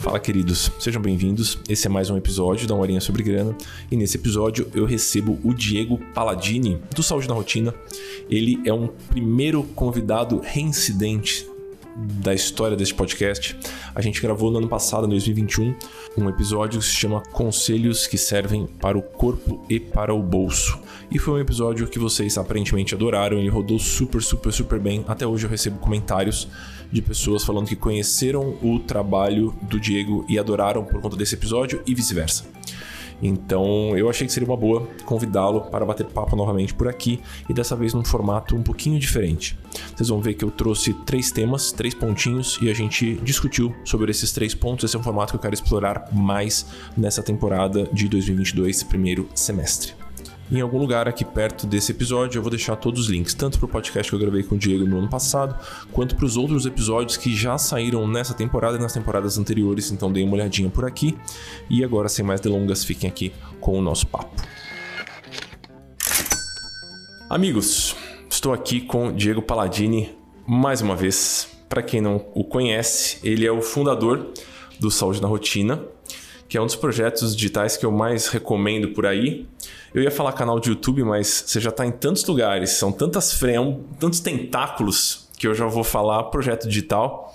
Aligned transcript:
Fala, 0.00 0.20
queridos, 0.20 0.70
sejam 0.78 1.02
bem-vindos. 1.02 1.58
Esse 1.68 1.86
é 1.86 1.90
mais 1.90 2.08
um 2.08 2.16
episódio 2.16 2.66
da 2.66 2.74
Horinha 2.74 3.00
sobre 3.00 3.22
Grana 3.22 3.54
e 3.90 3.96
nesse 3.96 4.16
episódio 4.16 4.70
eu 4.74 4.86
recebo 4.86 5.38
o 5.44 5.52
Diego 5.52 5.98
Paladini 6.14 6.80
do 6.94 7.02
Saúde 7.02 7.28
na 7.28 7.34
Rotina. 7.34 7.74
Ele 8.30 8.58
é 8.64 8.72
um 8.72 8.86
primeiro 8.86 9.62
convidado 9.62 10.40
reincidente 10.42 11.46
da 11.96 12.34
história 12.34 12.76
deste 12.76 12.94
podcast. 12.94 13.56
A 13.94 14.00
gente 14.00 14.20
gravou 14.20 14.50
no 14.50 14.58
ano 14.58 14.68
passado, 14.68 15.06
em 15.06 15.10
2021, 15.10 15.74
um 16.18 16.28
episódio 16.28 16.80
que 16.80 16.86
se 16.86 16.92
chama 16.92 17.22
Conselhos 17.32 18.06
que 18.06 18.18
servem 18.18 18.66
para 18.66 18.98
o 18.98 19.02
corpo 19.02 19.64
e 19.68 19.80
para 19.80 20.14
o 20.14 20.22
bolso. 20.22 20.78
E 21.10 21.18
foi 21.18 21.34
um 21.34 21.38
episódio 21.38 21.86
que 21.86 21.98
vocês 21.98 22.36
aparentemente 22.36 22.94
adoraram, 22.94 23.38
ele 23.38 23.48
rodou 23.48 23.78
super, 23.78 24.22
super, 24.22 24.52
super 24.52 24.78
bem. 24.78 25.04
Até 25.08 25.26
hoje 25.26 25.46
eu 25.46 25.50
recebo 25.50 25.78
comentários 25.78 26.48
de 26.90 27.00
pessoas 27.00 27.44
falando 27.44 27.66
que 27.66 27.76
conheceram 27.76 28.56
o 28.62 28.78
trabalho 28.78 29.54
do 29.62 29.80
Diego 29.80 30.24
e 30.28 30.38
adoraram 30.38 30.84
por 30.84 31.00
conta 31.00 31.16
desse 31.16 31.34
episódio 31.34 31.82
e 31.86 31.94
vice-versa. 31.94 32.55
Então 33.22 33.96
eu 33.96 34.08
achei 34.08 34.26
que 34.26 34.32
seria 34.32 34.48
uma 34.48 34.56
boa 34.56 34.86
convidá-lo 35.04 35.62
para 35.62 35.84
bater 35.84 36.06
papo 36.06 36.36
novamente 36.36 36.74
por 36.74 36.88
aqui 36.88 37.20
e 37.48 37.54
dessa 37.54 37.74
vez 37.74 37.94
num 37.94 38.04
formato 38.04 38.56
um 38.56 38.62
pouquinho 38.62 38.98
diferente. 38.98 39.58
Vocês 39.94 40.08
vão 40.08 40.20
ver 40.20 40.34
que 40.34 40.44
eu 40.44 40.50
trouxe 40.50 40.92
três 41.04 41.30
temas, 41.30 41.72
três 41.72 41.94
pontinhos 41.94 42.58
e 42.60 42.70
a 42.70 42.74
gente 42.74 43.14
discutiu 43.16 43.74
sobre 43.84 44.10
esses 44.10 44.32
três 44.32 44.54
pontos. 44.54 44.84
Esse 44.84 44.96
é 44.96 44.98
um 44.98 45.02
formato 45.02 45.32
que 45.32 45.36
eu 45.36 45.40
quero 45.40 45.54
explorar 45.54 46.08
mais 46.12 46.66
nessa 46.96 47.22
temporada 47.22 47.88
de 47.92 48.08
2022, 48.08 48.82
primeiro 48.82 49.28
semestre. 49.34 50.05
Em 50.50 50.60
algum 50.60 50.78
lugar 50.78 51.08
aqui 51.08 51.24
perto 51.24 51.66
desse 51.66 51.90
episódio 51.90 52.38
eu 52.38 52.42
vou 52.42 52.50
deixar 52.50 52.76
todos 52.76 53.00
os 53.00 53.08
links, 53.08 53.34
tanto 53.34 53.58
para 53.58 53.66
o 53.66 53.68
podcast 53.68 54.08
que 54.08 54.14
eu 54.14 54.20
gravei 54.20 54.44
com 54.44 54.54
o 54.54 54.58
Diego 54.58 54.86
no 54.86 54.98
ano 54.98 55.08
passado, 55.08 55.58
quanto 55.90 56.14
para 56.14 56.24
os 56.24 56.36
outros 56.36 56.64
episódios 56.66 57.16
que 57.16 57.34
já 57.34 57.58
saíram 57.58 58.06
nessa 58.06 58.32
temporada 58.32 58.76
e 58.76 58.80
nas 58.80 58.92
temporadas 58.92 59.38
anteriores, 59.38 59.90
então 59.90 60.12
deem 60.12 60.24
uma 60.24 60.34
olhadinha 60.34 60.70
por 60.70 60.84
aqui. 60.84 61.18
E 61.68 61.82
agora, 61.82 62.08
sem 62.08 62.24
mais 62.24 62.40
delongas, 62.40 62.84
fiquem 62.84 63.10
aqui 63.10 63.32
com 63.60 63.76
o 63.76 63.82
nosso 63.82 64.06
papo. 64.06 64.40
Amigos, 67.28 67.96
estou 68.30 68.52
aqui 68.52 68.80
com 68.80 69.12
Diego 69.12 69.42
Paladini 69.42 70.16
mais 70.46 70.80
uma 70.80 70.94
vez. 70.94 71.48
Para 71.68 71.82
quem 71.82 72.00
não 72.00 72.24
o 72.34 72.44
conhece, 72.44 73.18
ele 73.24 73.44
é 73.44 73.50
o 73.50 73.60
fundador 73.60 74.32
do 74.78 74.92
Saúde 74.92 75.20
na 75.20 75.26
Rotina, 75.26 75.82
que 76.48 76.56
é 76.56 76.62
um 76.62 76.66
dos 76.66 76.76
projetos 76.76 77.34
digitais 77.34 77.76
que 77.76 77.84
eu 77.84 77.92
mais 77.92 78.28
recomendo 78.28 78.88
por 78.88 79.06
aí. 79.06 79.46
Eu 79.94 80.02
ia 80.02 80.10
falar 80.10 80.32
canal 80.32 80.60
de 80.60 80.70
YouTube, 80.70 81.02
mas 81.04 81.44
você 81.46 81.60
já 81.60 81.70
está 81.70 81.86
em 81.86 81.90
tantos 81.90 82.24
lugares, 82.26 82.70
são 82.70 82.92
tantas 82.92 83.32
frentes, 83.32 83.82
tantos 83.98 84.20
tentáculos 84.20 85.28
que 85.38 85.46
eu 85.46 85.54
já 85.54 85.66
vou 85.66 85.84
falar 85.84 86.24
projeto 86.24 86.68
digital 86.68 87.32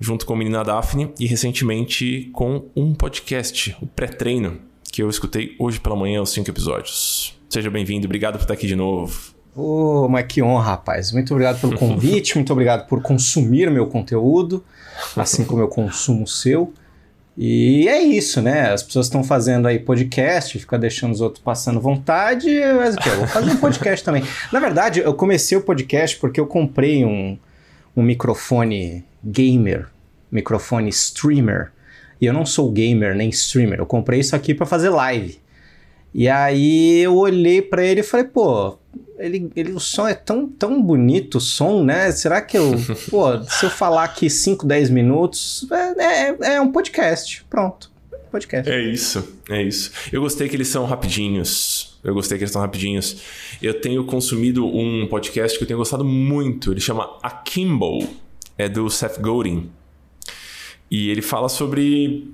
junto 0.00 0.24
com 0.24 0.32
a 0.32 0.36
menina 0.36 0.64
Daphne 0.64 1.12
e 1.20 1.26
recentemente 1.26 2.30
com 2.32 2.64
um 2.74 2.94
podcast, 2.94 3.76
o 3.82 3.86
pré-treino, 3.86 4.58
que 4.90 5.02
eu 5.02 5.10
escutei 5.10 5.54
hoje 5.58 5.78
pela 5.78 5.94
manhã 5.94 6.22
os 6.22 6.30
cinco 6.30 6.48
episódios. 6.48 7.38
Seja 7.50 7.70
bem-vindo, 7.70 8.06
obrigado 8.06 8.34
por 8.34 8.42
estar 8.42 8.54
aqui 8.54 8.66
de 8.66 8.74
novo. 8.74 9.34
Ô, 9.54 10.04
oh, 10.04 10.08
mas 10.08 10.24
que 10.26 10.42
honra, 10.42 10.70
rapaz. 10.70 11.12
Muito 11.12 11.32
obrigado 11.34 11.60
pelo 11.60 11.76
convite, 11.78 12.34
muito 12.36 12.52
obrigado 12.52 12.86
por 12.88 13.02
consumir 13.02 13.70
meu 13.70 13.86
conteúdo, 13.88 14.64
assim 15.14 15.44
como 15.44 15.60
eu 15.60 15.68
consumo 15.68 16.24
o 16.24 16.28
seu. 16.28 16.72
E 17.42 17.88
é 17.88 18.02
isso, 18.02 18.42
né? 18.42 18.70
As 18.70 18.82
pessoas 18.82 19.06
estão 19.06 19.24
fazendo 19.24 19.66
aí 19.66 19.78
podcast, 19.78 20.58
fica 20.58 20.78
deixando 20.78 21.12
os 21.12 21.22
outros 21.22 21.42
passando 21.42 21.80
vontade, 21.80 22.50
mas 22.76 22.94
o 22.94 22.98
que? 22.98 23.08
Eu 23.08 23.16
vou 23.16 23.26
fazer 23.26 23.50
um 23.52 23.56
podcast 23.56 24.04
também. 24.04 24.22
Na 24.52 24.60
verdade, 24.60 25.00
eu 25.00 25.14
comecei 25.14 25.56
o 25.56 25.62
podcast 25.62 26.18
porque 26.18 26.38
eu 26.38 26.46
comprei 26.46 27.02
um, 27.02 27.38
um 27.96 28.02
microfone 28.02 29.02
gamer, 29.24 29.86
microfone 30.30 30.90
streamer. 30.90 31.72
E 32.20 32.26
eu 32.26 32.34
não 32.34 32.44
sou 32.44 32.70
gamer 32.70 33.14
nem 33.14 33.30
streamer, 33.30 33.78
eu 33.78 33.86
comprei 33.86 34.20
isso 34.20 34.36
aqui 34.36 34.52
para 34.52 34.66
fazer 34.66 34.90
live. 34.90 35.40
E 36.12 36.28
aí 36.28 36.98
eu 36.98 37.16
olhei 37.16 37.62
para 37.62 37.82
ele 37.82 38.00
e 38.00 38.04
falei, 38.04 38.26
pô, 38.26 38.76
ele, 39.20 39.50
ele, 39.54 39.72
o 39.72 39.80
som 39.80 40.08
é 40.08 40.14
tão, 40.14 40.46
tão 40.46 40.82
bonito, 40.82 41.36
o 41.36 41.40
som, 41.40 41.84
né? 41.84 42.10
Será 42.10 42.40
que 42.40 42.56
eu. 42.56 42.72
pô, 43.10 43.42
se 43.44 43.66
eu 43.66 43.70
falar 43.70 44.04
aqui 44.04 44.30
5, 44.30 44.66
10 44.66 44.90
minutos, 44.90 45.66
é, 45.70 46.30
é, 46.30 46.54
é, 46.54 46.60
um 46.60 46.72
podcast. 46.72 47.44
Pronto. 47.48 47.90
Podcast. 48.30 48.70
É 48.70 48.80
isso, 48.80 49.38
é 49.48 49.62
isso. 49.62 49.90
Eu 50.12 50.20
gostei 50.20 50.48
que 50.48 50.54
eles 50.54 50.68
são 50.68 50.84
rapidinhos. 50.84 51.98
Eu 52.02 52.14
gostei 52.14 52.38
que 52.38 52.44
eles 52.44 52.52
são 52.52 52.62
rapidinhos. 52.62 53.20
Eu 53.60 53.80
tenho 53.80 54.04
consumido 54.04 54.64
um 54.64 55.06
podcast 55.08 55.58
que 55.58 55.64
eu 55.64 55.68
tenho 55.68 55.78
gostado 55.78 56.04
muito. 56.04 56.72
Ele 56.72 56.80
chama 56.80 57.18
Akimbo. 57.22 58.08
É 58.56 58.68
do 58.68 58.88
Seth 58.88 59.20
Godin. 59.20 59.70
E 60.90 61.10
ele 61.10 61.22
fala 61.22 61.48
sobre. 61.48 62.32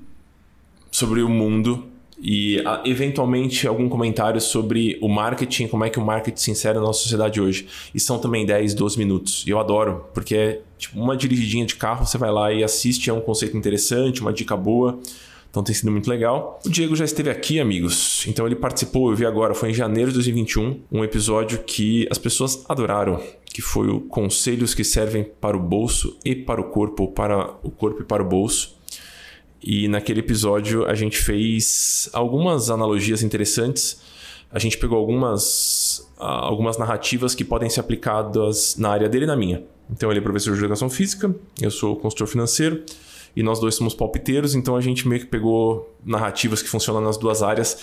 sobre 0.90 1.22
o 1.22 1.28
mundo 1.28 1.95
e 2.18 2.62
eventualmente 2.84 3.66
algum 3.66 3.88
comentário 3.88 4.40
sobre 4.40 4.98
o 5.02 5.08
marketing, 5.08 5.68
como 5.68 5.84
é 5.84 5.90
que 5.90 5.98
o 5.98 6.04
marketing 6.04 6.40
se 6.40 6.50
insere 6.50 6.78
na 6.78 6.84
nossa 6.84 7.00
sociedade 7.00 7.40
hoje. 7.40 7.66
E 7.94 8.00
são 8.00 8.18
também 8.18 8.46
10, 8.46 8.74
12 8.74 8.98
minutos. 8.98 9.44
E 9.46 9.50
eu 9.50 9.58
adoro, 9.58 10.06
porque 10.14 10.34
é 10.34 10.60
tipo 10.78 10.98
uma 10.98 11.16
dirigidinha 11.16 11.66
de 11.66 11.76
carro, 11.76 12.06
você 12.06 12.16
vai 12.16 12.30
lá 12.30 12.52
e 12.52 12.64
assiste, 12.64 13.10
é 13.10 13.12
um 13.12 13.20
conceito 13.20 13.56
interessante, 13.56 14.20
uma 14.20 14.32
dica 14.32 14.56
boa. 14.56 14.98
Então 15.50 15.64
tem 15.64 15.74
sido 15.74 15.90
muito 15.90 16.10
legal. 16.10 16.60
O 16.66 16.68
Diego 16.68 16.94
já 16.94 17.04
esteve 17.04 17.30
aqui, 17.30 17.58
amigos. 17.60 18.26
Então 18.26 18.46
ele 18.46 18.56
participou, 18.56 19.10
eu 19.10 19.16
vi 19.16 19.24
agora, 19.24 19.54
foi 19.54 19.70
em 19.70 19.74
janeiro 19.74 20.10
de 20.10 20.14
2021, 20.14 20.80
um 20.92 21.02
episódio 21.02 21.60
que 21.64 22.06
as 22.10 22.18
pessoas 22.18 22.64
adoraram, 22.68 23.22
que 23.46 23.62
foi 23.62 23.88
o 23.88 24.00
Conselhos 24.00 24.74
que 24.74 24.84
servem 24.84 25.24
para 25.24 25.56
o 25.56 25.60
bolso 25.60 26.18
e 26.22 26.34
para 26.34 26.60
o 26.60 26.64
corpo, 26.64 27.08
para 27.08 27.56
o 27.62 27.70
corpo 27.70 28.02
e 28.02 28.04
para 28.04 28.22
o 28.22 28.26
bolso. 28.26 28.75
E 29.62 29.88
naquele 29.88 30.20
episódio 30.20 30.86
a 30.86 30.94
gente 30.94 31.18
fez 31.18 32.08
algumas 32.12 32.70
analogias 32.70 33.22
interessantes. 33.22 34.00
A 34.50 34.58
gente 34.58 34.78
pegou 34.78 34.98
algumas, 34.98 36.08
ah, 36.18 36.46
algumas 36.46 36.78
narrativas 36.78 37.34
que 37.34 37.44
podem 37.44 37.68
ser 37.68 37.80
aplicadas 37.80 38.76
na 38.76 38.90
área 38.90 39.08
dele 39.08 39.24
e 39.24 39.28
na 39.28 39.36
minha. 39.36 39.64
Então 39.90 40.10
ele 40.10 40.20
é 40.20 40.22
professor 40.22 40.52
de 40.52 40.58
educação 40.58 40.90
física, 40.90 41.34
eu 41.60 41.70
sou 41.70 41.96
consultor 41.96 42.26
financeiro 42.26 42.82
e 43.34 43.42
nós 43.42 43.60
dois 43.60 43.74
somos 43.74 43.94
palpiteiros, 43.94 44.54
então 44.54 44.76
a 44.76 44.80
gente 44.80 45.06
meio 45.06 45.20
que 45.20 45.26
pegou 45.26 45.94
narrativas 46.04 46.62
que 46.62 46.68
funcionam 46.68 47.00
nas 47.00 47.16
duas 47.16 47.42
áreas. 47.42 47.78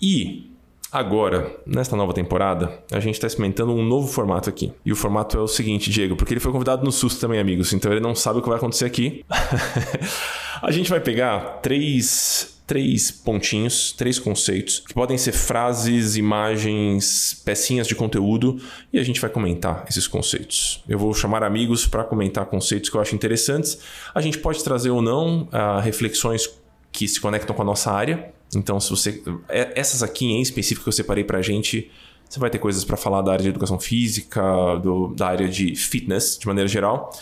E 0.00 0.52
Agora, 0.90 1.54
nesta 1.66 1.94
nova 1.94 2.14
temporada, 2.14 2.82
a 2.90 2.98
gente 2.98 3.14
está 3.14 3.26
experimentando 3.26 3.72
um 3.72 3.84
novo 3.84 4.08
formato 4.08 4.48
aqui. 4.48 4.72
E 4.84 4.90
o 4.90 4.96
formato 4.96 5.36
é 5.36 5.40
o 5.40 5.46
seguinte, 5.46 5.90
Diego, 5.90 6.16
porque 6.16 6.32
ele 6.32 6.40
foi 6.40 6.50
convidado 6.50 6.82
no 6.82 6.90
susto 6.90 7.20
também, 7.20 7.38
amigos, 7.38 7.74
então 7.74 7.92
ele 7.92 8.00
não 8.00 8.14
sabe 8.14 8.38
o 8.38 8.42
que 8.42 8.48
vai 8.48 8.56
acontecer 8.56 8.86
aqui. 8.86 9.22
a 10.62 10.70
gente 10.70 10.88
vai 10.88 10.98
pegar 10.98 11.60
três, 11.60 12.58
três 12.66 13.10
pontinhos, 13.10 13.92
três 13.92 14.18
conceitos, 14.18 14.80
que 14.80 14.94
podem 14.94 15.18
ser 15.18 15.32
frases, 15.32 16.16
imagens, 16.16 17.42
pecinhas 17.44 17.86
de 17.86 17.94
conteúdo, 17.94 18.58
e 18.90 18.98
a 18.98 19.04
gente 19.04 19.20
vai 19.20 19.28
comentar 19.28 19.84
esses 19.90 20.08
conceitos. 20.08 20.82
Eu 20.88 20.98
vou 20.98 21.12
chamar 21.12 21.42
amigos 21.42 21.86
para 21.86 22.02
comentar 22.02 22.46
conceitos 22.46 22.88
que 22.88 22.96
eu 22.96 23.00
acho 23.02 23.14
interessantes. 23.14 23.78
A 24.14 24.22
gente 24.22 24.38
pode 24.38 24.64
trazer 24.64 24.88
ou 24.88 25.02
não 25.02 25.42
uh, 25.52 25.80
reflexões 25.82 26.48
que 26.90 27.06
se 27.06 27.20
conectam 27.20 27.54
com 27.54 27.60
a 27.60 27.64
nossa 27.64 27.92
área. 27.92 28.32
Então, 28.54 28.80
se 28.80 28.90
você. 28.90 29.22
É, 29.48 29.72
essas 29.78 30.02
aqui 30.02 30.26
em 30.26 30.40
específico 30.40 30.84
que 30.84 30.88
eu 30.88 30.92
separei 30.92 31.24
pra 31.24 31.42
gente, 31.42 31.90
você 32.28 32.38
vai 32.38 32.50
ter 32.50 32.58
coisas 32.58 32.84
para 32.84 32.96
falar 32.96 33.22
da 33.22 33.32
área 33.32 33.42
de 33.42 33.48
educação 33.48 33.78
física, 33.78 34.42
do, 34.82 35.08
da 35.14 35.28
área 35.28 35.48
de 35.48 35.74
fitness, 35.74 36.38
de 36.38 36.46
maneira 36.46 36.68
geral. 36.68 37.12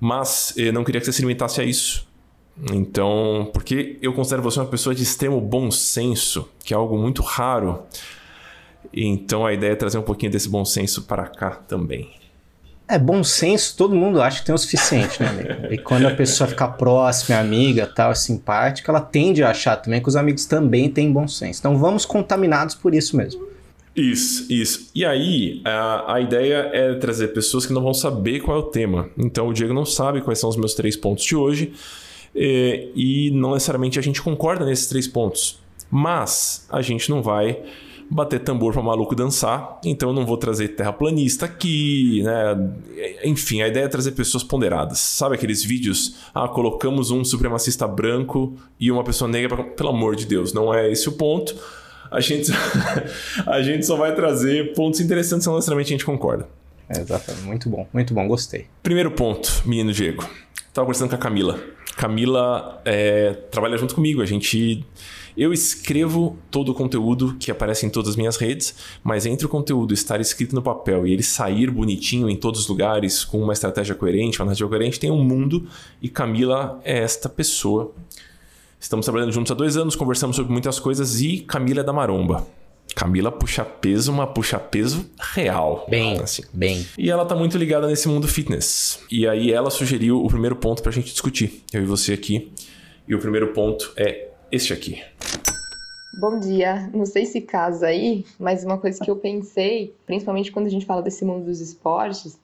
Mas 0.00 0.52
eu 0.56 0.72
não 0.72 0.84
queria 0.84 1.00
que 1.00 1.06
você 1.06 1.12
se 1.12 1.22
limitasse 1.22 1.60
a 1.60 1.64
isso. 1.64 2.06
Então, 2.72 3.50
porque 3.52 3.98
eu 4.00 4.12
considero 4.12 4.42
você 4.42 4.58
uma 4.58 4.66
pessoa 4.66 4.94
de 4.94 5.02
extremo 5.02 5.40
bom 5.40 5.70
senso, 5.70 6.48
que 6.64 6.72
é 6.72 6.76
algo 6.76 6.96
muito 6.96 7.22
raro. 7.22 7.82
Então 8.92 9.44
a 9.44 9.52
ideia 9.52 9.72
é 9.72 9.76
trazer 9.76 9.98
um 9.98 10.02
pouquinho 10.02 10.32
desse 10.32 10.48
bom 10.48 10.64
senso 10.64 11.02
para 11.02 11.26
cá 11.26 11.50
também. 11.50 12.15
É, 12.88 12.98
bom 12.98 13.24
senso, 13.24 13.76
todo 13.76 13.96
mundo 13.96 14.22
acha 14.22 14.38
que 14.40 14.46
tem 14.46 14.54
o 14.54 14.58
suficiente, 14.58 15.20
né, 15.20 15.28
amigo? 15.28 15.74
E 15.74 15.78
quando 15.78 16.06
a 16.06 16.14
pessoa 16.14 16.48
fica 16.48 16.68
próxima, 16.68 17.38
amiga, 17.38 17.84
tal, 17.84 18.14
simpática, 18.14 18.92
ela 18.92 19.00
tende 19.00 19.42
a 19.42 19.50
achar 19.50 19.76
também 19.76 20.00
que 20.00 20.08
os 20.08 20.14
amigos 20.14 20.46
também 20.46 20.88
têm 20.88 21.12
bom 21.12 21.26
senso. 21.26 21.58
Então 21.58 21.76
vamos 21.76 22.06
contaminados 22.06 22.76
por 22.76 22.94
isso 22.94 23.16
mesmo. 23.16 23.44
Isso, 23.96 24.46
isso. 24.52 24.90
E 24.94 25.04
aí, 25.04 25.62
a, 25.64 26.14
a 26.14 26.20
ideia 26.20 26.70
é 26.72 26.94
trazer 26.94 27.28
pessoas 27.28 27.66
que 27.66 27.72
não 27.72 27.82
vão 27.82 27.94
saber 27.94 28.40
qual 28.40 28.58
é 28.58 28.60
o 28.60 28.64
tema. 28.64 29.08
Então, 29.16 29.48
o 29.48 29.54
Diego 29.54 29.72
não 29.72 29.86
sabe 29.86 30.20
quais 30.20 30.38
são 30.38 30.50
os 30.50 30.56
meus 30.56 30.74
três 30.74 30.94
pontos 30.96 31.24
de 31.24 31.34
hoje. 31.34 31.72
E, 32.34 32.90
e 32.94 33.30
não 33.30 33.54
necessariamente 33.54 33.98
a 33.98 34.02
gente 34.02 34.20
concorda 34.20 34.66
nesses 34.66 34.86
três 34.86 35.08
pontos. 35.08 35.58
Mas 35.90 36.66
a 36.70 36.82
gente 36.82 37.08
não 37.08 37.22
vai 37.22 37.58
bater 38.10 38.40
tambor 38.40 38.72
para 38.72 38.82
maluco 38.82 39.14
dançar. 39.14 39.80
Então 39.84 40.10
eu 40.10 40.14
não 40.14 40.24
vou 40.24 40.36
trazer 40.36 40.68
terraplanista 40.68 41.46
aqui, 41.46 42.22
né? 42.22 42.70
Enfim, 43.24 43.62
a 43.62 43.68
ideia 43.68 43.84
é 43.84 43.88
trazer 43.88 44.12
pessoas 44.12 44.42
ponderadas. 44.42 44.98
Sabe 44.98 45.34
aqueles 45.34 45.64
vídeos? 45.64 46.16
Ah, 46.34 46.48
colocamos 46.48 47.10
um 47.10 47.24
supremacista 47.24 47.86
branco 47.86 48.56
e 48.78 48.90
uma 48.90 49.04
pessoa 49.04 49.30
negra. 49.30 49.56
Pra... 49.56 49.64
Pelo 49.64 49.90
amor 49.90 50.16
de 50.16 50.26
Deus, 50.26 50.52
não 50.52 50.72
é 50.72 50.90
esse 50.90 51.08
o 51.08 51.12
ponto. 51.12 51.54
A 52.10 52.20
gente, 52.20 52.52
a 53.46 53.62
gente 53.62 53.84
só 53.84 53.96
vai 53.96 54.14
trazer 54.14 54.72
pontos 54.74 55.00
interessantes 55.00 55.46
não 55.46 55.54
necessariamente 55.54 55.92
a 55.92 55.96
gente 55.96 56.04
concorda. 56.04 56.48
Exatamente. 56.88 57.44
Muito 57.44 57.68
bom, 57.68 57.86
muito 57.92 58.14
bom, 58.14 58.28
gostei. 58.28 58.66
Primeiro 58.82 59.10
ponto, 59.10 59.62
menino 59.64 59.92
Diego. 59.92 60.28
Tava 60.72 60.86
conversando 60.86 61.08
com 61.10 61.16
a 61.16 61.18
Camila. 61.18 61.58
Camila 61.96 62.82
é, 62.84 63.32
trabalha 63.50 63.78
junto 63.78 63.94
comigo. 63.94 64.20
A 64.20 64.26
gente. 64.26 64.84
Eu 65.36 65.52
escrevo 65.52 66.38
todo 66.50 66.70
o 66.70 66.74
conteúdo 66.74 67.36
que 67.38 67.50
aparece 67.50 67.84
em 67.84 67.90
todas 67.90 68.10
as 68.10 68.16
minhas 68.16 68.38
redes, 68.38 68.74
mas 69.04 69.26
entre 69.26 69.44
o 69.44 69.48
conteúdo 69.50 69.92
estar 69.92 70.18
escrito 70.18 70.54
no 70.54 70.62
papel 70.62 71.06
e 71.06 71.12
ele 71.12 71.22
sair 71.22 71.70
bonitinho 71.70 72.30
em 72.30 72.36
todos 72.36 72.62
os 72.62 72.68
lugares, 72.68 73.22
com 73.22 73.42
uma 73.42 73.52
estratégia 73.52 73.94
coerente, 73.94 74.40
uma 74.40 74.46
narrativa 74.46 74.66
coerente, 74.66 74.98
tem 74.98 75.10
um 75.10 75.22
mundo 75.22 75.66
e 76.00 76.08
Camila 76.08 76.80
é 76.82 77.00
esta 77.00 77.28
pessoa. 77.28 77.92
Estamos 78.80 79.04
trabalhando 79.04 79.32
juntos 79.32 79.52
há 79.52 79.54
dois 79.54 79.76
anos, 79.76 79.94
conversamos 79.94 80.36
sobre 80.36 80.50
muitas 80.50 80.78
coisas 80.78 81.20
e 81.20 81.40
Camila 81.40 81.80
é 81.80 81.84
da 81.84 81.92
Maromba. 81.92 82.46
Camila 82.94 83.30
puxa 83.30 83.64
peso, 83.64 84.10
uma 84.10 84.26
puxa 84.26 84.58
peso 84.58 85.10
real. 85.34 85.86
Bem, 85.88 86.18
assim. 86.20 86.42
bem. 86.52 86.86
E 86.96 87.10
ela 87.10 87.26
tá 87.26 87.34
muito 87.34 87.58
ligada 87.58 87.86
nesse 87.86 88.08
mundo 88.08 88.26
fitness. 88.26 89.00
E 89.10 89.26
aí 89.26 89.52
ela 89.52 89.70
sugeriu 89.70 90.24
o 90.24 90.28
primeiro 90.28 90.56
ponto 90.56 90.82
pra 90.82 90.92
gente 90.92 91.10
discutir. 91.12 91.62
Eu 91.72 91.82
e 91.82 91.86
você 91.86 92.12
aqui. 92.12 92.52
E 93.06 93.14
o 93.14 93.18
primeiro 93.18 93.52
ponto 93.52 93.92
é 93.96 94.28
este 94.50 94.72
aqui. 94.72 95.02
Bom 96.18 96.40
dia. 96.40 96.90
Não 96.94 97.04
sei 97.04 97.26
se 97.26 97.42
casa 97.42 97.88
aí, 97.88 98.24
mas 98.38 98.64
uma 98.64 98.78
coisa 98.78 98.98
que 99.04 99.10
eu 99.10 99.16
pensei, 99.16 99.94
principalmente 100.06 100.50
quando 100.50 100.66
a 100.66 100.70
gente 100.70 100.86
fala 100.86 101.02
desse 101.02 101.24
mundo 101.24 101.44
dos 101.44 101.60
esportes, 101.60 102.38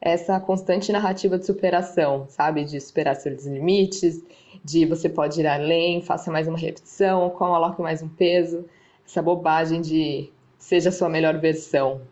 é 0.00 0.12
essa 0.12 0.40
constante 0.40 0.90
narrativa 0.90 1.38
de 1.38 1.44
superação, 1.44 2.26
sabe? 2.30 2.64
De 2.64 2.80
superar 2.80 3.16
seus 3.16 3.44
limites, 3.44 4.22
de 4.64 4.86
você 4.86 5.08
pode 5.08 5.38
ir 5.40 5.46
além, 5.46 6.00
faça 6.00 6.30
mais 6.30 6.48
uma 6.48 6.56
repetição, 6.56 7.28
coloque 7.30 7.82
mais 7.82 8.02
um 8.02 8.08
peso 8.08 8.64
essa 9.08 9.22
bobagem 9.22 9.80
de 9.80 10.30
seja 10.58 10.90
a 10.90 10.92
sua 10.92 11.08
melhor 11.08 11.38
versão, 11.38 12.02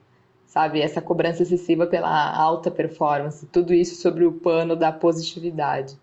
sabe? 0.46 0.81
Essa 0.81 1.02
cobrança 1.02 1.43
excessiva 1.43 1.87
pela 1.87 2.34
alta 2.34 2.70
performance, 2.70 3.44
tudo 3.46 3.75
isso 3.75 4.00
sobre 4.00 4.25
o 4.25 4.32
pano 4.32 4.75
da 4.75 4.90
positividade. 4.90 5.94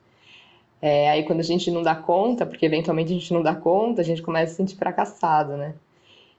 É, 0.79 1.09
aí 1.09 1.23
quando 1.23 1.39
a 1.39 1.43
gente 1.43 1.71
não 1.71 1.81
dá 1.81 1.95
conta, 1.95 2.45
porque 2.45 2.65
eventualmente 2.65 3.11
a 3.11 3.15
gente 3.15 3.33
não 3.33 3.41
dá 3.41 3.55
conta, 3.55 4.01
a 4.01 4.03
gente 4.03 4.21
começa 4.21 4.45
a 4.45 4.49
se 4.51 4.55
sentir 4.57 4.75
fracassado, 4.75 5.57
né? 5.57 5.73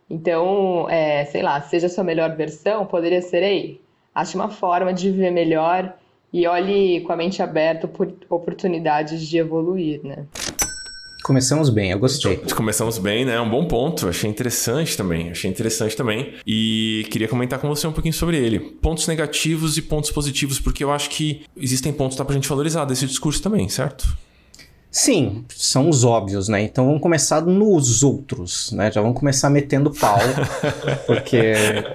Então, 0.08 0.88
é, 0.88 1.24
sei 1.24 1.42
lá, 1.42 1.60
seja 1.62 1.86
a 1.86 1.90
sua 1.90 2.04
melhor 2.04 2.36
versão, 2.36 2.86
poderia 2.86 3.22
ser 3.22 3.42
aí. 3.42 3.80
Ache 4.14 4.36
uma 4.36 4.50
forma 4.50 4.92
de 4.92 5.10
viver 5.10 5.30
melhor 5.30 5.94
e 6.32 6.46
olhe 6.46 7.00
com 7.00 7.12
a 7.12 7.16
mente 7.16 7.42
aberta 7.42 7.88
por 7.88 8.12
oportunidades 8.28 9.26
de 9.26 9.38
evoluir, 9.38 10.00
né? 10.04 10.26
Começamos 11.25 11.71
bem, 11.71 11.91
eu 11.91 11.99
gostei. 11.99 12.37
Começamos 12.55 12.99
bem, 12.99 13.25
né? 13.25 13.41
Um 13.41 13.49
bom 13.49 13.65
ponto. 13.65 14.06
Achei 14.06 14.29
interessante 14.29 14.94
também. 14.94 15.31
Achei 15.31 15.50
interessante 15.50 15.97
também. 15.97 16.35
E 16.47 17.06
queria 17.11 17.26
comentar 17.26 17.59
com 17.59 17.67
você 17.67 17.87
um 17.87 17.93
pouquinho 17.93 18.12
sobre 18.12 18.37
ele. 18.37 18.61
Pontos 18.61 19.09
negativos 19.09 19.79
e 19.79 19.82
pontos 19.82 20.11
positivos, 20.11 20.61
porque 20.61 20.85
eu 20.85 20.93
acho 20.93 21.09
que 21.09 21.47
existem 21.56 21.94
pontos 21.94 22.17
que 22.17 22.19
dá 22.19 22.26
pra 22.26 22.35
gente 22.35 22.47
valorizar 22.47 22.85
desse 22.85 23.06
discurso 23.06 23.41
também, 23.43 23.71
certo? 23.71 24.15
Sim, 24.91 25.47
são 25.49 25.88
os 25.88 26.05
óbvios, 26.05 26.47
né? 26.47 26.62
Então 26.62 26.85
vamos 26.85 27.00
começar 27.00 27.41
nos 27.41 28.03
outros, 28.03 28.71
né? 28.73 28.93
Já 28.93 29.00
vamos 29.00 29.19
começar 29.19 29.49
metendo 29.49 29.91
pau, 29.91 30.19
porque 31.06 31.55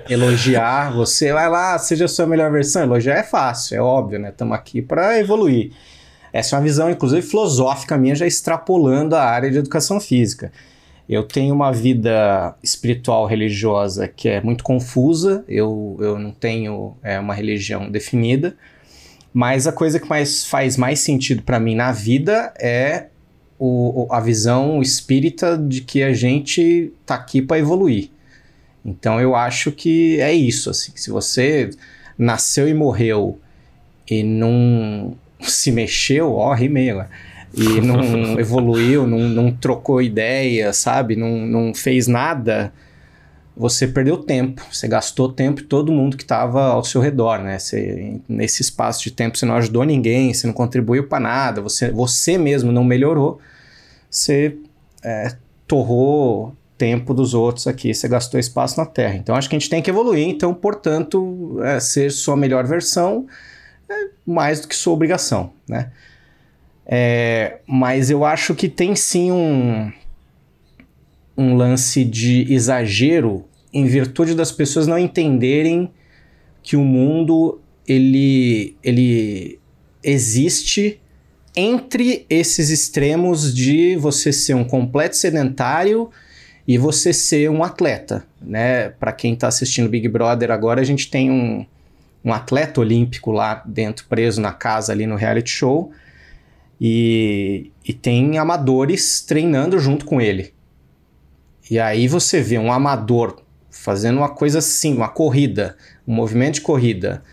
elogiar, 0.10 0.92
você 0.92 1.32
vai 1.32 1.48
lá, 1.48 1.78
seja 1.78 2.06
a 2.06 2.08
sua 2.08 2.26
melhor 2.26 2.52
versão, 2.52 2.82
elogiar 2.82 3.18
é 3.18 3.24
fácil, 3.24 3.78
é 3.78 3.80
óbvio, 3.80 4.18
né? 4.18 4.30
Estamos 4.30 4.56
aqui 4.56 4.82
para 4.82 5.20
evoluir. 5.20 5.72
Essa 6.32 6.56
é 6.56 6.60
uma 6.60 6.64
visão, 6.64 6.90
inclusive, 6.90 7.22
filosófica 7.22 7.98
minha, 7.98 8.16
já 8.16 8.28
extrapolando 8.28 9.16
a 9.16 9.24
área 9.24 9.50
de 9.50 9.58
educação 9.58 10.00
física. 10.00 10.52
Eu 11.08 11.24
tenho 11.24 11.56
uma 11.56 11.72
vida 11.72 12.56
espiritual 12.62 13.26
religiosa 13.26 14.08
que 14.08 14.30
é 14.30 14.42
muito 14.42 14.64
confusa, 14.64 15.44
eu, 15.48 15.98
eu 16.00 16.20
não 16.20 16.32
tenho 16.32 16.96
é, 17.02 17.20
uma 17.20 17.34
religião 17.34 17.90
definida, 17.90 18.56
mas 19.34 19.66
a 19.66 19.72
coisa 19.72 20.00
que 20.00 20.08
mais 20.08 20.46
faz 20.46 20.78
mais 20.78 21.00
sentido 21.00 21.42
para 21.42 21.60
mim 21.60 21.74
na 21.74 21.92
vida 21.92 22.54
é 22.60 23.08
o, 23.58 24.08
a 24.12 24.20
visão 24.20 24.82
espírita 24.82 25.58
de 25.58 25.82
que 25.82 26.04
a 26.04 26.14
gente 26.14 26.94
tá 27.06 27.16
aqui 27.16 27.42
para 27.42 27.58
evoluir. 27.58 28.12
Então 28.86 29.20
eu 29.20 29.36
acho 29.36 29.72
que 29.72 30.20
é 30.22 30.32
isso, 30.32 30.70
assim, 30.70 30.92
se 30.96 31.10
você 31.10 31.72
nasceu 32.18 32.68
e 32.68 32.74
morreu 32.74 33.40
e 34.10 34.24
não 34.24 35.16
se 35.42 35.72
mexeu, 35.72 36.34
ó, 36.34 36.54
rimei 36.54 36.90
agora, 36.90 37.10
e 37.54 37.82
não 37.82 38.00
evoluiu, 38.40 39.08
não, 39.08 39.20
não 39.20 39.52
trocou 39.52 40.02
ideia, 40.02 40.74
sabe? 40.74 41.16
Não, 41.16 41.38
não 41.46 41.74
fez 41.74 42.08
nada, 42.08 42.72
você 43.60 43.88
perdeu 43.88 44.18
tempo, 44.18 44.66
você 44.72 44.88
gastou 44.88 45.32
tempo 45.32 45.62
de 45.62 45.68
todo 45.68 45.92
mundo 45.92 46.16
que 46.16 46.24
estava 46.24 46.68
ao 46.68 46.84
seu 46.84 47.02
redor, 47.02 47.40
né? 47.40 47.60
Você, 47.60 48.20
nesse 48.28 48.62
espaço 48.62 49.04
de 49.04 49.12
tempo 49.12 49.38
você 49.38 49.46
não 49.46 49.56
ajudou 49.56 49.84
ninguém, 49.84 50.34
você 50.34 50.48
não 50.48 50.54
contribuiu 50.54 51.08
para 51.08 51.20
nada, 51.20 51.62
você, 51.62 51.92
você 51.92 52.38
mesmo 52.38 52.72
não 52.72 52.86
melhorou, 52.86 53.40
você 54.10 54.56
é, 55.04 55.36
torrou 55.68 56.56
tempo 56.78 57.14
dos 57.14 57.34
outros 57.34 57.68
aqui, 57.68 57.94
você 57.94 58.08
gastou 58.08 58.40
espaço 58.40 58.80
na 58.80 58.86
Terra. 58.86 59.16
Então 59.16 59.36
acho 59.36 59.50
que 59.50 59.56
a 59.58 59.60
gente 59.60 59.70
tem 59.70 59.82
que 59.82 59.90
evoluir, 59.90 60.26
então, 60.26 60.54
portanto, 60.54 61.60
é, 61.62 61.82
ser 61.82 62.12
sua 62.12 62.38
melhor 62.38 62.66
versão 62.66 63.28
é 63.90 64.10
mais 64.26 64.62
do 64.62 64.68
que 64.68 64.76
sua 64.76 64.94
obrigação, 64.94 65.52
né? 65.68 65.92
É, 66.86 67.60
mas 67.68 68.10
eu 68.10 68.26
acho 68.26 68.56
que 68.56 68.68
tem 68.68 68.96
sim 68.96 69.32
um, 69.32 69.92
um 71.38 71.56
lance 71.56 72.04
de 72.04 72.52
exagero 72.52 73.46
em 73.72 73.86
virtude 73.86 74.34
das 74.34 74.52
pessoas 74.52 74.88
não 74.88 74.98
entenderem 74.98 75.92
que 76.64 76.76
o 76.76 76.82
mundo 76.82 77.62
ele, 77.88 78.76
ele 78.84 79.60
existe 80.04 81.00
entre 81.56 82.26
esses 82.30 82.70
extremos 82.70 83.54
de 83.54 83.96
você 83.96 84.32
ser 84.32 84.54
um 84.54 84.64
completo 84.64 85.16
sedentário 85.16 86.10
e 86.68 86.78
você 86.78 87.12
ser 87.12 87.50
um 87.50 87.64
atleta, 87.64 88.26
né? 88.42 88.90
Para 88.90 89.12
quem 89.12 89.34
está 89.34 89.48
assistindo 89.48 89.90
Big 89.90 90.08
Brother 90.08 90.52
agora, 90.52 90.82
a 90.82 90.84
gente 90.84 91.10
tem 91.10 91.32
um, 91.32 91.66
um 92.24 92.34
atleta 92.34 92.80
olímpico 92.82 93.32
lá 93.32 93.64
dentro, 93.66 94.06
preso 94.08 94.42
na 94.42 94.52
casa 94.52 94.92
ali 94.92 95.06
no 95.06 95.16
reality 95.16 95.50
show. 95.50 95.92
E, 96.82 97.72
e 97.86 97.94
tem 97.94 98.38
amadores 98.38 99.22
treinando 99.22 99.80
junto 99.80 100.06
com 100.06 100.22
ele. 100.22 100.54
E 101.70 101.78
aí 101.78 102.08
você 102.08 102.42
vê 102.42 102.58
um 102.58 102.72
amador 102.72 103.42
fazendo 103.70 104.18
uma 104.18 104.30
coisa 104.30 104.60
assim, 104.60 104.96
uma 104.96 105.10
corrida, 105.10 105.78
um 106.08 106.14
movimento 106.14 106.56
de 106.56 106.62
corrida. 106.62 107.24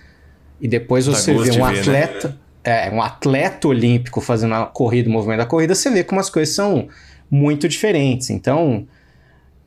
E 0.61 0.69
depois 0.69 1.07
você 1.07 1.33
vê 1.33 1.50
um 1.50 1.66
ver, 1.66 1.81
atleta, 1.81 2.28
né? 2.28 2.35
é, 2.64 2.90
um 2.90 3.00
atleta 3.00 3.69
olímpico 3.69 4.21
fazendo 4.21 4.55
a 4.55 4.66
corrida, 4.66 5.09
o 5.09 5.12
movimento 5.12 5.38
da 5.38 5.47
corrida, 5.47 5.75
você 5.75 5.90
vê 5.90 6.02
como 6.02 6.21
as 6.21 6.28
coisas 6.28 6.55
são 6.55 6.88
muito 7.31 7.69
diferentes. 7.69 8.31
Então, 8.31 8.87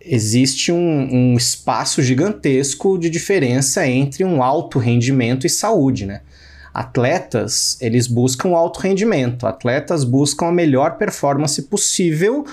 existe 0.01 0.71
um, 0.71 0.77
um, 1.11 1.35
espaço 1.35 2.01
gigantesco 2.01 2.97
de 2.97 3.09
diferença 3.09 3.85
entre 3.87 4.23
um 4.23 4.41
alto 4.41 4.79
rendimento 4.79 5.45
e 5.45 5.49
saúde, 5.49 6.05
né? 6.05 6.21
Atletas, 6.73 7.77
eles 7.81 8.07
buscam 8.07 8.49
alto 8.49 8.79
rendimento, 8.79 9.45
atletas 9.45 10.03
buscam 10.03 10.47
a 10.47 10.51
melhor 10.51 10.97
performance 10.97 11.61
possível 11.63 12.45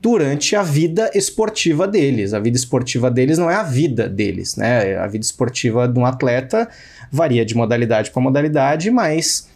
durante 0.00 0.56
a 0.56 0.62
vida 0.62 1.10
esportiva 1.14 1.86
deles. 1.86 2.34
A 2.34 2.40
vida 2.40 2.56
esportiva 2.56 3.10
deles 3.10 3.38
não 3.38 3.50
é 3.50 3.54
a 3.54 3.62
vida 3.62 4.08
deles, 4.08 4.56
né? 4.56 4.96
A 4.96 5.06
vida 5.06 5.24
esportiva 5.24 5.86
de 5.86 5.98
um 5.98 6.04
atleta 6.04 6.68
varia 7.10 7.44
de 7.44 7.54
modalidade 7.54 8.10
para 8.10 8.22
modalidade, 8.22 8.90
mas 8.90 9.48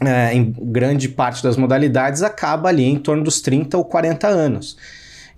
é, 0.00 0.32
em 0.32 0.54
grande 0.58 1.08
parte 1.08 1.42
das 1.42 1.56
modalidades 1.56 2.22
acaba 2.22 2.68
ali 2.68 2.84
em 2.84 2.98
torno 2.98 3.22
dos 3.22 3.40
30 3.40 3.76
ou 3.76 3.84
40 3.84 4.26
anos. 4.26 4.76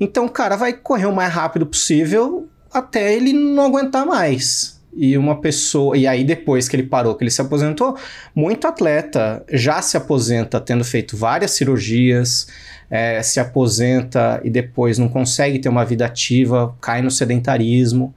Então 0.00 0.24
o 0.24 0.30
cara 0.30 0.56
vai 0.56 0.72
correr 0.72 1.06
o 1.06 1.14
mais 1.14 1.32
rápido 1.32 1.66
possível 1.66 2.48
até 2.72 3.14
ele 3.14 3.32
não 3.32 3.66
aguentar 3.66 4.06
mais. 4.06 4.80
E 4.94 5.16
uma 5.16 5.40
pessoa. 5.40 5.96
E 5.96 6.06
aí, 6.06 6.24
depois 6.24 6.68
que 6.68 6.74
ele 6.74 6.82
parou, 6.82 7.14
que 7.14 7.22
ele 7.22 7.30
se 7.30 7.40
aposentou, 7.40 7.96
muito 8.34 8.66
atleta 8.66 9.44
já 9.52 9.80
se 9.82 9.96
aposenta 9.96 10.60
tendo 10.60 10.84
feito 10.84 11.16
várias 11.16 11.52
cirurgias, 11.52 12.48
é, 12.90 13.22
se 13.22 13.38
aposenta 13.38 14.40
e 14.42 14.50
depois 14.50 14.98
não 14.98 15.08
consegue 15.08 15.60
ter 15.60 15.68
uma 15.68 15.84
vida 15.84 16.06
ativa, 16.06 16.74
cai 16.80 17.02
no 17.02 17.10
sedentarismo. 17.10 18.12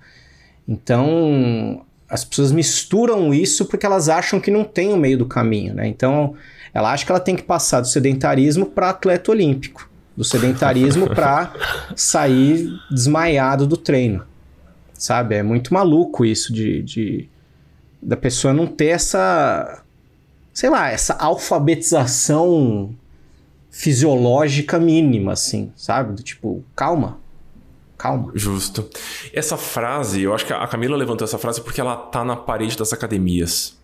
Então, 0.68 1.86
as 2.10 2.24
pessoas 2.24 2.52
misturam 2.52 3.34
isso 3.34 3.66
porque 3.66 3.86
elas 3.86 4.10
acham 4.10 4.40
que 4.40 4.50
não 4.50 4.64
tem 4.64 4.94
o 4.94 4.98
meio 4.98 5.18
do 5.18 5.28
caminho, 5.28 5.76
né? 5.76 5.88
Então, 5.88 6.34
ela 6.74 6.92
acha 6.92 7.06
que 7.06 7.12
ela 7.12 7.20
tem 7.20 7.36
que 7.36 7.44
passar 7.44 7.82
do 7.82 7.88
sedentarismo 7.88 8.66
para 8.66 8.90
atleta 8.90 9.30
olímpico 9.30 9.93
do 10.16 10.24
sedentarismo 10.24 11.08
para 11.10 11.54
sair 11.96 12.70
desmaiado 12.90 13.66
do 13.66 13.78
treino. 13.78 14.24
Sabe? 14.94 15.36
É 15.36 15.44
muito 15.44 15.74
maluco 15.74 16.24
isso 16.24 16.54
de, 16.54 16.82
de 16.84 17.30
da 18.02 18.16
pessoa 18.16 18.54
não 18.54 18.68
ter 18.68 18.88
essa 18.88 19.84
sei 20.54 20.70
lá, 20.70 20.90
essa 20.90 21.16
alfabetização 21.16 22.96
fisiológica 23.72 24.80
mínima 24.80 25.34
assim, 25.34 25.74
sabe? 25.76 26.16
Do 26.16 26.22
tipo, 26.22 26.64
calma. 26.76 27.18
calma. 27.98 28.32
Justo. 28.36 28.88
Essa 29.34 29.58
frase, 29.58 30.22
eu 30.22 30.34
acho 30.34 30.46
que 30.46 30.54
a 30.54 30.68
Camila 30.68 30.96
levantou 30.96 31.26
essa 31.26 31.40
frase 31.40 31.60
porque 31.60 31.82
ela 31.82 31.96
tá 31.96 32.24
na 32.24 32.36
parede 32.36 32.78
das 32.78 32.94
academias. 32.94 33.76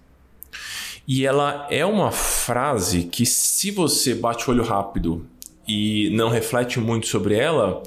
E 1.07 1.25
ela 1.25 1.65
é 1.71 1.83
uma 1.83 2.11
frase 2.11 3.03
que, 3.05 3.25
se 3.25 3.71
você 3.71 4.13
bate 4.13 4.47
o 4.47 4.53
olho 4.53 4.63
rápido 4.63 5.25
e 5.69 6.09
não 6.09 6.29
reflete 6.29 6.79
muito 6.79 7.05
sobre 7.05 7.35
ela, 7.35 7.83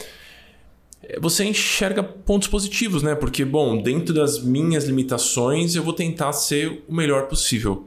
você 1.20 1.44
enxerga 1.44 2.00
pontos 2.00 2.46
positivos, 2.46 3.02
né? 3.02 3.16
Porque, 3.16 3.44
bom, 3.44 3.76
dentro 3.82 4.14
das 4.14 4.40
minhas 4.40 4.84
limitações, 4.84 5.74
eu 5.74 5.82
vou 5.82 5.92
tentar 5.92 6.32
ser 6.32 6.84
o 6.88 6.94
melhor 6.94 7.26
possível. 7.26 7.84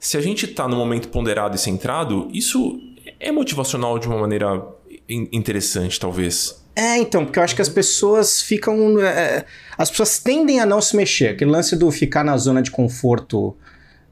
Se 0.00 0.16
a 0.16 0.20
gente 0.20 0.46
está 0.46 0.66
no 0.66 0.76
momento 0.76 1.08
ponderado 1.08 1.54
e 1.54 1.58
centrado, 1.58 2.28
isso 2.32 2.80
é 3.20 3.30
motivacional 3.30 4.00
de 4.00 4.08
uma 4.08 4.18
maneira 4.18 4.66
interessante, 5.08 6.00
talvez. 6.00 6.60
É, 6.74 6.98
então, 6.98 7.24
porque 7.24 7.38
eu 7.38 7.44
acho 7.44 7.54
que 7.54 7.62
as 7.62 7.68
pessoas 7.68 8.42
ficam. 8.42 8.98
É, 8.98 9.06
é, 9.06 9.44
as 9.78 9.90
pessoas 9.90 10.18
tendem 10.18 10.58
a 10.58 10.66
não 10.66 10.80
se 10.80 10.96
mexer. 10.96 11.28
Aquele 11.28 11.52
lance 11.52 11.76
do 11.76 11.88
ficar 11.92 12.24
na 12.24 12.36
zona 12.36 12.60
de 12.60 12.72
conforto 12.72 13.56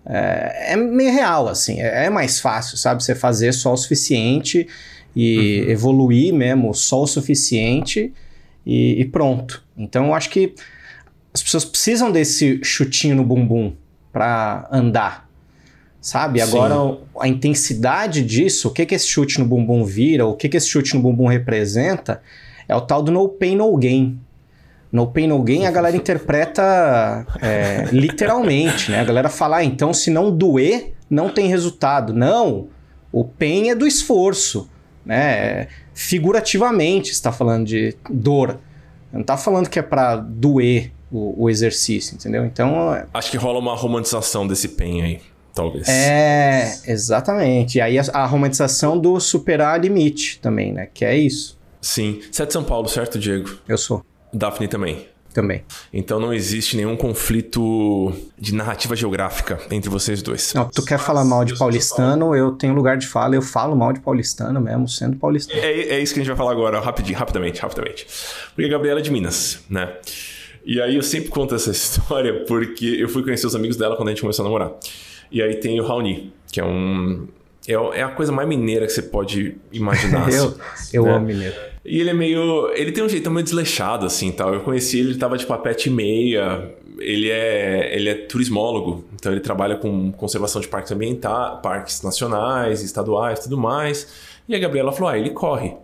é, 0.05 0.73
é 0.73 0.77
meio 0.77 1.13
real, 1.13 1.49
assim. 1.49 1.81
É, 1.81 2.07
é, 2.07 2.11
mais 2.11 2.41
fácil, 2.41 2.77
sabe? 2.77 3.03
Você 3.03 3.15
fazer 3.15 3.53
só 3.53 3.73
o 3.73 3.77
suficiente 3.77 4.67
e 5.15 5.63
uhum. 5.65 5.71
evoluir 5.71 6.35
mesmo 6.35 6.75
só 6.75 7.03
o 7.03 7.07
suficiente 7.07 8.13
e, 8.67 9.01
e, 9.01 9.05
pronto. 9.05 9.63
Então 9.77 10.07
eu 10.07 10.15
acho 10.15 10.31
que 10.31 10.55
as 11.33 11.43
pessoas 11.43 11.65
precisam 11.65 12.11
desse 12.11 12.61
chutinho 12.63 13.17
no 13.17 13.25
bumbum 13.25 13.75
para 14.13 14.69
andar. 14.71 15.31
Sabe? 16.01 16.41
Sim. 16.41 16.49
Agora, 16.49 16.99
a 17.21 17.29
intensidade 17.29 18.25
disso, 18.25 18.69
o 18.69 18.71
que, 18.73 18.85
que 18.85 18.95
esse 18.95 19.07
chute 19.07 19.39
no 19.39 19.45
bumbum 19.45 19.85
vira, 19.85 20.27
o 20.27 20.35
que, 20.35 20.49
que 20.49 20.57
esse 20.57 20.67
chute 20.67 20.95
no 20.95 21.01
bumbum 21.01 21.27
representa, 21.27 22.21
é 22.67 22.75
o 22.75 22.81
tal 22.81 23.03
do 23.03 23.13
no 23.13 23.29
pain, 23.29 23.55
no 23.55 23.77
gain. 23.77 24.19
No 24.93 25.07
pain, 25.07 25.27
no 25.27 25.43
gain, 25.43 25.65
a 25.65 25.71
galera 25.71 25.97
interpreta 25.97 27.27
é, 27.41 27.89
literalmente, 27.91 28.91
né? 28.91 29.01
A 29.01 29.05
galera 29.05 29.31
fala, 29.31 29.57
ah, 29.57 29.65
então 29.65 29.95
se 29.95 30.11
não 30.11 30.31
doer, 30.31 30.93
não 31.09 31.31
tem 31.31 31.49
resultado. 31.49 32.13
Não, 32.13 32.69
o 33.11 33.25
pain 33.25 33.71
é 33.71 33.75
do 33.75 33.87
esforço 33.87 34.69
né? 35.05 35.69
Figurativamente 35.95 37.11
está 37.11 37.33
falando 37.33 37.67
de 37.67 37.97
dor. 38.09 38.59
Não 39.13 39.21
está 39.21 39.37
falando 39.37 39.69
que 39.69 39.79
é 39.79 39.83
para 39.83 40.17
doer 40.17 40.91
o, 41.11 41.45
o, 41.45 41.51
exercício, 41.51 42.15
entendeu? 42.15 42.45
Então. 42.45 42.95
É 42.95 43.07
Acho 43.13 43.31
que 43.31 43.37
rola 43.37 43.59
uma 43.59 43.77
romantização 43.77 44.47
desse 44.47 44.69
PEN 44.69 45.03
aí, 45.03 45.21
talvez. 45.53 45.87
É, 45.89 46.79
exatamente. 46.87 47.79
E 47.79 47.81
aí 47.81 47.99
a, 47.99 48.05
a 48.13 48.27
romantização 48.27 48.99
do 48.99 49.21
superar 49.21 49.81
limite 49.81 50.39
também, 50.41 50.73
né? 50.73 50.89
Que 50.93 51.05
é 51.05 51.17
isso. 51.17 51.59
Sim. 51.81 52.21
Você 52.31 52.43
é 52.45 52.47
de 52.47 52.53
São 52.53 52.65
Paulo, 52.65 52.89
certo, 52.89 53.19
Diego? 53.19 53.51
Eu 53.69 53.77
sou. 53.77 54.05
Daphne 54.33 54.69
também. 54.69 55.07
Também. 55.33 55.65
Então 55.93 56.21
não 56.21 56.33
existe 56.33 56.77
nenhum 56.77 56.95
conflito 56.95 58.13
de 58.39 58.55
narrativa 58.55 58.95
geográfica 58.95 59.59
entre 59.71 59.89
vocês 59.89 60.23
dois. 60.23 60.53
Não, 60.53 60.69
tu 60.69 60.85
quer 60.85 60.99
falar 60.99 61.25
mal 61.25 61.45
de 61.45 61.57
paulistano, 61.57 62.37
eu 62.37 62.53
tenho 62.53 62.75
lugar 62.75 62.99
de 62.99 63.07
fala, 63.07 63.35
eu 63.35 63.41
falo 63.41 63.75
mal 63.75 63.93
de 63.93 64.01
paulistano 64.01 64.61
mesmo, 64.61 64.87
sendo 64.87 65.17
paulistano. 65.17 65.59
É, 65.59 65.71
é 65.71 66.01
isso 66.01 66.13
que 66.13 66.21
a 66.21 66.23
gente 66.23 66.29
vai 66.29 66.37
falar 66.37 66.53
agora, 66.53 66.81
rapidinho, 66.81 67.19
rapidamente, 67.19 67.61
rapidamente. 67.61 68.07
Porque 68.55 68.67
a 68.67 68.69
Gabriela 68.69 69.01
é 69.01 69.03
de 69.03 69.11
Minas, 69.11 69.61
né? 69.71 69.95
E 70.65 70.81
aí 70.81 70.97
eu 70.97 71.03
sempre 71.03 71.31
conto 71.31 71.55
essa 71.55 71.71
história 71.73 72.45
porque 72.45 72.87
eu 72.87 73.09
fui 73.09 73.23
conhecer 73.23 73.47
os 73.47 73.57
amigos 73.57 73.77
dela 73.77 73.97
quando 73.97 74.09
a 74.09 74.11
gente 74.13 74.21
começou 74.21 74.45
a 74.45 74.47
namorar. 74.47 74.73
E 75.31 75.43
aí 75.43 75.57
tem 75.57 75.81
o 75.81 75.87
Raoni, 75.87 76.33
que 76.53 76.61
é 76.61 76.65
um. 76.65 77.27
É, 77.67 77.73
é 77.73 78.03
a 78.03 78.09
coisa 78.09 78.31
mais 78.33 78.47
mineira 78.47 78.87
que 78.87 78.93
você 78.93 79.03
pode 79.03 79.57
imaginar. 79.73 80.29
eu 80.33 80.55
assim, 80.75 80.97
eu 80.97 81.05
né? 81.05 81.15
amo 81.15 81.27
mineiro. 81.27 81.72
E 81.85 82.01
ele 82.01 82.11
é 82.11 82.15
meio. 82.15 82.71
Ele 82.75 82.93
tem 82.93 83.03
um 83.03 83.09
jeito 83.09 83.31
meio 83.31 83.43
desleixado, 83.43 84.07
assim 84.07 84.31
tal. 84.31 84.55
Eu 84.55 84.61
conheci 84.61 84.99
ele, 84.99 85.11
ele 85.11 85.19
tava 85.19 85.37
de 85.37 85.47
papete 85.47 85.91
meia. 85.91 86.75
Ele 86.99 87.31
é, 87.31 87.97
ele 87.97 88.09
é 88.09 88.15
turismólogo, 88.15 89.05
então 89.15 89.33
ele 89.33 89.41
trabalha 89.41 89.77
com 89.77 90.13
conservação 90.13 90.61
de 90.61 90.69
parques 90.69 90.93
ambientais, 90.93 91.59
parques 91.61 92.03
nacionais, 92.03 92.83
estaduais 92.83 93.41
tudo 93.41 93.59
mais. 93.59 94.07
E 94.49 94.55
a 94.55 94.59
Gabriela 94.59 94.93
falou: 94.93 95.09
ah, 95.09 95.19
ele 95.19 95.31
corre. 95.31 95.75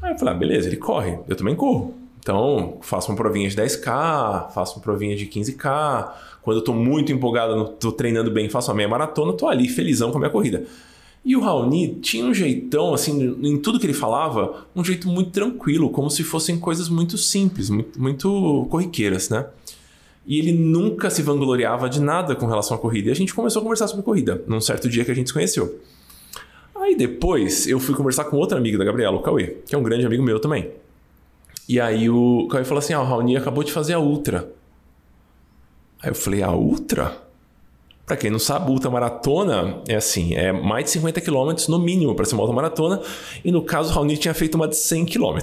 Aí 0.00 0.12
eu 0.12 0.18
falei: 0.18 0.34
ah, 0.34 0.36
beleza, 0.36 0.68
ele 0.68 0.76
corre. 0.76 1.18
Eu 1.28 1.36
também 1.36 1.54
corro. 1.54 1.94
Então, 2.20 2.78
faço 2.82 3.10
uma 3.10 3.16
provinha 3.16 3.48
de 3.48 3.56
10K, 3.56 4.50
faço 4.52 4.76
uma 4.76 4.82
provinha 4.82 5.16
de 5.16 5.26
15K. 5.26 6.12
Quando 6.42 6.58
eu 6.58 6.64
tô 6.64 6.72
muito 6.72 7.12
empolgado, 7.12 7.68
tô 7.80 7.92
treinando 7.92 8.30
bem, 8.30 8.48
faço 8.48 8.70
a 8.70 8.74
meia 8.74 8.88
maratona, 8.88 9.32
tô 9.32 9.48
ali 9.48 9.68
felizão 9.68 10.10
com 10.10 10.18
a 10.18 10.20
minha 10.20 10.30
corrida. 10.30 10.64
E 11.24 11.36
o 11.36 11.40
Raoni 11.40 11.96
tinha 11.96 12.24
um 12.24 12.32
jeitão, 12.32 12.94
assim, 12.94 13.36
em 13.42 13.58
tudo 13.58 13.78
que 13.78 13.86
ele 13.86 13.92
falava, 13.92 14.66
um 14.74 14.82
jeito 14.82 15.06
muito 15.06 15.30
tranquilo, 15.30 15.90
como 15.90 16.08
se 16.08 16.24
fossem 16.24 16.58
coisas 16.58 16.88
muito 16.88 17.18
simples, 17.18 17.68
muito, 17.96 18.66
corriqueiras, 18.70 19.28
né? 19.28 19.46
E 20.26 20.38
ele 20.38 20.52
nunca 20.52 21.10
se 21.10 21.22
vangloriava 21.22 21.90
de 21.90 22.00
nada 22.00 22.34
com 22.34 22.46
relação 22.46 22.76
à 22.76 22.80
corrida. 22.80 23.08
E 23.08 23.12
a 23.12 23.14
gente 23.14 23.34
começou 23.34 23.60
a 23.60 23.62
conversar 23.62 23.88
sobre 23.88 24.02
corrida, 24.02 24.42
num 24.46 24.60
certo 24.60 24.88
dia 24.88 25.04
que 25.04 25.10
a 25.10 25.14
gente 25.14 25.28
se 25.28 25.34
conheceu. 25.34 25.78
Aí 26.74 26.96
depois 26.96 27.66
eu 27.66 27.78
fui 27.78 27.94
conversar 27.94 28.24
com 28.24 28.36
outro 28.36 28.56
amigo 28.56 28.78
da 28.78 28.84
Gabriela, 28.84 29.16
o 29.16 29.20
Cauê, 29.20 29.58
que 29.66 29.74
é 29.74 29.78
um 29.78 29.82
grande 29.82 30.06
amigo 30.06 30.22
meu 30.22 30.40
também. 30.40 30.70
E 31.68 31.78
aí 31.78 32.08
o 32.08 32.48
Cauê 32.48 32.64
falou 32.64 32.78
assim: 32.78 32.94
Ah, 32.94 33.02
o 33.02 33.04
Raoni 33.04 33.36
acabou 33.36 33.62
de 33.62 33.70
fazer 33.70 33.92
a 33.92 34.00
Ultra. 34.00 34.50
Aí 36.02 36.10
eu 36.10 36.14
falei: 36.14 36.42
A 36.42 36.52
Ultra? 36.52 37.29
Para 38.10 38.16
quem 38.16 38.28
não 38.28 38.40
sabe, 38.40 38.68
ultramaratona 38.72 39.82
é 39.86 39.94
assim, 39.94 40.34
é 40.34 40.50
mais 40.50 40.86
de 40.86 40.90
50 40.90 41.20
km 41.20 41.54
no 41.68 41.78
mínimo 41.78 42.12
para 42.12 42.24
ser 42.24 42.34
uma 42.34 42.42
ultramaratona, 42.42 43.00
e 43.44 43.52
no 43.52 43.62
caso 43.62 43.92
o 43.92 43.94
Raoni 43.94 44.16
tinha 44.16 44.34
feito 44.34 44.56
uma 44.56 44.66
de 44.66 44.74
100 44.74 45.04
km. 45.04 45.38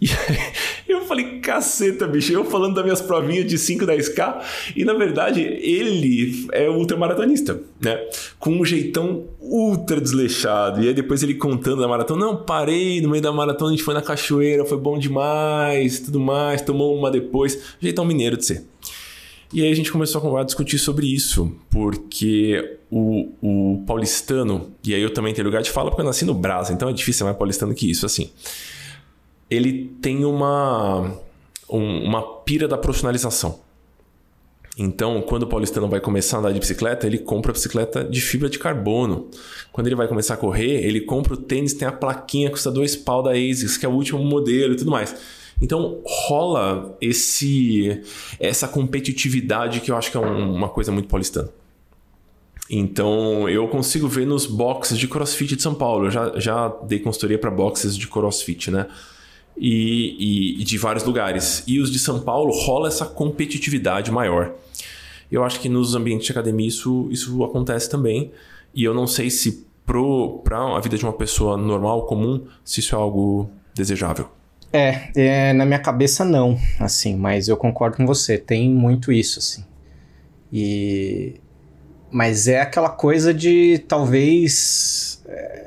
E 0.00 0.90
eu 0.90 1.02
falei, 1.02 1.40
caceta, 1.40 2.06
bicho, 2.06 2.32
eu 2.32 2.46
falando 2.46 2.76
das 2.76 2.82
minhas 2.82 3.02
provinhas 3.02 3.46
de 3.46 3.58
5, 3.58 3.84
10k, 3.84 4.40
e 4.74 4.86
na 4.86 4.94
verdade 4.94 5.42
ele 5.42 6.46
é 6.52 6.66
ultramaratonista, 6.70 7.60
né? 7.78 8.00
Com 8.38 8.52
um 8.52 8.64
jeitão 8.64 9.24
ultra 9.38 10.00
desleixado. 10.00 10.82
E 10.82 10.88
aí 10.88 10.94
depois 10.94 11.22
ele 11.22 11.34
contando 11.34 11.82
da 11.82 11.88
maratona, 11.88 12.24
não, 12.24 12.36
parei 12.36 13.02
no 13.02 13.10
meio 13.10 13.22
da 13.22 13.30
maratona, 13.30 13.70
a 13.70 13.74
gente 13.74 13.84
foi 13.84 13.92
na 13.92 14.00
cachoeira, 14.00 14.64
foi 14.64 14.78
bom 14.78 14.98
demais, 14.98 16.00
tudo 16.00 16.18
mais, 16.18 16.62
tomou 16.62 16.96
uma 16.96 17.10
depois. 17.10 17.76
Jeitão 17.78 18.06
mineiro 18.06 18.38
de 18.38 18.46
ser. 18.46 18.64
E 19.52 19.62
aí 19.62 19.70
a 19.70 19.74
gente 19.74 19.92
começou 19.92 20.38
a 20.38 20.44
discutir 20.44 20.78
sobre 20.78 21.06
isso, 21.06 21.54
porque 21.68 22.78
o, 22.90 23.28
o 23.42 23.84
paulistano, 23.86 24.72
e 24.82 24.94
aí 24.94 25.02
eu 25.02 25.12
também 25.12 25.34
tenho 25.34 25.46
lugar 25.46 25.62
de 25.62 25.70
fala 25.70 25.90
porque 25.90 26.00
eu 26.00 26.06
nasci 26.06 26.24
no 26.24 26.32
Brasa, 26.32 26.72
então 26.72 26.88
é 26.88 26.92
difícil 26.92 27.18
ser 27.18 27.24
mais 27.24 27.36
paulistano 27.36 27.74
que 27.74 27.90
isso, 27.90 28.06
assim. 28.06 28.30
Ele 29.50 29.94
tem 30.00 30.24
uma, 30.24 31.18
um, 31.68 32.04
uma 32.04 32.22
pira 32.22 32.66
da 32.66 32.78
profissionalização. 32.78 33.60
Então, 34.78 35.20
quando 35.20 35.42
o 35.42 35.46
paulistano 35.46 35.86
vai 35.86 36.00
começar 36.00 36.38
a 36.38 36.40
andar 36.40 36.52
de 36.52 36.58
bicicleta, 36.58 37.06
ele 37.06 37.18
compra 37.18 37.50
a 37.50 37.52
bicicleta 37.52 38.02
de 38.02 38.22
fibra 38.22 38.48
de 38.48 38.58
carbono. 38.58 39.28
Quando 39.70 39.86
ele 39.86 39.96
vai 39.96 40.08
começar 40.08 40.32
a 40.32 40.36
correr, 40.38 40.82
ele 40.86 41.02
compra 41.02 41.34
o 41.34 41.36
tênis, 41.36 41.74
tem 41.74 41.86
a 41.86 41.92
plaquinha 41.92 42.48
que 42.48 42.54
custa 42.54 42.70
dois 42.70 42.96
pau 42.96 43.22
da 43.22 43.32
ASICS, 43.32 43.76
que 43.76 43.84
é 43.84 43.88
o 43.88 43.92
último 43.92 44.24
modelo 44.24 44.72
e 44.72 44.76
tudo 44.76 44.90
mais. 44.90 45.14
Então 45.60 46.00
rola 46.04 46.96
esse 47.00 48.02
essa 48.40 48.66
competitividade 48.66 49.80
que 49.80 49.90
eu 49.90 49.96
acho 49.96 50.10
que 50.10 50.16
é 50.16 50.20
um, 50.20 50.54
uma 50.54 50.68
coisa 50.68 50.90
muito 50.90 51.08
paulistana. 51.08 51.48
Então 52.70 53.48
eu 53.48 53.68
consigo 53.68 54.08
ver 54.08 54.26
nos 54.26 54.46
boxes 54.46 54.98
de 54.98 55.06
CrossFit 55.06 55.56
de 55.56 55.62
São 55.62 55.74
Paulo. 55.74 56.06
Eu 56.06 56.10
já, 56.10 56.32
já 56.38 56.68
dei 56.68 56.98
consultoria 56.98 57.38
para 57.38 57.50
boxes 57.50 57.96
de 57.96 58.06
CrossFit, 58.06 58.70
né? 58.70 58.86
E, 59.56 60.56
e, 60.58 60.62
e, 60.62 60.64
de 60.64 60.78
vários 60.78 61.04
lugares. 61.04 61.62
E 61.66 61.78
os 61.78 61.90
de 61.90 61.98
São 61.98 62.20
Paulo 62.20 62.52
rola 62.52 62.88
essa 62.88 63.04
competitividade 63.04 64.10
maior. 64.10 64.54
Eu 65.30 65.44
acho 65.44 65.60
que 65.60 65.68
nos 65.68 65.94
ambientes 65.94 66.26
de 66.26 66.32
academia 66.32 66.66
isso, 66.66 67.08
isso 67.10 67.44
acontece 67.44 67.90
também. 67.90 68.32
E 68.74 68.82
eu 68.82 68.94
não 68.94 69.06
sei 69.06 69.28
se 69.28 69.66
para 69.84 70.76
a 70.76 70.80
vida 70.80 70.96
de 70.96 71.04
uma 71.04 71.12
pessoa 71.12 71.56
normal, 71.56 72.06
comum, 72.06 72.46
se 72.64 72.80
isso 72.80 72.94
é 72.94 72.98
algo 72.98 73.50
desejável. 73.74 74.28
É, 74.72 75.10
é, 75.14 75.52
na 75.52 75.66
minha 75.66 75.78
cabeça 75.78 76.24
não, 76.24 76.58
assim, 76.80 77.14
mas 77.14 77.46
eu 77.46 77.56
concordo 77.56 77.98
com 77.98 78.06
você, 78.06 78.38
tem 78.38 78.70
muito 78.70 79.12
isso, 79.12 79.38
assim. 79.38 79.64
E... 80.50 81.34
Mas 82.10 82.48
é 82.48 82.60
aquela 82.60 82.88
coisa 82.88 83.32
de 83.32 83.84
talvez 83.86 85.22
é, 85.26 85.66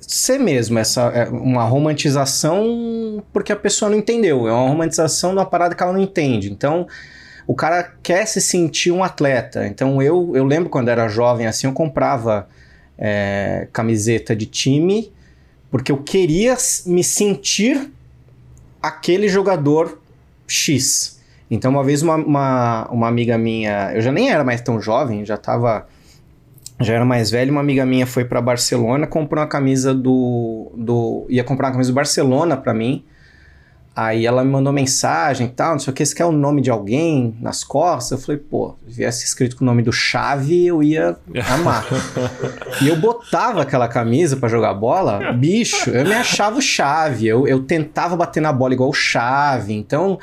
ser 0.00 0.38
mesmo, 0.38 0.78
essa, 0.78 1.02
é, 1.08 1.28
uma 1.28 1.64
romantização 1.64 3.22
porque 3.32 3.52
a 3.52 3.56
pessoa 3.56 3.90
não 3.90 3.98
entendeu, 3.98 4.48
é 4.48 4.52
uma 4.52 4.68
romantização 4.68 5.30
de 5.30 5.36
uma 5.36 5.46
parada 5.46 5.74
que 5.74 5.82
ela 5.82 5.92
não 5.92 6.00
entende. 6.00 6.50
Então, 6.50 6.86
o 7.46 7.54
cara 7.54 7.94
quer 8.02 8.26
se 8.26 8.40
sentir 8.40 8.90
um 8.90 9.04
atleta. 9.04 9.66
Então, 9.66 10.02
eu, 10.02 10.32
eu 10.34 10.44
lembro 10.44 10.70
quando 10.70 10.88
era 10.88 11.08
jovem, 11.08 11.46
assim, 11.46 11.66
eu 11.66 11.72
comprava 11.72 12.48
é, 12.98 13.68
camiseta 13.72 14.34
de 14.34 14.46
time 14.46 15.12
porque 15.70 15.92
eu 15.92 16.02
queria 16.02 16.56
me 16.86 17.04
sentir 17.04 17.92
aquele 18.82 19.28
jogador 19.28 19.98
X. 20.46 21.20
Então, 21.50 21.70
uma 21.70 21.84
vez 21.84 22.02
uma, 22.02 22.16
uma, 22.16 22.88
uma, 22.90 23.08
amiga 23.08 23.38
minha, 23.38 23.92
eu 23.94 24.00
já 24.00 24.12
nem 24.12 24.30
era 24.30 24.44
mais 24.44 24.60
tão 24.60 24.80
jovem, 24.80 25.24
já 25.24 25.36
tava. 25.36 25.86
Já 26.80 26.94
era 26.94 27.04
mais 27.04 27.28
velho, 27.28 27.50
uma 27.50 27.60
amiga 27.60 27.84
minha 27.84 28.06
foi 28.06 28.24
para 28.24 28.40
Barcelona, 28.40 29.04
comprou 29.04 29.42
uma 29.42 29.48
camisa 29.48 29.92
do, 29.92 30.70
do. 30.76 31.26
ia 31.28 31.42
comprar 31.42 31.68
uma 31.68 31.72
camisa 31.72 31.90
do 31.90 31.94
Barcelona 31.94 32.56
para 32.56 32.72
mim. 32.72 33.04
Aí 34.00 34.26
ela 34.26 34.44
me 34.44 34.50
mandou 34.52 34.72
mensagem 34.72 35.48
e 35.48 35.50
tal, 35.50 35.72
não 35.72 35.80
sei 35.80 35.90
o 35.90 35.94
que, 35.94 36.06
você 36.06 36.14
quer 36.14 36.24
o 36.24 36.30
nome 36.30 36.62
de 36.62 36.70
alguém 36.70 37.36
nas 37.40 37.64
costas? 37.64 38.12
Eu 38.12 38.24
falei, 38.24 38.40
pô, 38.40 38.76
se 38.86 38.94
viesse 38.94 39.24
escrito 39.24 39.56
com 39.56 39.64
o 39.64 39.66
nome 39.66 39.82
do 39.82 39.92
Chave, 39.92 40.64
eu 40.64 40.84
ia 40.84 41.16
amar. 41.50 41.84
e 42.80 42.86
eu 42.86 42.94
botava 42.94 43.60
aquela 43.60 43.88
camisa 43.88 44.36
para 44.36 44.48
jogar 44.48 44.72
bola, 44.74 45.32
bicho, 45.32 45.90
eu 45.90 46.04
me 46.04 46.14
achava 46.14 46.58
o 46.58 46.62
Chave, 46.62 47.26
eu, 47.26 47.48
eu 47.48 47.64
tentava 47.64 48.16
bater 48.16 48.40
na 48.40 48.52
bola 48.52 48.72
igual 48.72 48.88
o 48.88 48.94
Chave, 48.94 49.74
então... 49.74 50.20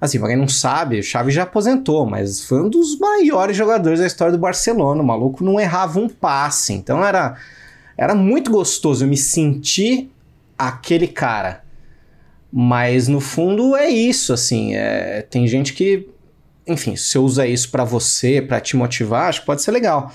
Assim, 0.00 0.20
pra 0.20 0.28
quem 0.28 0.36
não 0.36 0.48
sabe, 0.48 1.00
o 1.00 1.02
Xavi 1.02 1.32
já 1.32 1.42
aposentou, 1.42 2.06
mas 2.06 2.44
foi 2.44 2.62
um 2.62 2.70
dos 2.70 2.96
maiores 2.96 3.54
jogadores 3.54 3.98
da 3.98 4.06
história 4.06 4.32
do 4.32 4.38
Barcelona. 4.38 5.02
O 5.02 5.04
maluco 5.04 5.44
não 5.44 5.60
errava 5.60 6.00
um 6.00 6.08
passe. 6.08 6.72
Então 6.72 7.04
era, 7.04 7.36
era 7.98 8.14
muito 8.14 8.50
gostoso 8.50 9.04
eu 9.04 9.08
me 9.08 9.18
sentir 9.18 10.10
aquele 10.56 11.06
cara. 11.06 11.62
Mas 12.52 13.06
no 13.06 13.20
fundo 13.20 13.76
é 13.76 13.88
isso, 13.88 14.32
assim. 14.32 14.74
É, 14.74 15.22
tem 15.22 15.46
gente 15.46 15.72
que, 15.72 16.08
enfim, 16.66 16.96
se 16.96 17.04
você 17.04 17.18
usa 17.18 17.46
isso 17.46 17.70
para 17.70 17.84
você, 17.84 18.42
para 18.42 18.60
te 18.60 18.76
motivar, 18.76 19.28
acho 19.28 19.40
que 19.40 19.46
pode 19.46 19.62
ser 19.62 19.70
legal. 19.70 20.12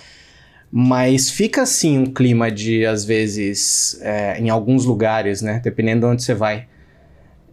Mas 0.72 1.30
fica 1.30 1.62
assim 1.62 1.98
um 1.98 2.06
clima 2.06 2.51
de, 2.51 2.86
às 2.86 3.06
vezes, 3.06 3.98
é, 4.01 4.38
em 4.39 4.50
alguns 4.50 4.84
lugares, 4.84 5.42
né? 5.42 5.62
Dependendo 5.63 6.01
de 6.01 6.13
onde 6.13 6.24
você 6.24 6.34
vai 6.34 6.68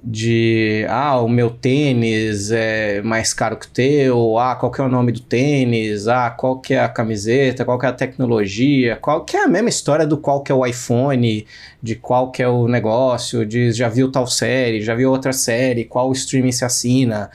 de 0.05 0.85
ah, 0.89 1.21
o 1.21 1.29
meu 1.29 1.49
tênis 1.49 2.51
é 2.51 3.01
mais 3.03 3.33
caro 3.33 3.57
que 3.57 3.67
o 3.67 3.71
teu, 3.71 4.39
ah, 4.39 4.57
qual 4.57 4.73
que 4.73 4.81
é 4.81 4.85
o 4.85 4.89
nome 4.89 5.13
do 5.13 5.21
tênis, 5.21 6.09
ah, 6.09 6.29
qual 6.31 6.59
que 6.59 6.75
é 6.75 6.81
a 6.81 6.89
camiseta, 6.89 7.65
qual 7.65 7.79
que 7.79 7.87
é 7.87 7.89
a 7.89 7.93
tecnologia, 7.93 8.97
qual 8.97 9.25
que 9.25 9.37
é 9.37 9.45
a 9.45 9.49
mesma 9.49 9.69
história 9.69 10.05
do 10.05 10.19
qual 10.19 10.43
que 10.43 10.51
é 10.51 10.55
o 10.55 10.67
iPhone, 10.67 11.47
de 11.81 11.95
qual 11.95 12.33
que 12.33 12.43
é 12.43 12.49
o 12.49 12.67
negócio, 12.67 13.47
de 13.47 13.71
já 13.71 13.89
viu 13.89 14.11
tal 14.11 14.27
série, 14.27 14.83
já 14.83 14.95
viu 14.95 15.09
outra 15.09 15.33
série, 15.33 15.85
qual 15.85 16.11
streaming 16.11 16.53
se 16.53 16.65
assina. 16.65 17.31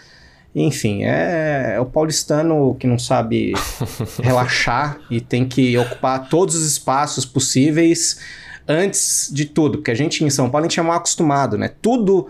Enfim, 0.53 1.03
é, 1.03 1.75
é 1.75 1.79
o 1.79 1.86
paulistano 1.86 2.75
que 2.75 2.88
não 2.88 3.00
sabe 3.00 3.53
relaxar 4.21 5.00
e 5.09 5.21
tem 5.21 5.47
que 5.47 5.77
ocupar 5.77 6.27
todos 6.27 6.55
os 6.55 6.67
espaços 6.67 7.25
possíveis 7.25 8.19
antes 8.67 9.29
de 9.31 9.45
tudo, 9.45 9.77
porque 9.77 9.91
a 9.91 9.95
gente 9.95 10.24
em 10.25 10.29
São 10.29 10.50
Paulo 10.50 10.65
a 10.65 10.67
gente 10.67 10.79
é 10.79 10.83
mal 10.83 10.97
acostumado, 10.97 11.57
né? 11.57 11.71
Tudo 11.81 12.27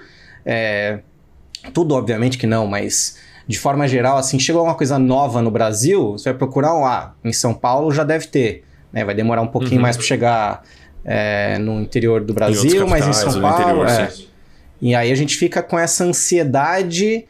é, 0.48 1.00
tudo, 1.74 1.94
obviamente 1.94 2.38
que 2.38 2.48
não, 2.48 2.66
mas 2.66 3.18
de 3.46 3.60
forma 3.60 3.86
geral, 3.86 4.18
assim, 4.18 4.40
chega 4.40 4.58
alguma 4.58 4.76
coisa 4.76 4.98
nova 4.98 5.42
no 5.42 5.52
Brasil, 5.52 6.14
você 6.14 6.30
vai 6.30 6.38
procurar 6.38 6.74
um 6.74 6.86
ah, 6.86 7.14
em 7.24 7.34
São 7.34 7.54
Paulo 7.54 7.92
já 7.92 8.06
deve 8.06 8.28
ter. 8.28 8.64
Né? 8.94 9.04
Vai 9.04 9.14
demorar 9.14 9.42
um 9.42 9.48
pouquinho 9.48 9.76
uhum. 9.76 9.82
mais 9.82 9.98
para 9.98 10.06
chegar 10.06 10.64
é, 11.04 11.58
no 11.58 11.82
interior 11.82 12.24
do 12.24 12.34
Brasil, 12.34 12.86
em 12.86 12.90
mas 12.90 13.06
em 13.06 13.14
São 13.14 13.42
Paulo. 13.42 13.84
Interior, 13.84 13.88
é. 13.88 14.14
E 14.82 14.96
aí 14.96 15.12
a 15.12 15.16
gente 15.16 15.36
fica 15.36 15.62
com 15.62 15.78
essa 15.78 16.06
ansiedade 16.06 17.26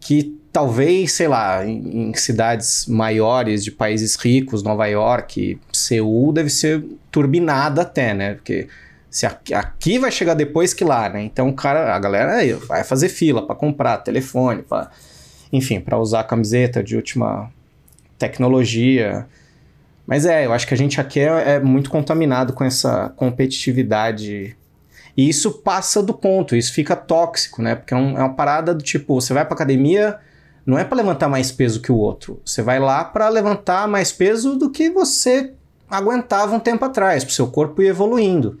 que 0.00 0.38
talvez, 0.52 1.12
sei 1.12 1.28
lá, 1.28 1.66
em, 1.66 2.10
em, 2.10 2.14
cidades 2.14 2.86
maiores 2.86 3.64
de 3.64 3.70
países 3.70 4.14
ricos, 4.16 4.62
Nova 4.62 4.86
York, 4.86 5.58
Seul, 5.72 6.32
deve 6.32 6.48
ser 6.48 6.84
turbinada 7.10 7.82
até, 7.82 8.14
né? 8.14 8.34
Porque 8.34 8.68
se 9.14 9.26
aqui, 9.26 9.54
aqui, 9.54 9.96
vai 9.96 10.10
chegar 10.10 10.34
depois 10.34 10.74
que 10.74 10.82
lá, 10.82 11.08
né? 11.08 11.22
Então 11.22 11.48
o 11.48 11.54
cara, 11.54 11.94
a 11.94 11.98
galera 12.00 12.32
aí 12.32 12.52
vai 12.52 12.82
fazer 12.82 13.08
fila 13.08 13.46
para 13.46 13.54
comprar 13.54 13.98
telefone, 13.98 14.64
para 14.64 14.90
enfim, 15.52 15.78
para 15.78 15.96
usar 15.96 16.24
camiseta 16.24 16.82
de 16.82 16.96
última 16.96 17.48
tecnologia. 18.18 19.24
Mas 20.04 20.26
é, 20.26 20.44
eu 20.44 20.52
acho 20.52 20.66
que 20.66 20.74
a 20.74 20.76
gente 20.76 21.00
aqui 21.00 21.20
é, 21.20 21.52
é 21.52 21.60
muito 21.60 21.90
contaminado 21.90 22.52
com 22.54 22.64
essa 22.64 23.08
competitividade 23.10 24.56
e 25.16 25.28
isso 25.28 25.62
passa 25.62 26.02
do 26.02 26.12
ponto, 26.12 26.56
isso 26.56 26.72
fica 26.72 26.96
tóxico, 26.96 27.62
né? 27.62 27.76
Porque 27.76 27.94
é, 27.94 27.96
um, 27.96 28.18
é 28.18 28.20
uma 28.20 28.34
parada 28.34 28.74
do 28.74 28.82
tipo, 28.82 29.14
você 29.14 29.32
vai 29.32 29.44
pra 29.44 29.54
academia, 29.54 30.18
não 30.66 30.76
é 30.76 30.82
para 30.82 30.96
levantar 30.96 31.28
mais 31.28 31.52
peso 31.52 31.80
que 31.80 31.92
o 31.92 31.96
outro. 31.96 32.42
Você 32.44 32.62
vai 32.62 32.80
lá 32.80 33.04
para 33.04 33.28
levantar 33.28 33.86
mais 33.86 34.10
peso 34.10 34.56
do 34.56 34.72
que 34.72 34.90
você 34.90 35.52
aguentava 35.88 36.56
um 36.56 36.58
tempo 36.58 36.84
atrás, 36.84 37.22
pro 37.22 37.32
seu 37.32 37.46
corpo 37.46 37.80
ir 37.80 37.86
evoluindo 37.86 38.58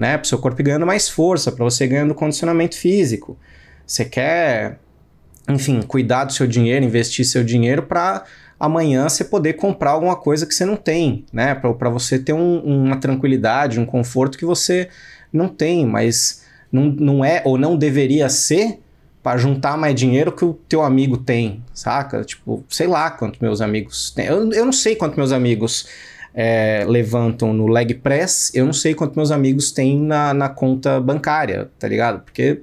né? 0.00 0.16
Para 0.16 0.24
o 0.24 0.26
seu 0.26 0.38
corpo 0.38 0.62
ganhando 0.62 0.86
mais 0.86 1.10
força, 1.10 1.52
para 1.52 1.62
você 1.62 1.86
ganhando 1.86 2.14
condicionamento 2.14 2.74
físico. 2.74 3.36
Você 3.86 4.02
quer, 4.02 4.78
enfim, 5.46 5.82
cuidar 5.82 6.24
do 6.24 6.32
seu 6.32 6.46
dinheiro, 6.46 6.82
investir 6.86 7.22
seu 7.26 7.44
dinheiro 7.44 7.82
para 7.82 8.24
amanhã 8.58 9.06
você 9.06 9.22
poder 9.22 9.54
comprar 9.54 9.90
alguma 9.90 10.16
coisa 10.16 10.46
que 10.46 10.54
você 10.54 10.64
não 10.64 10.74
tem, 10.74 11.26
né? 11.30 11.54
Para 11.54 11.90
você 11.90 12.18
ter 12.18 12.32
um, 12.32 12.60
uma 12.60 12.96
tranquilidade, 12.96 13.78
um 13.78 13.84
conforto 13.84 14.38
que 14.38 14.46
você 14.46 14.88
não 15.30 15.48
tem, 15.48 15.84
mas 15.84 16.46
não, 16.72 16.84
não 16.86 17.22
é 17.22 17.42
ou 17.44 17.58
não 17.58 17.76
deveria 17.76 18.30
ser 18.30 18.80
para 19.22 19.36
juntar 19.36 19.76
mais 19.76 19.94
dinheiro 19.94 20.32
que 20.32 20.46
o 20.46 20.54
teu 20.66 20.82
amigo 20.82 21.18
tem, 21.18 21.62
saca? 21.74 22.24
Tipo, 22.24 22.64
sei 22.70 22.86
lá 22.86 23.10
quanto 23.10 23.38
meus 23.42 23.60
amigos 23.60 24.10
têm. 24.12 24.24
Eu, 24.24 24.50
eu 24.50 24.64
não 24.64 24.72
sei 24.72 24.96
quanto 24.96 25.18
meus 25.18 25.30
amigos 25.30 25.86
é, 26.34 26.84
levantam 26.86 27.52
no 27.52 27.66
leg 27.66 27.94
press, 27.94 28.50
eu 28.54 28.64
não 28.64 28.72
sei 28.72 28.94
quanto 28.94 29.16
meus 29.16 29.30
amigos 29.30 29.72
têm 29.72 30.00
na, 30.00 30.32
na 30.32 30.48
conta 30.48 31.00
bancária, 31.00 31.70
tá 31.78 31.88
ligado? 31.88 32.22
Porque 32.22 32.60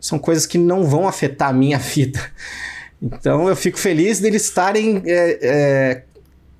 são 0.00 0.18
coisas 0.18 0.46
que 0.46 0.58
não 0.58 0.84
vão 0.84 1.06
afetar 1.06 1.50
a 1.50 1.52
minha 1.52 1.78
vida. 1.80 2.20
Então 3.00 3.48
eu 3.48 3.56
fico 3.56 3.78
feliz 3.78 4.20
deles 4.20 4.44
estarem 4.44 5.02
é, 5.06 5.38
é, 5.42 6.02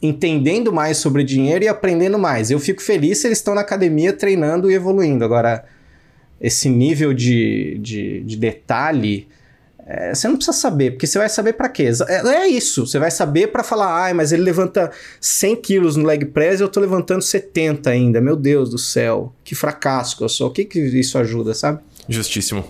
entendendo 0.02 0.72
mais 0.72 0.98
sobre 0.98 1.24
dinheiro 1.24 1.64
e 1.64 1.68
aprendendo 1.68 2.18
mais. 2.18 2.50
Eu 2.50 2.60
fico 2.60 2.82
feliz 2.82 3.18
se 3.18 3.26
eles 3.26 3.38
estão 3.38 3.54
na 3.54 3.62
academia 3.62 4.12
treinando 4.12 4.70
e 4.70 4.74
evoluindo. 4.74 5.24
Agora, 5.24 5.64
esse 6.40 6.68
nível 6.68 7.14
de, 7.14 7.78
de, 7.80 8.20
de 8.20 8.36
detalhe 8.36 9.28
é, 9.86 10.14
você 10.14 10.26
não 10.26 10.36
precisa 10.36 10.56
saber, 10.56 10.92
porque 10.92 11.06
você 11.06 11.18
vai 11.18 11.28
saber 11.28 11.52
para 11.52 11.68
quê? 11.68 11.90
É, 12.08 12.26
é, 12.26 12.48
isso, 12.48 12.86
você 12.86 12.98
vai 12.98 13.10
saber 13.10 13.48
para 13.48 13.62
falar, 13.62 14.04
ai, 14.04 14.14
mas 14.14 14.32
ele 14.32 14.42
levanta 14.42 14.90
100 15.20 15.56
quilos 15.56 15.96
no 15.96 16.06
leg 16.06 16.24
press 16.26 16.60
e 16.60 16.62
eu 16.62 16.68
tô 16.68 16.80
levantando 16.80 17.22
70 17.22 17.90
ainda. 17.90 18.20
Meu 18.20 18.34
Deus 18.34 18.70
do 18.70 18.78
céu, 18.78 19.34
que 19.44 19.54
fracasso 19.54 20.16
que 20.16 20.24
eu 20.24 20.28
sou. 20.28 20.48
O 20.48 20.50
que, 20.50 20.64
que 20.64 20.78
isso 20.78 21.18
ajuda, 21.18 21.52
sabe? 21.52 21.80
Justíssimo. 22.08 22.64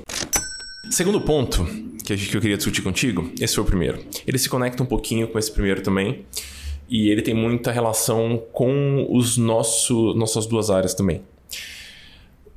Segundo 0.91 1.21
ponto 1.21 1.65
que, 2.05 2.13
eu 2.13 2.41
queria 2.41 2.57
discutir 2.57 2.83
contigo, 2.83 3.31
esse 3.41 3.55
foi 3.55 3.63
o 3.63 3.67
primeiro. 3.67 3.99
Ele 4.27 4.39
se 4.39 4.49
conecta 4.49 4.83
um 4.83 4.87
pouquinho 4.87 5.29
com 5.29 5.39
esse 5.39 5.51
primeiro 5.51 5.83
também, 5.83 6.25
e 6.89 7.09
ele 7.09 7.23
tem 7.23 7.33
muita 7.33 7.73
relação 7.73 8.43
com 8.53 9.07
os 9.09 9.37
nosso, 9.37 10.13
nossas 10.15 10.47
duas 10.47 10.69
áreas 10.69 10.95
também. 10.95 11.23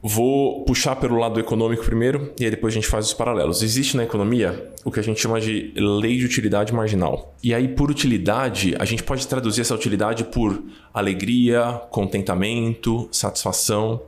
Vou 0.02 0.64
puxar 0.64 0.96
pelo 0.96 1.18
lado 1.18 1.40
econômico 1.40 1.84
primeiro 1.84 2.32
e 2.40 2.46
aí 2.46 2.52
depois 2.52 2.74
a 2.74 2.76
gente 2.76 2.88
faz 2.88 3.08
os 3.08 3.14
paralelos. 3.14 3.64
Existe 3.64 3.98
na 3.98 4.04
economia 4.04 4.72
o 4.86 4.92
que 4.92 5.00
a 5.00 5.04
gente 5.04 5.20
chama 5.20 5.42
de 5.42 5.74
lei 5.76 6.18
de 6.18 6.26
utilidade 6.26 6.72
marginal. 6.72 7.36
E 7.44 7.54
aí, 7.54 7.68
por 7.68 7.90
utilidade, 7.90 8.76
a 8.80 8.86
gente 8.86 9.04
pode 9.04 9.28
traduzir 9.28 9.62
essa 9.62 9.74
utilidade 9.74 10.24
por 10.24 10.64
alegria, 10.94 11.82
contentamento, 11.90 13.10
satisfação. 13.12 14.02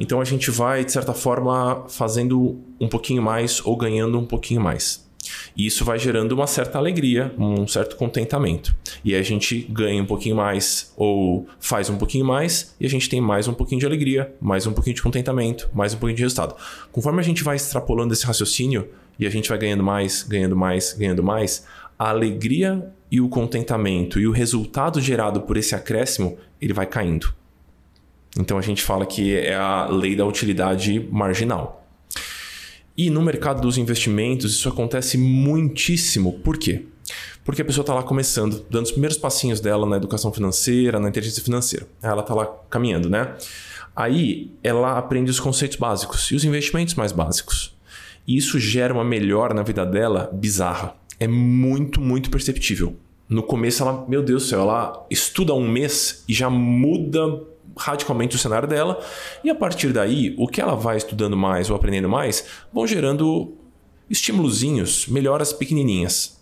Então 0.00 0.20
a 0.20 0.24
gente 0.24 0.50
vai, 0.50 0.84
de 0.84 0.92
certa 0.92 1.12
forma, 1.12 1.84
fazendo 1.88 2.58
um 2.80 2.88
pouquinho 2.88 3.22
mais 3.22 3.64
ou 3.64 3.76
ganhando 3.76 4.18
um 4.18 4.26
pouquinho 4.26 4.60
mais. 4.60 5.05
E 5.56 5.66
isso 5.66 5.84
vai 5.84 5.98
gerando 5.98 6.32
uma 6.32 6.46
certa 6.46 6.78
alegria, 6.78 7.34
um 7.38 7.66
certo 7.66 7.96
contentamento. 7.96 8.74
E 9.04 9.14
a 9.14 9.22
gente 9.22 9.60
ganha 9.70 10.02
um 10.02 10.06
pouquinho 10.06 10.36
mais 10.36 10.92
ou 10.96 11.46
faz 11.58 11.88
um 11.90 11.96
pouquinho 11.96 12.24
mais 12.24 12.74
e 12.80 12.86
a 12.86 12.88
gente 12.88 13.08
tem 13.08 13.20
mais 13.20 13.48
um 13.48 13.54
pouquinho 13.54 13.80
de 13.80 13.86
alegria, 13.86 14.34
mais 14.40 14.66
um 14.66 14.72
pouquinho 14.72 14.96
de 14.96 15.02
contentamento, 15.02 15.68
mais 15.74 15.94
um 15.94 15.98
pouquinho 15.98 16.16
de 16.16 16.22
resultado. 16.22 16.54
Conforme 16.92 17.20
a 17.20 17.24
gente 17.24 17.42
vai 17.42 17.56
extrapolando 17.56 18.12
esse 18.12 18.26
raciocínio 18.26 18.88
e 19.18 19.26
a 19.26 19.30
gente 19.30 19.48
vai 19.48 19.58
ganhando 19.58 19.82
mais, 19.82 20.22
ganhando 20.22 20.56
mais, 20.56 20.92
ganhando 20.92 21.22
mais, 21.22 21.66
a 21.98 22.10
alegria 22.10 22.86
e 23.10 23.20
o 23.20 23.28
contentamento 23.28 24.20
e 24.20 24.26
o 24.26 24.32
resultado 24.32 25.00
gerado 25.00 25.42
por 25.42 25.56
esse 25.56 25.74
acréscimo, 25.74 26.36
ele 26.60 26.72
vai 26.72 26.86
caindo. 26.86 27.32
Então 28.38 28.58
a 28.58 28.62
gente 28.62 28.82
fala 28.82 29.06
que 29.06 29.34
é 29.34 29.54
a 29.54 29.86
lei 29.86 30.14
da 30.14 30.26
utilidade 30.26 31.08
marginal. 31.10 31.85
E 32.96 33.10
no 33.10 33.20
mercado 33.20 33.60
dos 33.60 33.76
investimentos, 33.76 34.52
isso 34.52 34.68
acontece 34.68 35.18
muitíssimo. 35.18 36.40
Por 36.40 36.56
quê? 36.56 36.86
Porque 37.44 37.62
a 37.62 37.64
pessoa 37.64 37.82
está 37.82 37.94
lá 37.94 38.02
começando, 38.02 38.64
dando 38.70 38.86
os 38.86 38.90
primeiros 38.90 39.18
passinhos 39.18 39.60
dela 39.60 39.86
na 39.86 39.96
educação 39.96 40.32
financeira, 40.32 40.98
na 40.98 41.08
inteligência 41.08 41.42
financeira. 41.42 41.86
Ela 42.02 42.22
está 42.22 42.34
lá 42.34 42.46
caminhando, 42.70 43.08
né? 43.08 43.36
Aí 43.94 44.50
ela 44.62 44.98
aprende 44.98 45.30
os 45.30 45.38
conceitos 45.38 45.76
básicos 45.76 46.30
e 46.30 46.34
os 46.34 46.44
investimentos 46.44 46.94
mais 46.94 47.12
básicos. 47.12 47.76
E 48.26 48.36
isso 48.36 48.58
gera 48.58 48.92
uma 48.92 49.04
melhora 49.04 49.54
na 49.54 49.62
vida 49.62 49.86
dela 49.86 50.28
bizarra. 50.32 50.94
É 51.20 51.28
muito, 51.28 52.00
muito 52.00 52.30
perceptível. 52.30 52.96
No 53.28 53.42
começo 53.42 53.82
ela, 53.82 54.04
meu 54.08 54.22
Deus 54.22 54.44
do 54.44 54.48
céu, 54.48 54.60
ela 54.60 55.06
estuda 55.10 55.54
um 55.54 55.68
mês 55.68 56.24
e 56.28 56.34
já 56.34 56.50
muda 56.50 57.42
radicalmente 57.76 58.36
o 58.36 58.38
cenário 58.38 58.66
dela, 58.66 59.04
e 59.44 59.50
a 59.50 59.54
partir 59.54 59.92
daí, 59.92 60.34
o 60.38 60.48
que 60.48 60.60
ela 60.60 60.74
vai 60.74 60.96
estudando 60.96 61.36
mais 61.36 61.68
ou 61.70 61.76
aprendendo 61.76 62.08
mais 62.08 62.46
vão 62.72 62.86
gerando 62.86 63.54
estímulozinhos, 64.08 65.06
melhoras 65.08 65.52
pequenininhas. 65.52 66.40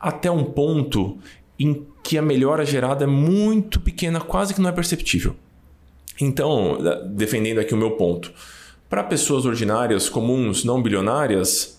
Até 0.00 0.30
um 0.30 0.44
ponto 0.44 1.18
em 1.58 1.86
que 2.02 2.16
a 2.16 2.22
melhora 2.22 2.64
gerada 2.64 3.04
é 3.04 3.06
muito 3.06 3.80
pequena, 3.80 4.20
quase 4.20 4.54
que 4.54 4.60
não 4.60 4.70
é 4.70 4.72
perceptível. 4.72 5.36
Então, 6.20 6.78
defendendo 7.14 7.58
aqui 7.58 7.74
o 7.74 7.76
meu 7.76 7.92
ponto, 7.92 8.32
Para 8.88 9.04
pessoas 9.04 9.44
ordinárias, 9.44 10.08
comuns, 10.08 10.64
não 10.64 10.82
bilionárias, 10.82 11.78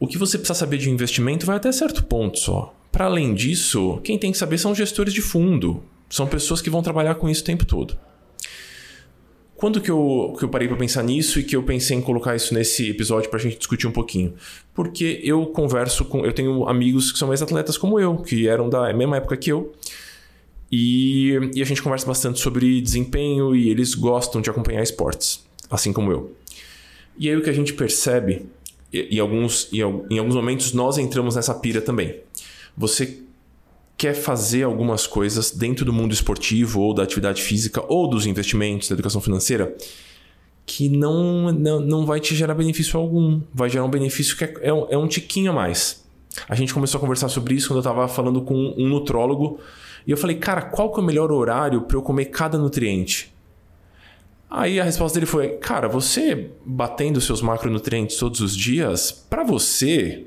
o 0.00 0.06
que 0.06 0.16
você 0.16 0.38
precisa 0.38 0.58
saber 0.58 0.78
de 0.78 0.88
investimento 0.88 1.44
vai 1.44 1.56
até 1.56 1.70
certo 1.70 2.02
ponto 2.04 2.38
só. 2.38 2.74
Para 2.90 3.04
além 3.04 3.34
disso, 3.34 4.00
quem 4.02 4.18
tem 4.18 4.32
que 4.32 4.38
saber 4.38 4.56
são 4.56 4.74
gestores 4.74 5.12
de 5.12 5.20
fundo. 5.20 5.82
São 6.08 6.26
pessoas 6.26 6.60
que 6.60 6.70
vão 6.70 6.82
trabalhar 6.82 7.14
com 7.16 7.28
isso 7.28 7.42
o 7.42 7.44
tempo 7.44 7.64
todo. 7.64 7.96
Quando 9.56 9.80
que 9.80 9.90
eu, 9.90 10.34
que 10.38 10.44
eu 10.44 10.48
parei 10.48 10.66
para 10.66 10.76
pensar 10.76 11.02
nisso 11.02 11.38
e 11.38 11.44
que 11.44 11.54
eu 11.54 11.62
pensei 11.62 11.96
em 11.96 12.02
colocar 12.02 12.34
isso 12.34 12.52
nesse 12.52 12.90
episódio 12.90 13.30
para 13.30 13.38
a 13.38 13.42
gente 13.42 13.56
discutir 13.56 13.86
um 13.86 13.92
pouquinho? 13.92 14.34
Porque 14.74 15.20
eu 15.22 15.46
converso 15.46 16.04
com. 16.04 16.24
Eu 16.24 16.32
tenho 16.32 16.68
amigos 16.68 17.12
que 17.12 17.18
são 17.18 17.32
ex-atletas 17.32 17.78
como 17.78 17.98
eu, 17.98 18.16
que 18.16 18.48
eram 18.48 18.68
da 18.68 18.92
mesma 18.92 19.16
época 19.16 19.36
que 19.36 19.50
eu. 19.50 19.72
E, 20.70 21.38
e 21.54 21.62
a 21.62 21.64
gente 21.64 21.80
conversa 21.80 22.04
bastante 22.04 22.40
sobre 22.40 22.80
desempenho 22.80 23.54
e 23.54 23.70
eles 23.70 23.94
gostam 23.94 24.40
de 24.40 24.50
acompanhar 24.50 24.82
esportes, 24.82 25.44
assim 25.70 25.92
como 25.92 26.10
eu. 26.10 26.34
E 27.16 27.30
aí 27.30 27.36
o 27.36 27.42
que 27.42 27.50
a 27.50 27.52
gente 27.52 27.72
percebe, 27.74 28.46
e, 28.92 29.16
e 29.16 29.20
alguns, 29.20 29.68
e, 29.72 29.78
em 29.78 30.18
alguns 30.18 30.34
momentos 30.34 30.72
nós 30.72 30.98
entramos 30.98 31.36
nessa 31.36 31.54
pira 31.54 31.80
também. 31.80 32.16
Você 32.76 33.20
quer 33.96 34.14
fazer 34.14 34.64
algumas 34.64 35.06
coisas 35.06 35.50
dentro 35.50 35.84
do 35.84 35.92
mundo 35.92 36.12
esportivo 36.12 36.80
ou 36.80 36.94
da 36.94 37.02
atividade 37.02 37.42
física 37.42 37.82
ou 37.88 38.08
dos 38.08 38.26
investimentos, 38.26 38.88
da 38.88 38.94
educação 38.94 39.20
financeira, 39.20 39.74
que 40.66 40.88
não, 40.88 41.52
não, 41.52 41.80
não 41.80 42.06
vai 42.06 42.20
te 42.20 42.34
gerar 42.34 42.54
benefício 42.54 42.98
algum. 42.98 43.40
Vai 43.52 43.68
gerar 43.68 43.84
um 43.84 43.90
benefício 43.90 44.36
que 44.36 44.44
é, 44.44 44.54
é, 44.62 44.72
um, 44.72 44.86
é 44.90 44.98
um 44.98 45.06
tiquinho 45.06 45.50
a 45.50 45.54
mais. 45.54 46.04
A 46.48 46.54
gente 46.54 46.74
começou 46.74 46.98
a 46.98 47.00
conversar 47.00 47.28
sobre 47.28 47.54
isso 47.54 47.68
quando 47.68 47.76
eu 47.76 47.80
estava 47.80 48.08
falando 48.08 48.42
com 48.42 48.74
um 48.76 48.88
nutrólogo 48.88 49.60
e 50.06 50.10
eu 50.10 50.16
falei, 50.16 50.36
cara, 50.36 50.62
qual 50.62 50.92
que 50.92 50.98
é 50.98 51.02
o 51.02 51.06
melhor 51.06 51.30
horário 51.30 51.82
para 51.82 51.96
eu 51.96 52.02
comer 52.02 52.26
cada 52.26 52.58
nutriente? 52.58 53.32
Aí 54.50 54.78
a 54.78 54.84
resposta 54.84 55.18
dele 55.18 55.26
foi: 55.26 55.56
Cara, 55.56 55.88
você 55.88 56.50
batendo 56.64 57.20
seus 57.20 57.42
macronutrientes 57.42 58.16
todos 58.16 58.40
os 58.40 58.56
dias, 58.56 59.10
para 59.10 59.42
você 59.42 60.26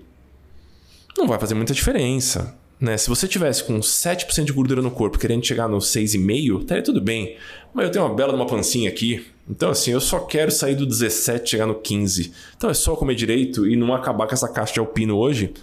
não 1.18 1.28
vai 1.28 1.40
fazer 1.40 1.56
muita 1.56 1.74
diferença. 1.74 2.54
Né? 2.80 2.96
Se 2.96 3.10
você 3.10 3.28
tivesse 3.28 3.64
com 3.64 3.80
7% 3.80 4.44
de 4.44 4.54
gordura 4.54 4.82
no 4.82 4.92
corpo 4.92 5.18
querendo 5.18 5.46
chegar 5.46 5.68
no 5.68 5.78
6,5%, 5.78 6.62
estaria 6.62 6.84
tudo 6.84 7.02
bem. 7.02 7.36
Mas 7.74 7.86
eu 7.86 7.92
tenho 7.92 8.06
uma 8.06 8.14
bela 8.14 8.34
uma 8.34 8.46
pancinha 8.46 8.90
aqui. 8.90 9.26
Então, 9.50 9.72
assim, 9.72 9.92
eu 9.92 10.02
só 10.02 10.20
quero 10.20 10.52
sair 10.52 10.76
do 10.76 10.86
17 10.86 11.44
e 11.44 11.50
chegar 11.50 11.66
no 11.66 11.76
15. 11.76 12.32
Então 12.56 12.70
é 12.70 12.74
só 12.74 12.96
comer 12.96 13.16
direito 13.16 13.68
e 13.68 13.76
não 13.76 13.94
acabar 13.94 14.28
com 14.28 14.34
essa 14.34 14.48
caixa 14.48 14.74
de 14.74 14.80
alpino 14.80 15.18
hoje, 15.18 15.54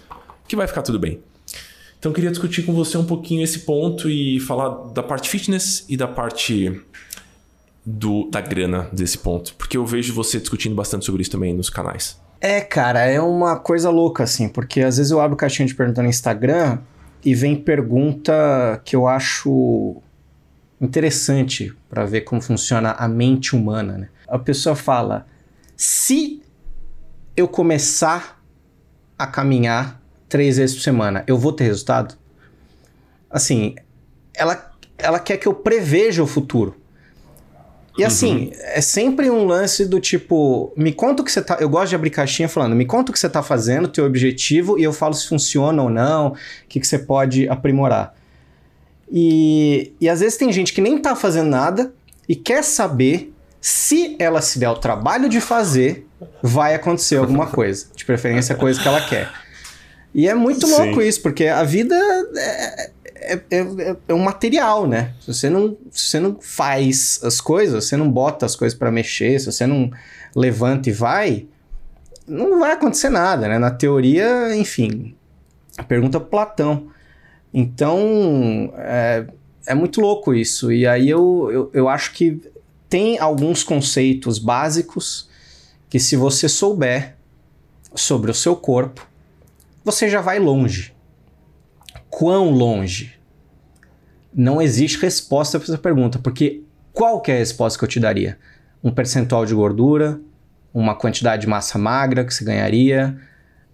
que 0.47 0.55
vai 0.55 0.67
ficar 0.67 0.81
tudo 0.81 0.99
bem. 0.99 1.19
Então 1.97 2.11
eu 2.11 2.13
queria 2.13 2.29
discutir 2.31 2.63
com 2.63 2.73
você 2.73 2.97
um 2.97 3.05
pouquinho 3.05 3.43
esse 3.43 3.59
ponto 3.59 4.09
e 4.09 4.39
falar 4.39 4.91
da 4.91 5.01
parte 5.01 5.29
fitness 5.29 5.85
e 5.87 5.95
da 5.95 6.07
parte 6.07 6.81
do, 7.85 8.29
da 8.29 8.41
grana 8.41 8.89
desse 8.91 9.17
ponto. 9.17 9.55
Porque 9.55 9.77
eu 9.77 9.85
vejo 9.85 10.13
você 10.13 10.39
discutindo 10.39 10.75
bastante 10.75 11.05
sobre 11.05 11.21
isso 11.21 11.31
também 11.31 11.53
nos 11.53 11.69
canais. 11.69 12.19
É, 12.41 12.59
cara, 12.61 13.05
é 13.05 13.21
uma 13.21 13.57
coisa 13.57 13.89
louca, 13.89 14.23
assim, 14.23 14.49
porque 14.49 14.81
às 14.81 14.97
vezes 14.97 15.11
eu 15.11 15.19
abro 15.21 15.37
caixinha 15.37 15.67
de 15.67 15.73
pergunta 15.73 16.03
no 16.03 16.09
Instagram 16.09 16.79
e 17.25 17.33
vem 17.33 17.55
pergunta 17.55 18.79
que 18.85 18.95
eu 18.95 19.07
acho 19.07 19.99
interessante 20.79 21.75
para 21.89 22.05
ver 22.05 22.21
como 22.21 22.39
funciona 22.39 22.91
a 22.91 23.07
mente 23.07 23.55
humana. 23.55 23.97
Né? 23.97 24.09
A 24.27 24.37
pessoa 24.37 24.75
fala: 24.75 25.25
se 25.75 26.43
eu 27.35 27.47
começar 27.47 28.39
a 29.17 29.25
caminhar 29.25 29.99
três 30.29 30.57
vezes 30.57 30.75
por 30.75 30.83
semana, 30.83 31.23
eu 31.25 31.35
vou 31.35 31.51
ter 31.51 31.63
resultado? 31.63 32.15
Assim, 33.27 33.75
ela, 34.33 34.71
ela 34.95 35.19
quer 35.19 35.37
que 35.37 35.47
eu 35.47 35.53
preveja 35.55 36.21
o 36.21 36.27
futuro. 36.27 36.79
E 37.97 38.01
uhum. 38.01 38.07
assim, 38.07 38.51
é 38.53 38.81
sempre 38.81 39.29
um 39.29 39.45
lance 39.45 39.85
do 39.85 39.99
tipo, 39.99 40.73
me 40.75 40.91
conta 40.91 41.21
o 41.21 41.25
que 41.25 41.31
você 41.31 41.41
tá. 41.41 41.57
Eu 41.59 41.69
gosto 41.69 41.89
de 41.89 41.95
abrir 41.95 42.09
caixinha 42.09 42.49
falando, 42.49 42.75
me 42.75 42.85
conta 42.85 43.11
o 43.11 43.13
que 43.13 43.19
você 43.19 43.29
tá 43.29 43.41
fazendo, 43.41 43.87
teu 43.87 44.05
objetivo, 44.05 44.77
e 44.77 44.83
eu 44.83 44.91
falo 44.91 45.13
se 45.13 45.27
funciona 45.27 45.81
ou 45.81 45.89
não, 45.89 46.29
o 46.29 46.35
que, 46.67 46.79
que 46.79 46.87
você 46.87 46.99
pode 46.99 47.47
aprimorar. 47.47 48.13
E, 49.11 49.93
e 50.01 50.09
às 50.09 50.19
vezes 50.19 50.37
tem 50.37 50.51
gente 50.51 50.73
que 50.73 50.81
nem 50.81 50.97
tá 50.97 51.15
fazendo 51.15 51.49
nada 51.49 51.93
e 52.27 52.35
quer 52.35 52.63
saber 52.63 53.33
se 53.61 54.15
ela 54.19 54.41
se 54.41 54.59
der 54.59 54.69
o 54.69 54.75
trabalho 54.75 55.29
de 55.29 55.39
fazer, 55.39 56.05
vai 56.41 56.75
acontecer 56.75 57.17
alguma 57.17 57.47
coisa. 57.51 57.87
De 57.95 58.03
preferência, 58.03 58.55
a 58.55 58.57
coisa 58.57 58.81
que 58.81 58.87
ela 58.87 59.01
quer. 59.01 59.31
E 60.13 60.27
é 60.27 60.35
muito 60.35 60.67
louco 60.67 61.01
Sim. 61.01 61.07
isso, 61.07 61.21
porque 61.21 61.47
a 61.47 61.63
vida 61.63 61.95
é, 62.37 62.91
é, 63.33 63.41
é, 63.51 63.97
é, 64.07 64.13
um 64.13 64.19
material, 64.19 64.87
né? 64.87 65.13
Se 65.19 65.33
você, 65.33 65.49
não, 65.49 65.77
se 65.91 66.09
você 66.09 66.19
não 66.19 66.37
faz 66.39 67.19
as 67.23 67.41
coisas, 67.41 67.85
você 67.85 67.97
não 67.97 68.09
bota 68.09 68.45
as 68.45 68.55
coisas 68.55 68.77
para 68.77 68.91
mexer, 68.91 69.39
se 69.39 69.51
você 69.51 69.65
não 69.65 69.91
levanta 70.35 70.89
e 70.89 70.93
vai, 70.93 71.47
não 72.27 72.59
vai 72.59 72.71
acontecer 72.71 73.09
nada, 73.09 73.47
né? 73.47 73.57
Na 73.57 73.71
teoria, 73.71 74.55
enfim, 74.55 75.15
pergunta 75.87 76.19
Platão. 76.19 76.87
Então, 77.53 78.73
é, 78.77 79.25
é 79.65 79.73
muito 79.73 80.01
louco 80.01 80.33
isso. 80.33 80.71
E 80.71 80.85
aí 80.85 81.09
eu, 81.09 81.49
eu, 81.51 81.71
eu 81.73 81.89
acho 81.89 82.13
que 82.13 82.41
tem 82.89 83.17
alguns 83.17 83.63
conceitos 83.63 84.37
básicos 84.37 85.29
que 85.89 85.99
se 85.99 86.15
você 86.15 86.47
souber 86.47 87.15
sobre 87.93 88.29
o 88.29 88.33
seu 88.33 88.55
corpo, 88.55 89.07
você 89.83 90.09
já 90.09 90.21
vai 90.21 90.39
longe 90.39 90.95
quão 92.17 92.49
longe? 92.49 93.14
Não 94.35 94.61
existe 94.61 94.97
resposta 94.99 95.57
para 95.57 95.65
essa 95.65 95.77
pergunta, 95.77 96.19
porque 96.19 96.61
qual 96.91 97.21
que 97.21 97.31
é 97.31 97.35
a 97.35 97.37
resposta 97.37 97.79
que 97.79 97.85
eu 97.85 97.89
te 97.89 97.99
daria? 97.99 98.37
Um 98.83 98.91
percentual 98.91 99.45
de 99.45 99.55
gordura, 99.55 100.19
uma 100.73 100.93
quantidade 100.93 101.43
de 101.43 101.47
massa 101.47 101.77
magra 101.77 102.25
que 102.25 102.33
você 102.33 102.43
ganharia, 102.43 103.17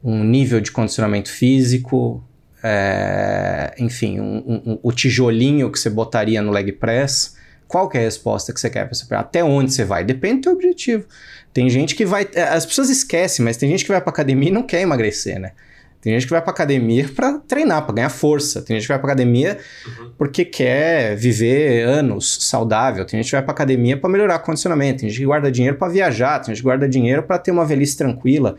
um 0.03 0.23
nível 0.23 0.61
de 0.61 0.71
condicionamento 0.71 1.31
físico, 1.31 2.23
é, 2.63 3.73
enfim, 3.79 4.19
um, 4.19 4.37
um, 4.37 4.71
um, 4.73 4.79
o 4.83 4.91
tijolinho 4.91 5.71
que 5.71 5.79
você 5.79 5.89
botaria 5.89 6.41
no 6.41 6.51
leg 6.51 6.71
press. 6.73 7.35
Qual 7.67 7.89
que 7.89 7.97
é 7.97 8.01
a 8.01 8.03
resposta 8.03 8.53
que 8.53 8.59
você 8.59 8.69
quer 8.69 8.83
para 8.83 8.91
essa 8.91 9.05
pergunta? 9.05 9.27
Até 9.27 9.43
onde 9.43 9.73
você 9.73 9.83
vai? 9.83 10.03
Depende 10.03 10.35
do 10.35 10.41
teu 10.43 10.51
objetivo. 10.53 11.05
Tem 11.53 11.69
gente 11.69 11.95
que 11.95 12.05
vai. 12.05 12.27
As 12.51 12.65
pessoas 12.65 12.89
esquecem, 12.89 13.43
mas 13.43 13.57
tem 13.57 13.69
gente 13.69 13.83
que 13.83 13.91
vai 13.91 14.01
para 14.01 14.09
academia 14.09 14.49
e 14.49 14.51
não 14.51 14.63
quer 14.63 14.81
emagrecer, 14.81 15.39
né? 15.39 15.53
Tem 16.01 16.13
gente 16.13 16.25
que 16.25 16.31
vai 16.31 16.41
pra 16.41 16.51
academia 16.51 17.07
para 17.15 17.37
treinar, 17.39 17.85
para 17.85 17.93
ganhar 17.93 18.09
força. 18.09 18.61
Tem 18.61 18.75
gente 18.75 18.83
que 18.83 18.87
vai 18.87 18.97
pra 18.97 19.11
academia 19.11 19.59
uhum. 19.85 20.11
porque 20.17 20.43
quer 20.43 21.15
viver 21.15 21.83
anos 21.83 22.39
saudável. 22.41 23.05
Tem 23.05 23.21
gente 23.21 23.29
que 23.29 23.35
vai 23.35 23.43
pra 23.43 23.51
academia 23.51 23.95
para 23.95 24.09
melhorar 24.09 24.37
o 24.37 24.39
condicionamento. 24.39 25.01
Tem 25.01 25.09
gente 25.09 25.19
que 25.19 25.25
guarda 25.25 25.51
dinheiro 25.51 25.77
para 25.77 25.89
viajar. 25.89 26.39
Tem 26.39 26.47
gente 26.47 26.57
que 26.57 26.63
guarda 26.63 26.89
dinheiro 26.89 27.21
para 27.21 27.37
ter 27.37 27.51
uma 27.51 27.63
velhice 27.63 27.95
tranquila. 27.95 28.57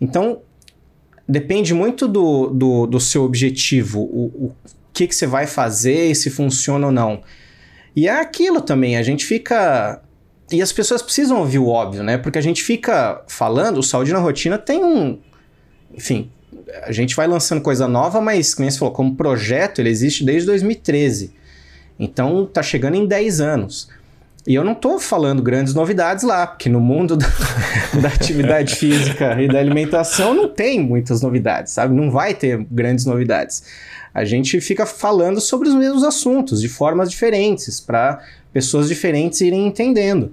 Então, 0.00 0.40
depende 1.28 1.74
muito 1.74 2.08
do, 2.08 2.48
do, 2.48 2.86
do 2.86 2.98
seu 2.98 3.22
objetivo, 3.22 4.00
o, 4.00 4.46
o 4.46 4.52
que, 4.92 5.06
que 5.06 5.14
você 5.14 5.26
vai 5.26 5.46
fazer 5.46 6.10
e 6.10 6.14
se 6.14 6.30
funciona 6.30 6.86
ou 6.86 6.92
não. 6.92 7.22
E 7.94 8.08
é 8.08 8.20
aquilo 8.20 8.60
também, 8.60 8.96
a 8.96 9.02
gente 9.02 9.24
fica. 9.24 10.00
E 10.50 10.60
as 10.60 10.72
pessoas 10.72 11.02
precisam 11.02 11.38
ouvir 11.38 11.58
o 11.58 11.68
óbvio, 11.68 12.02
né? 12.02 12.18
Porque 12.18 12.38
a 12.38 12.42
gente 12.42 12.62
fica 12.62 13.22
falando, 13.28 13.78
o 13.78 13.82
Saúde 13.82 14.12
na 14.12 14.18
Rotina 14.18 14.58
tem 14.58 14.84
um. 14.84 15.18
Enfim, 15.94 16.30
a 16.84 16.92
gente 16.92 17.14
vai 17.14 17.26
lançando 17.26 17.60
coisa 17.60 17.86
nova, 17.88 18.20
mas, 18.20 18.54
como 18.54 18.70
você 18.70 18.78
falou, 18.78 18.94
como 18.94 19.14
projeto, 19.14 19.80
ele 19.80 19.88
existe 19.88 20.24
desde 20.24 20.46
2013. 20.46 21.32
Então, 21.98 22.46
tá 22.46 22.62
chegando 22.62 22.96
em 22.96 23.06
10 23.06 23.40
anos. 23.40 23.88
E 24.46 24.54
eu 24.54 24.64
não 24.64 24.72
estou 24.72 24.98
falando 24.98 25.40
grandes 25.40 25.72
novidades 25.72 26.24
lá, 26.24 26.46
porque 26.46 26.68
no 26.68 26.80
mundo 26.80 27.14
da, 27.16 27.28
da, 28.00 28.08
atividade 28.08 28.74
física 28.74 29.40
e 29.40 29.46
da 29.46 29.60
alimentação 29.60 30.34
não 30.34 30.48
tem 30.48 30.80
muitas 30.80 31.22
novidades, 31.22 31.72
sabe? 31.72 31.94
Não 31.94 32.10
vai 32.10 32.34
ter 32.34 32.66
grandes 32.70 33.04
novidades. 33.04 33.62
A 34.12 34.24
gente 34.24 34.60
fica 34.60 34.84
falando 34.84 35.40
sobre 35.40 35.68
os 35.68 35.74
mesmos 35.74 36.02
assuntos, 36.02 36.60
de 36.60 36.68
formas 36.68 37.08
diferentes, 37.08 37.80
para 37.80 38.20
pessoas 38.52 38.88
diferentes 38.88 39.40
irem 39.40 39.66
entendendo. 39.66 40.32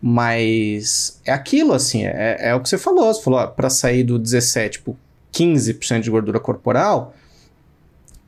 Mas 0.00 1.20
é 1.26 1.32
aquilo, 1.32 1.72
assim, 1.74 2.04
é, 2.06 2.36
é 2.38 2.54
o 2.54 2.60
que 2.60 2.68
você 2.68 2.78
falou. 2.78 3.12
Você 3.12 3.22
falou, 3.22 3.48
para 3.48 3.68
sair 3.68 4.04
do 4.04 4.18
17 4.18 4.80
pro 4.82 4.96
15% 5.32 6.00
de 6.00 6.10
gordura 6.10 6.40
corporal, 6.40 7.14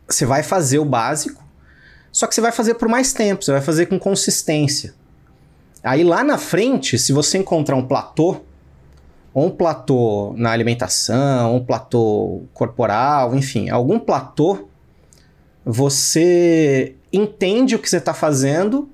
você 0.08 0.26
vai 0.26 0.42
fazer 0.42 0.78
o 0.78 0.84
básico, 0.84 1.42
só 2.12 2.26
que 2.26 2.34
você 2.34 2.40
vai 2.40 2.52
fazer 2.52 2.74
por 2.74 2.88
mais 2.88 3.12
tempo, 3.12 3.44
você 3.44 3.52
vai 3.52 3.60
fazer 3.60 3.86
com 3.86 3.98
consistência. 3.98 4.94
Aí 5.82 6.04
lá 6.04 6.22
na 6.22 6.36
frente, 6.36 6.98
se 6.98 7.12
você 7.12 7.38
encontrar 7.38 7.76
um 7.76 7.86
platô, 7.86 8.40
ou 9.32 9.46
um 9.46 9.50
platô 9.50 10.34
na 10.36 10.50
alimentação, 10.50 11.56
um 11.56 11.64
platô 11.64 12.42
corporal, 12.52 13.34
enfim, 13.34 13.70
algum 13.70 13.98
platô, 13.98 14.68
você 15.64 16.96
entende 17.12 17.74
o 17.74 17.78
que 17.78 17.88
você 17.88 17.98
está 17.98 18.12
fazendo 18.12 18.88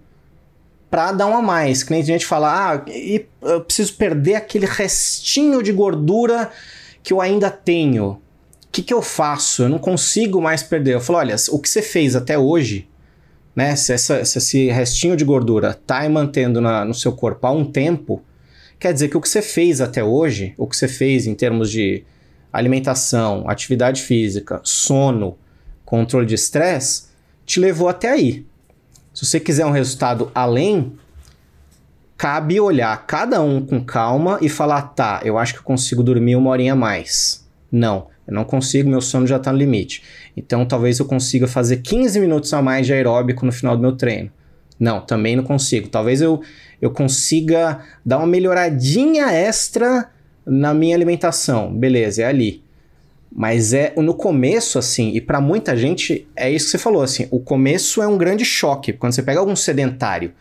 para 0.90 1.12
dar 1.12 1.26
um 1.26 1.36
a 1.36 1.42
mais. 1.42 1.82
Que 1.82 1.90
nem 1.90 2.02
a 2.02 2.04
gente 2.04 2.26
fala, 2.26 2.74
ah, 2.74 2.84
eu 3.42 3.60
preciso 3.62 3.94
perder 3.94 4.34
aquele 4.34 4.66
restinho 4.66 5.62
de 5.62 5.72
gordura 5.72 6.50
que 7.06 7.12
eu 7.12 7.20
ainda 7.20 7.52
tenho, 7.52 8.04
o 8.04 8.18
que, 8.72 8.82
que 8.82 8.92
eu 8.92 9.00
faço? 9.00 9.62
Eu 9.62 9.68
não 9.68 9.78
consigo 9.78 10.42
mais 10.42 10.64
perder. 10.64 10.94
Eu 10.94 11.00
falo, 11.00 11.20
olha, 11.20 11.36
o 11.50 11.58
que 11.60 11.68
você 11.68 11.80
fez 11.80 12.16
até 12.16 12.36
hoje, 12.36 12.88
né? 13.54 13.76
Se, 13.76 13.92
essa, 13.92 14.24
se 14.24 14.38
esse 14.38 14.66
restinho 14.70 15.16
de 15.16 15.24
gordura 15.24 15.72
tá 15.72 16.08
mantendo 16.08 16.60
na, 16.60 16.84
no 16.84 16.92
seu 16.92 17.12
corpo 17.12 17.46
há 17.46 17.52
um 17.52 17.64
tempo, 17.64 18.24
quer 18.76 18.92
dizer 18.92 19.06
que 19.06 19.16
o 19.16 19.20
que 19.20 19.28
você 19.28 19.40
fez 19.40 19.80
até 19.80 20.02
hoje, 20.02 20.52
o 20.58 20.66
que 20.66 20.76
você 20.76 20.88
fez 20.88 21.28
em 21.28 21.34
termos 21.36 21.70
de 21.70 22.02
alimentação, 22.52 23.48
atividade 23.48 24.02
física, 24.02 24.60
sono, 24.64 25.38
controle 25.84 26.26
de 26.26 26.34
estresse, 26.34 27.04
te 27.44 27.60
levou 27.60 27.88
até 27.88 28.10
aí. 28.10 28.44
Se 29.14 29.24
você 29.24 29.38
quiser 29.38 29.64
um 29.64 29.70
resultado 29.70 30.32
além, 30.34 30.92
cabe 32.16 32.60
olhar 32.60 33.06
cada 33.06 33.40
um 33.42 33.64
com 33.64 33.84
calma 33.84 34.38
e 34.40 34.48
falar: 34.48 34.82
tá, 34.82 35.20
eu 35.24 35.38
acho 35.38 35.54
que 35.54 35.60
eu 35.60 35.64
consigo 35.64 36.02
dormir 36.02 36.36
uma 36.36 36.50
horinha 36.50 36.72
a 36.72 36.76
mais. 36.76 37.46
Não, 37.70 38.08
eu 38.26 38.34
não 38.34 38.44
consigo, 38.44 38.88
meu 38.88 39.00
sono 39.00 39.26
já 39.26 39.36
está 39.36 39.52
no 39.52 39.58
limite. 39.58 40.02
Então 40.36 40.64
talvez 40.64 40.98
eu 40.98 41.06
consiga 41.06 41.46
fazer 41.46 41.78
15 41.78 42.18
minutos 42.20 42.52
a 42.52 42.62
mais 42.62 42.86
de 42.86 42.92
aeróbico 42.92 43.44
no 43.44 43.52
final 43.52 43.76
do 43.76 43.82
meu 43.82 43.92
treino. 43.92 44.30
Não, 44.78 45.00
também 45.00 45.36
não 45.36 45.44
consigo. 45.44 45.88
Talvez 45.88 46.20
eu, 46.20 46.42
eu 46.80 46.90
consiga 46.90 47.80
dar 48.04 48.18
uma 48.18 48.26
melhoradinha 48.26 49.32
extra 49.32 50.10
na 50.44 50.74
minha 50.74 50.94
alimentação. 50.94 51.72
Beleza, 51.72 52.22
é 52.22 52.26
ali. 52.26 52.62
Mas 53.32 53.72
é 53.72 53.92
no 53.96 54.14
começo, 54.14 54.78
assim, 54.78 55.12
e 55.14 55.20
para 55.20 55.40
muita 55.40 55.76
gente 55.76 56.26
é 56.34 56.50
isso 56.50 56.66
que 56.66 56.70
você 56.72 56.78
falou, 56.78 57.02
assim, 57.02 57.26
o 57.30 57.38
começo 57.38 58.02
é 58.02 58.06
um 58.06 58.16
grande 58.16 58.44
choque. 58.44 58.92
Quando 58.92 59.12
você 59.12 59.22
pega 59.22 59.40
algum 59.40 59.56
sedentário 59.56 60.32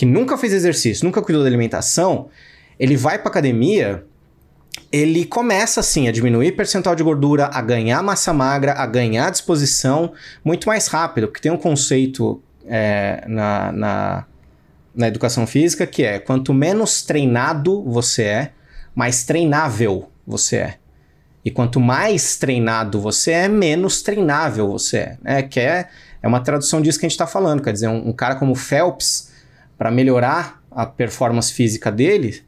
que 0.00 0.06
nunca 0.06 0.38
fez 0.38 0.54
exercício, 0.54 1.04
nunca 1.04 1.20
cuidou 1.20 1.42
da 1.42 1.48
alimentação, 1.50 2.30
ele 2.78 2.96
vai 2.96 3.18
para 3.18 3.28
academia, 3.28 4.02
ele 4.90 5.26
começa 5.26 5.80
assim 5.80 6.08
a 6.08 6.10
diminuir 6.10 6.52
percentual 6.52 6.94
de 6.94 7.02
gordura, 7.02 7.50
a 7.52 7.60
ganhar 7.60 8.02
massa 8.02 8.32
magra, 8.32 8.72
a 8.72 8.86
ganhar 8.86 9.28
disposição 9.28 10.14
muito 10.42 10.66
mais 10.66 10.86
rápido, 10.86 11.28
porque 11.28 11.42
tem 11.42 11.52
um 11.52 11.58
conceito 11.58 12.42
é, 12.66 13.22
na, 13.28 13.72
na, 13.72 14.24
na 14.94 15.06
educação 15.06 15.46
física 15.46 15.86
que 15.86 16.02
é 16.02 16.18
quanto 16.18 16.54
menos 16.54 17.02
treinado 17.02 17.82
você 17.82 18.22
é, 18.22 18.52
mais 18.94 19.24
treinável 19.24 20.08
você 20.26 20.56
é. 20.56 20.74
E 21.44 21.50
quanto 21.50 21.78
mais 21.78 22.38
treinado 22.38 22.98
você 23.02 23.32
é, 23.32 23.48
menos 23.48 24.00
treinável 24.00 24.66
você 24.66 24.96
é. 24.96 25.18
Né? 25.20 25.42
Que 25.42 25.60
é, 25.60 25.88
é 26.22 26.26
uma 26.26 26.40
tradução 26.40 26.80
disso 26.80 26.98
que 26.98 27.04
a 27.04 27.08
gente 27.08 27.16
está 27.16 27.26
falando. 27.26 27.62
Quer 27.62 27.74
dizer, 27.74 27.88
um, 27.88 28.08
um 28.08 28.12
cara 28.14 28.36
como 28.36 28.54
Phelps, 28.54 29.28
para 29.80 29.90
melhorar 29.90 30.62
a 30.70 30.84
performance 30.84 31.54
física 31.54 31.90
dele, 31.90 32.42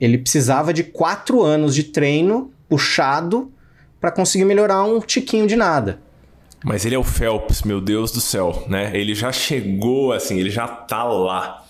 ele 0.00 0.18
precisava 0.18 0.74
de 0.74 0.82
quatro 0.82 1.40
anos 1.40 1.72
de 1.72 1.84
treino 1.84 2.52
puxado 2.68 3.52
para 4.00 4.10
conseguir 4.10 4.44
melhorar 4.44 4.82
um 4.82 4.98
tiquinho 4.98 5.46
de 5.46 5.54
nada. 5.54 6.00
Mas 6.64 6.84
ele 6.84 6.96
é 6.96 6.98
o 6.98 7.04
Phelps, 7.04 7.62
meu 7.62 7.80
Deus 7.80 8.10
do 8.10 8.20
céu, 8.20 8.64
né? 8.66 8.90
Ele 8.92 9.14
já 9.14 9.30
chegou, 9.30 10.12
assim, 10.12 10.36
ele 10.36 10.50
já 10.50 10.66
tá 10.66 11.04
lá. 11.04 11.64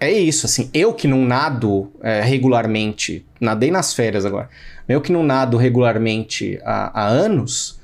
É 0.00 0.10
isso, 0.10 0.46
assim, 0.46 0.70
eu 0.72 0.94
que 0.94 1.06
não 1.06 1.26
nado 1.26 1.92
é, 2.00 2.22
regularmente, 2.22 3.26
nadei 3.38 3.70
nas 3.70 3.92
férias 3.92 4.24
agora, 4.24 4.48
eu 4.88 5.02
que 5.02 5.12
não 5.12 5.22
nado 5.22 5.58
regularmente 5.58 6.58
há, 6.64 7.02
há 7.02 7.06
anos, 7.06 7.78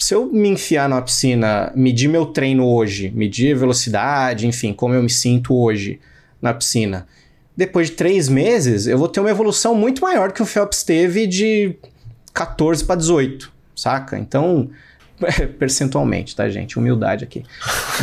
se 0.00 0.14
eu 0.14 0.26
me 0.26 0.48
enfiar 0.48 0.88
numa 0.88 1.02
piscina, 1.02 1.70
medir 1.76 2.08
meu 2.08 2.24
treino 2.24 2.66
hoje, 2.66 3.12
medir 3.14 3.54
velocidade, 3.54 4.46
enfim, 4.46 4.72
como 4.72 4.94
eu 4.94 5.02
me 5.02 5.10
sinto 5.10 5.54
hoje 5.54 6.00
na 6.40 6.54
piscina, 6.54 7.06
depois 7.54 7.90
de 7.90 7.96
três 7.96 8.26
meses, 8.26 8.86
eu 8.86 8.96
vou 8.96 9.06
ter 9.06 9.20
uma 9.20 9.28
evolução 9.28 9.74
muito 9.74 10.00
maior 10.00 10.32
que 10.32 10.42
o 10.42 10.46
Phelps 10.46 10.82
teve 10.82 11.26
de 11.26 11.76
14 12.32 12.82
para 12.82 12.96
18, 12.96 13.52
saca? 13.76 14.18
Então, 14.18 14.70
percentualmente, 15.58 16.34
tá, 16.34 16.48
gente? 16.48 16.78
Humildade 16.78 17.24
aqui. 17.24 17.44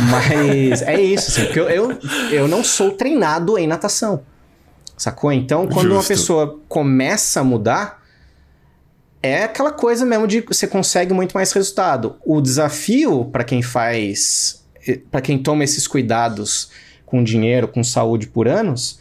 Mas 0.08 0.82
é 0.82 1.00
isso, 1.00 1.32
assim, 1.32 1.46
porque 1.46 1.58
eu, 1.58 1.68
eu, 1.68 1.98
eu 2.30 2.48
não 2.48 2.62
sou 2.62 2.92
treinado 2.92 3.58
em 3.58 3.66
natação. 3.66 4.22
Sacou? 4.96 5.32
Então, 5.32 5.66
quando 5.66 5.88
Justo. 5.88 5.94
uma 5.94 6.04
pessoa 6.04 6.60
começa 6.68 7.40
a 7.40 7.44
mudar, 7.44 7.97
é 9.22 9.44
aquela 9.44 9.72
coisa 9.72 10.04
mesmo 10.04 10.26
de 10.26 10.40
você 10.40 10.66
consegue 10.66 11.12
muito 11.12 11.32
mais 11.32 11.52
resultado. 11.52 12.16
O 12.24 12.40
desafio 12.40 13.24
para 13.26 13.44
quem 13.44 13.62
faz, 13.62 14.64
para 15.10 15.20
quem 15.20 15.38
toma 15.38 15.64
esses 15.64 15.86
cuidados 15.86 16.70
com 17.04 17.24
dinheiro, 17.24 17.66
com 17.68 17.82
saúde 17.82 18.28
por 18.28 18.46
anos, 18.46 19.00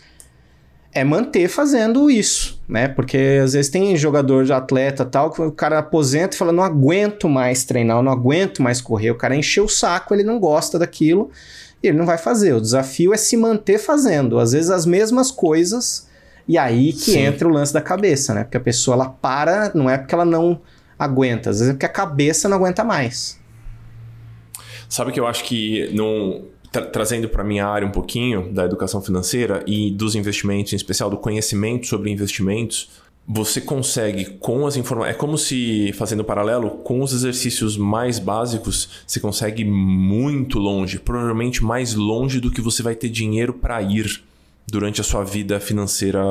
é 0.93 1.03
manter 1.03 1.47
fazendo 1.47 2.09
isso, 2.09 2.59
né? 2.67 2.87
Porque 2.87 3.39
às 3.43 3.53
vezes 3.53 3.69
tem 3.69 3.95
jogador 3.95 4.45
de 4.45 4.53
atleta 4.53 5.05
tal, 5.05 5.29
que 5.29 5.41
o 5.41 5.51
cara 5.51 5.77
aposenta 5.77 6.35
e 6.35 6.39
fala: 6.39 6.51
não 6.51 6.63
aguento 6.63 7.29
mais 7.29 7.63
treinar, 7.63 8.01
não 8.01 8.11
aguento 8.11 8.63
mais 8.63 8.81
correr. 8.81 9.11
O 9.11 9.17
cara 9.17 9.35
encheu 9.35 9.65
o 9.65 9.69
saco, 9.69 10.13
ele 10.13 10.23
não 10.23 10.39
gosta 10.39 10.79
daquilo 10.79 11.29
e 11.83 11.87
ele 11.87 11.97
não 11.97 12.05
vai 12.05 12.17
fazer. 12.17 12.53
O 12.53 12.61
desafio 12.61 13.13
é 13.13 13.17
se 13.17 13.37
manter 13.37 13.77
fazendo, 13.77 14.39
às 14.39 14.53
vezes 14.53 14.71
as 14.71 14.85
mesmas 14.85 15.29
coisas, 15.29 16.06
e 16.47 16.57
aí 16.57 16.93
que 16.93 17.11
Sim. 17.11 17.19
entra 17.19 17.47
o 17.47 17.51
lance 17.51 17.73
da 17.73 17.81
cabeça, 17.81 18.33
né? 18.33 18.43
Porque 18.43 18.57
a 18.57 18.61
pessoa 18.61 18.95
ela 18.95 19.09
para, 19.09 19.71
não 19.75 19.89
é 19.89 19.97
porque 19.97 20.15
ela 20.15 20.25
não 20.25 20.61
aguenta, 20.97 21.49
às 21.49 21.59
vezes 21.59 21.69
é 21.69 21.73
porque 21.73 21.85
a 21.85 21.89
cabeça 21.89 22.47
não 22.47 22.57
aguenta 22.57 22.83
mais. 22.83 23.39
Sabe 24.89 25.11
que 25.11 25.19
eu 25.19 25.27
acho 25.27 25.43
que 25.43 25.91
não 25.93 26.45
tra 26.71 26.85
trazendo 26.85 27.27
para 27.27 27.43
minha 27.43 27.65
área 27.65 27.87
um 27.87 27.91
pouquinho 27.91 28.51
da 28.53 28.65
educação 28.65 29.01
financeira 29.01 29.63
e 29.67 29.91
dos 29.91 30.15
investimentos, 30.15 30.73
em 30.73 30.75
especial 30.75 31.09
do 31.09 31.17
conhecimento 31.17 31.87
sobre 31.87 32.09
investimentos, 32.09 32.89
você 33.27 33.59
consegue 33.59 34.37
com 34.39 34.65
as 34.65 34.77
informações. 34.77 35.13
É 35.13 35.17
como 35.17 35.37
se, 35.37 35.91
fazendo 35.93 36.23
paralelo, 36.23 36.69
com 36.69 37.01
os 37.01 37.11
exercícios 37.11 37.75
mais 37.75 38.19
básicos, 38.19 38.89
você 39.05 39.19
consegue 39.19 39.65
muito 39.65 40.57
longe, 40.57 40.97
provavelmente 40.97 41.61
mais 41.63 41.93
longe 41.93 42.39
do 42.39 42.49
que 42.49 42.61
você 42.61 42.81
vai 42.81 42.95
ter 42.95 43.09
dinheiro 43.09 43.53
para 43.53 43.81
ir 43.81 44.23
durante 44.67 45.01
a 45.01 45.03
sua 45.03 45.23
vida 45.23 45.59
financeira. 45.59 46.21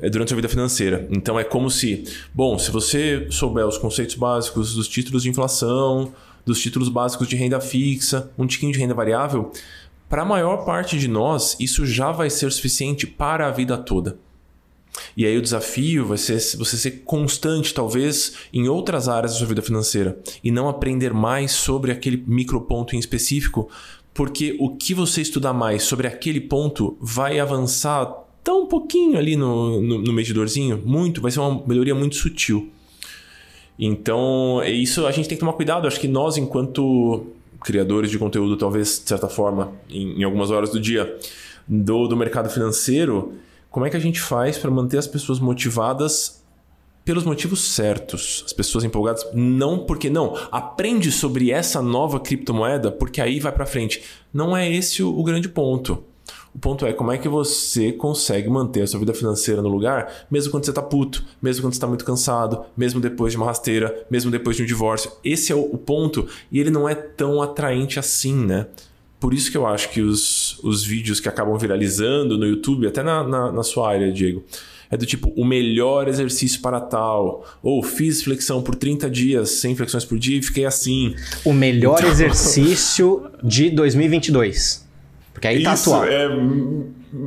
É, 0.00 0.10
durante 0.10 0.32
a 0.32 0.36
vida 0.36 0.48
financeira. 0.48 1.06
Então 1.10 1.38
é 1.38 1.44
como 1.44 1.70
se, 1.70 2.04
bom, 2.34 2.58
se 2.58 2.70
você 2.72 3.28
souber 3.30 3.64
os 3.64 3.78
conceitos 3.78 4.16
básicos 4.16 4.74
dos 4.74 4.88
títulos 4.88 5.22
de 5.22 5.30
inflação, 5.30 6.12
dos 6.44 6.60
títulos 6.60 6.88
básicos 6.88 7.28
de 7.28 7.36
renda 7.36 7.60
fixa, 7.60 8.28
um 8.36 8.44
tiquinho 8.44 8.72
de 8.72 8.78
renda 8.78 8.92
variável, 8.92 9.52
para 10.08 10.22
a 10.22 10.24
maior 10.24 10.64
parte 10.64 10.98
de 10.98 11.06
nós, 11.06 11.56
isso 11.60 11.86
já 11.86 12.10
vai 12.10 12.28
ser 12.28 12.50
suficiente 12.50 13.06
para 13.06 13.46
a 13.46 13.50
vida 13.50 13.76
toda. 13.78 14.18
E 15.16 15.26
aí 15.26 15.36
o 15.36 15.42
desafio 15.42 16.06
vai 16.06 16.18
ser 16.18 16.38
você 16.56 16.76
ser 16.76 17.02
constante, 17.04 17.74
talvez, 17.74 18.34
em 18.52 18.68
outras 18.68 19.08
áreas 19.08 19.32
da 19.32 19.38
sua 19.38 19.48
vida 19.48 19.62
financeira 19.62 20.18
e 20.42 20.50
não 20.50 20.68
aprender 20.68 21.12
mais 21.12 21.52
sobre 21.52 21.90
aquele 21.90 22.22
microponto 22.26 22.94
em 22.94 22.98
específico, 22.98 23.68
porque 24.14 24.56
o 24.60 24.76
que 24.76 24.94
você 24.94 25.20
estudar 25.20 25.52
mais 25.52 25.82
sobre 25.82 26.06
aquele 26.06 26.40
ponto 26.40 26.96
vai 27.00 27.40
avançar 27.40 28.24
tão 28.44 28.66
pouquinho 28.66 29.18
ali 29.18 29.34
no, 29.34 29.82
no, 29.82 29.98
no 29.98 30.12
medidorzinho, 30.12 30.80
muito, 30.84 31.20
vai 31.20 31.32
ser 31.32 31.40
uma 31.40 31.62
melhoria 31.66 31.94
muito 31.94 32.14
sutil. 32.14 32.70
Então, 33.76 34.60
é 34.62 34.70
isso 34.70 35.04
a 35.04 35.10
gente 35.10 35.28
tem 35.28 35.36
que 35.36 35.40
tomar 35.40 35.54
cuidado. 35.54 35.88
Acho 35.88 35.98
que 35.98 36.06
nós, 36.06 36.36
enquanto 36.36 37.26
criadores 37.60 38.10
de 38.10 38.18
conteúdo, 38.18 38.56
talvez, 38.56 39.00
de 39.02 39.08
certa 39.08 39.28
forma, 39.28 39.72
em, 39.90 40.20
em 40.20 40.22
algumas 40.22 40.50
horas 40.50 40.70
do 40.70 40.78
dia, 40.78 41.18
do, 41.66 42.06
do 42.06 42.16
mercado 42.16 42.48
financeiro, 42.48 43.32
como 43.68 43.84
é 43.84 43.90
que 43.90 43.96
a 43.96 44.00
gente 44.00 44.20
faz 44.20 44.56
para 44.56 44.70
manter 44.70 44.98
as 44.98 45.08
pessoas 45.08 45.40
motivadas 45.40 46.43
pelos 47.04 47.24
motivos 47.24 47.60
certos. 47.60 48.42
As 48.46 48.52
pessoas 48.52 48.84
empolgadas 48.84 49.26
não 49.34 49.80
porque 49.80 50.08
não, 50.08 50.36
aprende 50.50 51.12
sobre 51.12 51.50
essa 51.50 51.82
nova 51.82 52.18
criptomoeda 52.18 52.90
porque 52.90 53.20
aí 53.20 53.38
vai 53.38 53.52
para 53.52 53.66
frente. 53.66 54.02
Não 54.32 54.56
é 54.56 54.70
esse 54.70 55.02
o, 55.02 55.16
o, 55.16 55.22
grande 55.22 55.48
ponto. 55.48 56.02
O 56.54 56.58
ponto 56.58 56.86
é 56.86 56.92
como 56.92 57.12
é 57.12 57.18
que 57.18 57.28
você 57.28 57.92
consegue 57.92 58.48
manter 58.48 58.82
a 58.82 58.86
sua 58.86 59.00
vida 59.00 59.12
financeira 59.12 59.60
no 59.60 59.68
lugar, 59.68 60.26
mesmo 60.30 60.52
quando 60.52 60.64
você 60.64 60.70
está 60.70 60.80
puto, 60.80 61.24
mesmo 61.42 61.62
quando 61.62 61.74
você 61.74 61.78
está 61.78 61.86
muito 61.86 62.04
cansado, 62.04 62.64
mesmo 62.76 63.00
depois 63.00 63.32
de 63.32 63.36
uma 63.36 63.46
rasteira, 63.46 64.06
mesmo 64.08 64.30
depois 64.30 64.56
de 64.56 64.62
um 64.62 64.66
divórcio. 64.66 65.10
Esse 65.22 65.52
é 65.52 65.54
o, 65.54 65.62
o 65.62 65.76
ponto 65.76 66.26
e 66.50 66.60
ele 66.60 66.70
não 66.70 66.88
é 66.88 66.94
tão 66.94 67.42
atraente 67.42 67.98
assim, 67.98 68.34
né? 68.34 68.66
Por 69.18 69.32
isso 69.32 69.50
que 69.50 69.56
eu 69.56 69.66
acho 69.66 69.90
que 69.90 70.00
os, 70.00 70.62
os 70.62 70.84
vídeos 70.84 71.18
que 71.18 71.28
acabam 71.28 71.56
viralizando 71.56 72.36
no 72.38 72.46
YouTube, 72.46 72.86
até 72.86 73.02
na, 73.02 73.26
na, 73.26 73.52
na 73.52 73.62
sua 73.62 73.88
área, 73.88 74.12
Diego, 74.12 74.44
é 74.94 74.96
do 74.96 75.04
tipo 75.04 75.32
o 75.36 75.44
melhor 75.44 76.06
exercício 76.06 76.60
para 76.60 76.80
tal, 76.80 77.44
ou 77.60 77.82
fiz 77.82 78.22
flexão 78.22 78.62
por 78.62 78.76
30 78.76 79.10
dias, 79.10 79.50
sem 79.50 79.74
flexões 79.74 80.04
por 80.04 80.18
dia 80.18 80.38
e 80.38 80.42
fiquei 80.42 80.64
assim. 80.64 81.16
O 81.44 81.52
melhor 81.52 81.98
então... 81.98 82.10
exercício 82.10 83.28
de 83.42 83.70
2022. 83.70 84.88
Porque 85.32 85.48
aí 85.48 85.64
tá 85.64 85.74
Isso, 85.74 85.92
atual. 85.92 86.08
É, 86.08 86.28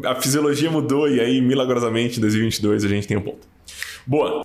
a 0.06 0.16
fisiologia 0.16 0.72
mudou 0.72 1.10
e 1.10 1.20
aí, 1.20 1.42
milagrosamente, 1.42 2.20
em 2.20 2.22
2022 2.22 2.86
a 2.86 2.88
gente 2.88 3.06
tem 3.06 3.18
um 3.18 3.22
ponto. 3.22 3.46
Boa. 4.06 4.42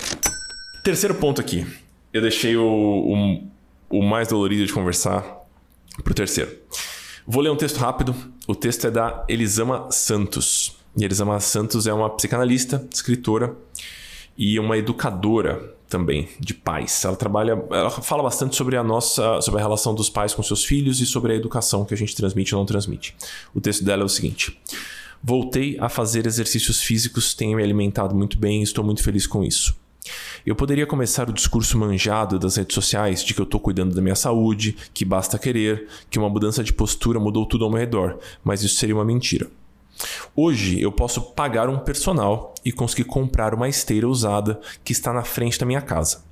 Terceiro 0.83 1.15
ponto 1.15 1.41
aqui. 1.41 1.65
Eu 2.13 2.21
deixei 2.21 2.57
o, 2.57 2.65
o, 2.65 3.99
o 3.99 4.03
mais 4.03 4.27
dolorido 4.27 4.67
de 4.67 4.73
conversar 4.73 5.47
pro 6.03 6.13
terceiro. 6.13 6.51
Vou 7.25 7.41
ler 7.41 7.51
um 7.51 7.57
texto 7.57 7.77
rápido. 7.77 8.17
O 8.49 8.55
texto 8.57 8.89
é 8.89 8.91
da 8.91 9.25
Elisama 9.29 9.93
Santos. 9.93 10.82
E 10.97 11.05
Elisama 11.05 11.41
Santos 11.41 11.87
é 11.87 11.93
uma 11.93 12.11
psicanalista, 12.11 12.87
escritora 12.93 13.57
e 14.37 14.59
uma 14.59 14.77
educadora 14.77 15.75
também 15.89 16.29
de 16.41 16.55
pais. 16.55 17.05
Ela 17.05 17.17
trabalha, 17.17 17.53
ela 17.71 17.91
fala 17.91 18.23
bastante 18.23 18.57
sobre 18.57 18.77
a 18.77 18.83
nossa, 18.83 19.41
sobre 19.41 19.61
a 19.61 19.63
relação 19.63 19.95
dos 19.95 20.09
pais 20.09 20.35
com 20.35 20.43
seus 20.43 20.65
filhos 20.65 21.01
e 21.01 21.07
sobre 21.07 21.33
a 21.33 21.37
educação 21.37 21.85
que 21.85 21.95
a 21.95 21.97
gente 21.97 22.17
transmite 22.17 22.55
ou 22.55 22.61
não 22.61 22.67
transmite. 22.67 23.15
O 23.55 23.61
texto 23.61 23.85
dela 23.85 24.03
é 24.03 24.05
o 24.05 24.09
seguinte: 24.09 24.59
Voltei 25.23 25.77
a 25.79 25.89
fazer 25.89 26.27
exercícios 26.27 26.83
físicos, 26.83 27.35
tenho 27.35 27.57
me 27.57 27.63
alimentado 27.63 28.15
muito 28.15 28.39
bem 28.39 28.61
e 28.61 28.65
estou 28.65 28.85
muito 28.85 29.03
feliz 29.03 29.27
com 29.27 29.45
isso. 29.45 29.77
Eu 30.45 30.57
poderia 30.57 30.87
começar 30.87 31.31
o 31.31 31.33
discurso 31.33 31.79
manjado 31.79 32.39
das 32.39 32.57
redes 32.57 32.75
sociais 32.75 33.23
de 33.23 33.33
que 33.33 33.41
eu 33.41 33.45
estou 33.45 33.61
cuidando 33.61 33.95
da 33.95 34.03
minha 34.03 34.17
saúde, 34.17 34.77
que 34.93 35.05
basta 35.05 35.39
querer, 35.39 35.87
que 36.11 36.19
uma 36.19 36.29
mudança 36.29 36.65
de 36.65 36.73
postura 36.73 37.21
mudou 37.21 37.47
tudo 37.47 37.65
ao 37.65 37.71
meu 37.71 37.79
redor, 37.79 38.19
mas 38.43 38.63
isso 38.65 38.75
seria 38.75 38.97
uma 38.97 39.05
mentira. 39.05 39.49
Hoje 40.35 40.81
eu 40.81 40.91
posso 40.91 41.21
pagar 41.21 41.69
um 41.69 41.79
personal 41.79 42.55
e 42.65 42.73
conseguir 42.73 43.05
comprar 43.05 43.55
uma 43.55 43.69
esteira 43.69 44.09
usada 44.09 44.61
que 44.83 44.93
está 44.93 45.13
na 45.13 45.25
frente 45.25 45.59
da 45.59 45.67
minha 45.67 45.83
casa. 45.83 46.25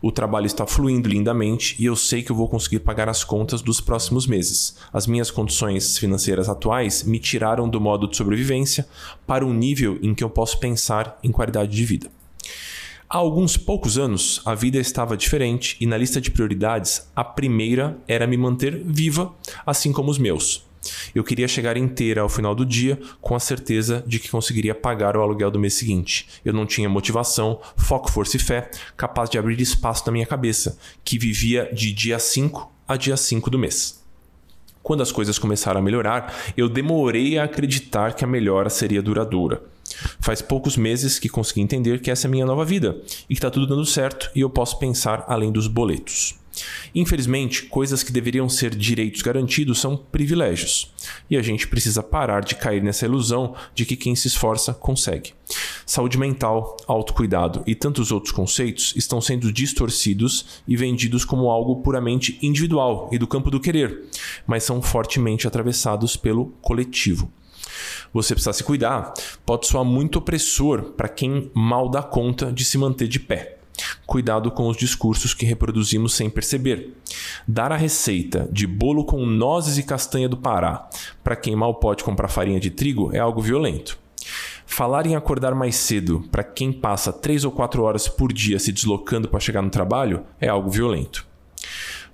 O 0.00 0.10
trabalho 0.10 0.46
está 0.46 0.66
fluindo 0.66 1.08
lindamente 1.08 1.76
e 1.78 1.84
eu 1.84 1.94
sei 1.94 2.22
que 2.22 2.32
eu 2.32 2.36
vou 2.36 2.48
conseguir 2.48 2.80
pagar 2.80 3.08
as 3.08 3.22
contas 3.22 3.60
dos 3.60 3.80
próximos 3.80 4.26
meses. 4.26 4.76
As 4.92 5.06
minhas 5.06 5.30
condições 5.30 5.98
financeiras 5.98 6.48
atuais 6.48 7.02
me 7.02 7.18
tiraram 7.18 7.68
do 7.68 7.80
modo 7.80 8.08
de 8.08 8.16
sobrevivência 8.16 8.88
para 9.26 9.44
um 9.44 9.52
nível 9.52 9.98
em 10.02 10.14
que 10.14 10.24
eu 10.24 10.30
posso 10.30 10.58
pensar 10.58 11.18
em 11.22 11.30
qualidade 11.30 11.72
de 11.72 11.84
vida. 11.84 12.10
Há 13.08 13.18
alguns 13.18 13.56
poucos 13.56 13.98
anos, 13.98 14.40
a 14.44 14.54
vida 14.54 14.78
estava 14.78 15.16
diferente 15.16 15.76
e 15.80 15.86
na 15.86 15.96
lista 15.96 16.20
de 16.20 16.30
prioridades, 16.30 17.10
a 17.14 17.24
primeira 17.24 17.98
era 18.06 18.26
me 18.26 18.36
manter 18.36 18.80
viva, 18.84 19.34
assim 19.66 19.92
como 19.92 20.10
os 20.10 20.18
meus. 20.18 20.69
Eu 21.14 21.24
queria 21.24 21.48
chegar 21.48 21.76
inteira 21.76 22.22
ao 22.22 22.28
final 22.28 22.54
do 22.54 22.64
dia 22.64 22.98
com 23.20 23.34
a 23.34 23.40
certeza 23.40 24.02
de 24.06 24.18
que 24.18 24.30
conseguiria 24.30 24.74
pagar 24.74 25.16
o 25.16 25.22
aluguel 25.22 25.50
do 25.50 25.58
mês 25.58 25.74
seguinte. 25.74 26.28
Eu 26.44 26.52
não 26.52 26.66
tinha 26.66 26.88
motivação, 26.88 27.60
foco, 27.76 28.10
força 28.10 28.36
e 28.36 28.40
fé 28.40 28.70
capaz 28.96 29.28
de 29.28 29.38
abrir 29.38 29.60
espaço 29.60 30.04
na 30.06 30.12
minha 30.12 30.26
cabeça, 30.26 30.78
que 31.04 31.18
vivia 31.18 31.70
de 31.72 31.92
dia 31.92 32.18
5 32.18 32.70
a 32.86 32.96
dia 32.96 33.16
5 33.16 33.50
do 33.50 33.58
mês. 33.58 34.00
Quando 34.82 35.02
as 35.02 35.12
coisas 35.12 35.38
começaram 35.38 35.80
a 35.80 35.82
melhorar, 35.82 36.34
eu 36.56 36.68
demorei 36.68 37.38
a 37.38 37.44
acreditar 37.44 38.14
que 38.14 38.24
a 38.24 38.28
melhora 38.28 38.70
seria 38.70 39.02
duradoura. 39.02 39.62
Faz 40.20 40.40
poucos 40.40 40.76
meses 40.76 41.18
que 41.18 41.28
consegui 41.28 41.60
entender 41.60 42.00
que 42.00 42.10
essa 42.10 42.26
é 42.26 42.28
a 42.28 42.30
minha 42.30 42.46
nova 42.46 42.64
vida 42.64 43.00
e 43.28 43.34
que 43.34 43.38
está 43.38 43.50
tudo 43.50 43.66
dando 43.66 43.84
certo 43.84 44.30
e 44.34 44.40
eu 44.40 44.48
posso 44.48 44.78
pensar 44.78 45.24
além 45.28 45.52
dos 45.52 45.66
boletos. 45.66 46.39
Infelizmente, 46.94 47.64
coisas 47.64 48.02
que 48.02 48.12
deveriam 48.12 48.48
ser 48.48 48.74
direitos 48.74 49.22
garantidos 49.22 49.80
são 49.80 49.96
privilégios. 49.96 50.92
E 51.28 51.36
a 51.36 51.42
gente 51.42 51.68
precisa 51.68 52.02
parar 52.02 52.42
de 52.42 52.54
cair 52.54 52.82
nessa 52.82 53.06
ilusão 53.06 53.54
de 53.74 53.84
que 53.84 53.96
quem 53.96 54.14
se 54.14 54.28
esforça 54.28 54.72
consegue. 54.74 55.32
Saúde 55.84 56.18
mental, 56.18 56.76
autocuidado 56.86 57.62
e 57.66 57.74
tantos 57.74 58.12
outros 58.12 58.32
conceitos 58.32 58.94
estão 58.96 59.20
sendo 59.20 59.52
distorcidos 59.52 60.62
e 60.66 60.76
vendidos 60.76 61.24
como 61.24 61.50
algo 61.50 61.76
puramente 61.82 62.38
individual 62.42 63.08
e 63.12 63.18
do 63.18 63.26
campo 63.26 63.50
do 63.50 63.60
querer, 63.60 64.06
mas 64.46 64.64
são 64.64 64.80
fortemente 64.80 65.46
atravessados 65.46 66.16
pelo 66.16 66.46
coletivo 66.60 67.30
você 68.12 68.34
precisa 68.34 68.52
se 68.52 68.64
cuidar, 68.64 69.12
pode 69.46 69.66
soar 69.66 69.84
muito 69.84 70.18
opressor 70.18 70.92
para 70.92 71.08
quem 71.08 71.50
mal 71.54 71.88
dá 71.88 72.02
conta 72.02 72.52
de 72.52 72.64
se 72.64 72.76
manter 72.76 73.06
de 73.06 73.20
pé. 73.20 73.59
Cuidado 74.06 74.50
com 74.50 74.68
os 74.68 74.76
discursos 74.76 75.34
que 75.34 75.46
reproduzimos 75.46 76.14
sem 76.14 76.28
perceber. 76.28 76.94
Dar 77.46 77.72
a 77.72 77.76
receita 77.76 78.48
de 78.50 78.66
bolo 78.66 79.04
com 79.04 79.24
nozes 79.24 79.78
e 79.78 79.82
castanha 79.82 80.28
do 80.28 80.36
Pará 80.36 80.88
para 81.22 81.36
quem 81.36 81.54
mal 81.54 81.74
pode 81.74 82.04
comprar 82.04 82.28
farinha 82.28 82.60
de 82.60 82.70
trigo 82.70 83.10
é 83.14 83.18
algo 83.18 83.40
violento. 83.40 83.98
Falar 84.66 85.06
em 85.06 85.16
acordar 85.16 85.54
mais 85.54 85.76
cedo 85.76 86.24
para 86.30 86.44
quem 86.44 86.72
passa 86.72 87.12
3 87.12 87.44
ou 87.44 87.50
4 87.50 87.82
horas 87.82 88.08
por 88.08 88.32
dia 88.32 88.58
se 88.58 88.72
deslocando 88.72 89.28
para 89.28 89.40
chegar 89.40 89.62
no 89.62 89.70
trabalho 89.70 90.24
é 90.40 90.48
algo 90.48 90.70
violento. 90.70 91.26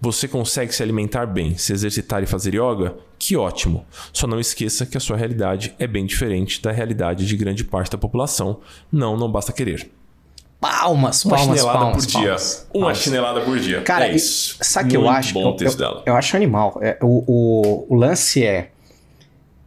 Você 0.01 0.29
consegue 0.29 0.75
se 0.75 0.83
alimentar 0.83 1.27
bem, 1.27 1.57
se 1.57 1.73
exercitar 1.73 2.23
e 2.23 2.27
fazer 2.27 2.55
yoga? 2.55 2.97
Que 3.19 3.37
ótimo! 3.37 3.87
Só 4.13 4.27
não 4.27 4.39
esqueça 4.39 4.85
que 4.85 4.97
a 4.97 5.01
sua 5.01 5.17
realidade 5.17 5.75
é 5.79 5.87
bem 5.87 6.05
diferente 6.05 6.61
da 6.61 6.71
realidade 6.71 7.27
de 7.27 7.37
grande 7.37 7.65
parte 7.65 7.93
da 7.93 7.99
população. 7.99 8.61
Não, 8.93 9.17
não 9.17 9.31
basta 9.31 9.53
querer. 9.53 9.91
Palmas, 10.71 11.25
Uma 11.25 11.37
palmas, 11.37 11.57
chinelada 11.59 11.79
palmas, 11.79 11.97
por 12.07 12.11
dia. 12.11 12.21
palmas. 12.29 12.67
Uma 12.75 12.81
Palmas. 12.83 12.99
chinelada 12.99 13.41
por 13.43 13.59
dia. 13.59 13.81
Cara, 13.83 14.09
é 14.09 14.15
isso. 14.15 14.57
Sabe 14.61 14.89
o 14.89 14.91
que 14.91 14.97
eu 14.97 15.09
acho? 15.09 15.35
bom 15.35 15.49
eu, 15.51 15.53
texto 15.57 15.81
eu- 15.81 15.87
dela. 15.89 16.03
eu 16.07 16.17
acho 16.17 16.37
animal. 16.37 16.79
É, 16.83 16.99
o, 17.03 17.25
o, 17.27 17.87
o 17.89 17.95
lance 17.95 18.45
é. 18.45 18.71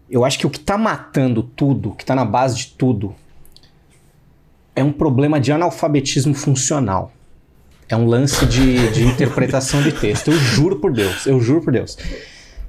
Eu 0.10 0.26
acho 0.26 0.40
que 0.40 0.48
o 0.48 0.50
que 0.50 0.60
tá 0.60 0.78
matando 0.78 1.44
tudo, 1.44 1.90
o 1.92 1.96
que 1.96 2.04
tá 2.04 2.16
na 2.16 2.26
base 2.26 2.56
de 2.58 2.68
tudo, 2.68 3.16
é 4.76 4.84
um 4.84 4.92
problema 4.92 5.40
de 5.40 5.52
analfabetismo 5.52 6.34
funcional. 6.34 7.12
É 7.88 7.96
um 7.96 8.06
lance 8.06 8.46
de, 8.46 8.90
de 8.92 9.04
interpretação 9.08 9.82
de 9.82 9.92
texto. 9.92 10.30
Eu 10.32 10.38
juro 10.38 10.78
por 10.80 10.92
Deus, 10.92 11.26
eu 11.26 11.40
juro 11.40 11.62
por 11.62 11.74
Deus. 11.74 11.98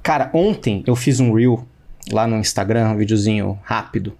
Cara, 0.03 0.29
ontem 0.33 0.83
eu 0.87 0.95
fiz 0.95 1.19
um 1.19 1.33
reel 1.33 1.65
lá 2.11 2.25
no 2.27 2.37
Instagram, 2.37 2.89
um 2.89 2.97
videozinho 2.97 3.59
rápido, 3.63 4.13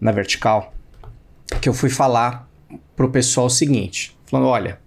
na 0.00 0.12
vertical, 0.12 0.72
que 1.60 1.68
eu 1.68 1.74
fui 1.74 1.88
falar 1.88 2.45
pro 2.94 3.10
pessoal 3.10 3.46
o 3.46 3.50
seguinte: 3.50 4.16
falando, 4.26 4.48
olha, 4.48 4.78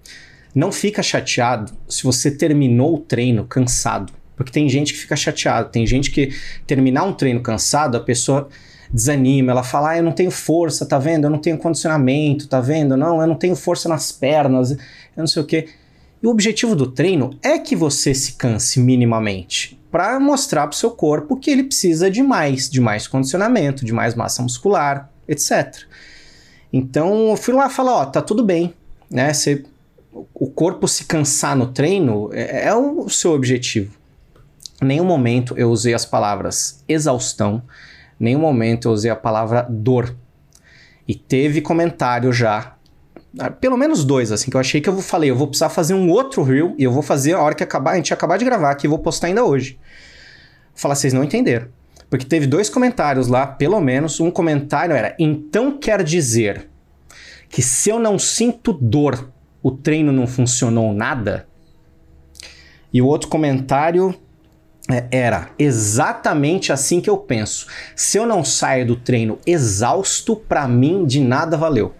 não 0.53 0.71
fica 0.71 1.03
chateado 1.03 1.71
se 1.87 2.03
você 2.03 2.31
terminou 2.31 2.95
o 2.95 2.99
treino 2.99 3.45
cansado. 3.45 4.13
Porque 4.35 4.51
tem 4.51 4.69
gente 4.69 4.93
que 4.93 4.99
fica 4.99 5.15
chateado, 5.17 5.69
tem 5.69 5.85
gente 5.85 6.11
que 6.11 6.33
terminar 6.65 7.03
um 7.03 7.13
treino 7.13 7.41
cansado, 7.41 7.97
a 7.97 7.99
pessoa 7.99 8.47
desanima, 8.91 9.51
ela 9.51 9.63
fala, 9.63 9.91
ah, 9.91 9.97
eu 9.97 10.03
não 10.03 10.13
tenho 10.13 10.31
força, 10.31 10.85
tá 10.85 10.97
vendo? 10.97 11.25
Eu 11.25 11.29
não 11.29 11.39
tenho 11.39 11.57
condicionamento, 11.57 12.47
tá 12.47 12.59
vendo? 12.59 12.97
Não, 12.97 13.21
eu 13.21 13.27
não 13.27 13.35
tenho 13.35 13.55
força 13.55 13.87
nas 13.87 14.11
pernas, 14.11 14.71
eu 14.71 14.77
não 15.17 15.27
sei 15.27 15.41
o 15.41 15.45
quê. 15.45 15.67
E 16.21 16.27
o 16.27 16.29
objetivo 16.29 16.75
do 16.75 16.87
treino 16.87 17.37
é 17.43 17.59
que 17.59 17.75
você 17.75 18.13
se 18.13 18.33
canse 18.33 18.79
minimamente, 18.79 19.79
para 19.91 20.19
mostrar 20.19 20.67
pro 20.67 20.75
seu 20.75 20.91
corpo 20.91 21.37
que 21.37 21.51
ele 21.51 21.63
precisa 21.63 22.09
de 22.09 22.21
mais, 22.21 22.69
de 22.69 22.81
mais 22.81 23.07
condicionamento, 23.07 23.85
de 23.85 23.93
mais 23.93 24.15
massa 24.15 24.41
muscular, 24.41 25.09
etc. 25.27 25.83
Então 26.71 27.29
eu 27.29 27.37
fui 27.37 27.53
lá 27.53 27.69
falar, 27.69 27.93
ó, 27.93 28.05
tá 28.05 28.21
tudo 28.21 28.43
bem, 28.43 28.73
né? 29.09 29.33
Você, 29.33 29.65
o 30.33 30.49
corpo 30.49 30.87
se 30.87 31.05
cansar 31.05 31.55
no 31.55 31.67
treino 31.67 32.29
é, 32.31 32.67
é 32.67 32.75
o 32.75 33.09
seu 33.09 33.33
objetivo. 33.33 33.97
Em 34.81 34.85
nenhum 34.85 35.05
momento 35.05 35.57
eu 35.57 35.69
usei 35.69 35.93
as 35.93 36.05
palavras 36.05 36.83
exaustão, 36.87 37.61
em 38.19 38.25
nenhum 38.25 38.39
momento 38.39 38.87
eu 38.87 38.91
usei 38.91 39.11
a 39.11 39.15
palavra 39.15 39.65
dor. 39.69 40.15
E 41.07 41.15
teve 41.15 41.59
comentário 41.59 42.31
já, 42.31 42.75
ah, 43.37 43.49
pelo 43.49 43.77
menos 43.77 44.05
dois, 44.05 44.31
assim, 44.31 44.49
que 44.49 44.55
eu 44.55 44.61
achei 44.61 44.79
que 44.79 44.89
eu 44.89 45.01
falei, 45.01 45.29
eu 45.29 45.35
vou 45.35 45.47
precisar 45.47 45.69
fazer 45.69 45.93
um 45.93 46.09
outro 46.09 46.43
reel, 46.43 46.75
e 46.77 46.83
eu 46.83 46.91
vou 46.91 47.01
fazer 47.01 47.33
a 47.33 47.41
hora 47.41 47.53
que 47.53 47.63
acabar, 47.63 47.91
a 47.91 47.95
gente 47.95 48.13
acabar 48.13 48.37
de 48.37 48.45
gravar 48.45 48.71
aqui, 48.71 48.87
eu 48.87 48.91
vou 48.91 48.99
postar 48.99 49.27
ainda 49.27 49.43
hoje. 49.43 49.79
Falar, 50.73 50.95
vocês 50.95 51.13
não 51.13 51.23
entenderam. 51.23 51.67
Porque 52.09 52.25
teve 52.25 52.47
dois 52.47 52.69
comentários 52.69 53.27
lá, 53.27 53.45
pelo 53.45 53.79
menos, 53.79 54.19
um 54.19 54.31
comentário 54.31 54.95
era, 54.95 55.15
então 55.19 55.77
quer 55.77 56.03
dizer 56.03 56.67
que 57.49 57.61
se 57.61 57.89
eu 57.89 57.99
não 57.99 58.17
sinto 58.17 58.73
dor, 58.73 59.31
o 59.61 59.71
treino 59.71 60.11
não 60.11 60.25
funcionou 60.25 60.93
nada? 60.93 61.47
E 62.91 63.01
o 63.01 63.05
outro 63.05 63.29
comentário 63.29 64.15
é, 64.89 65.05
era 65.11 65.51
exatamente 65.59 66.71
assim 66.71 66.99
que 66.99 67.09
eu 67.09 67.17
penso. 67.17 67.67
Se 67.95 68.17
eu 68.17 68.25
não 68.25 68.43
saio 68.43 68.87
do 68.87 68.95
treino 68.95 69.37
exausto, 69.45 70.35
pra 70.35 70.67
mim 70.67 71.05
de 71.05 71.19
nada 71.19 71.55
valeu. 71.55 71.93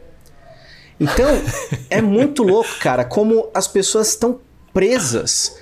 Então, 1.00 1.30
é 1.89 2.02
muito 2.02 2.41
louco, 2.41 2.80
cara, 2.80 3.06
como 3.06 3.48
as 3.54 3.67
pessoas 3.67 4.10
estão 4.10 4.39
presas 4.74 5.59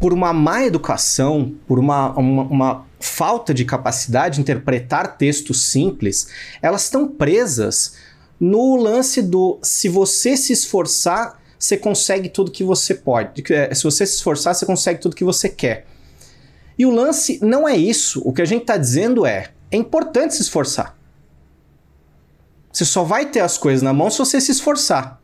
por 0.00 0.12
uma 0.12 0.32
má 0.32 0.64
educação, 0.64 1.54
por 1.66 1.78
uma, 1.78 2.12
uma, 2.12 2.42
uma 2.42 2.86
falta 3.00 3.54
de 3.54 3.64
capacidade 3.64 4.36
de 4.36 4.40
interpretar 4.40 5.16
textos 5.16 5.62
simples, 5.62 6.28
elas 6.60 6.84
estão 6.84 7.08
presas 7.08 7.94
no 8.38 8.76
lance 8.76 9.22
do 9.22 9.58
se 9.62 9.88
você 9.88 10.36
se 10.36 10.52
esforçar, 10.52 11.40
você 11.58 11.76
consegue 11.76 12.28
tudo 12.28 12.50
que 12.50 12.62
você 12.62 12.94
pode. 12.94 13.42
É, 13.52 13.74
Se 13.74 13.84
você 13.84 14.06
se 14.06 14.16
esforçar, 14.16 14.54
você 14.54 14.66
consegue 14.66 15.00
tudo 15.00 15.16
que 15.16 15.24
você 15.24 15.48
quer. 15.48 15.86
E 16.78 16.84
o 16.84 16.90
lance 16.90 17.38
não 17.42 17.66
é 17.66 17.76
isso. 17.76 18.20
O 18.24 18.32
que 18.32 18.42
a 18.42 18.44
gente 18.44 18.62
está 18.62 18.76
dizendo 18.76 19.24
é: 19.24 19.50
é 19.70 19.76
importante 19.76 20.34
se 20.34 20.42
esforçar. 20.42 20.94
Você 22.70 22.84
só 22.84 23.04
vai 23.04 23.24
ter 23.24 23.40
as 23.40 23.56
coisas 23.56 23.82
na 23.82 23.94
mão 23.94 24.10
se 24.10 24.18
você 24.18 24.38
se 24.38 24.52
esforçar. 24.52 25.18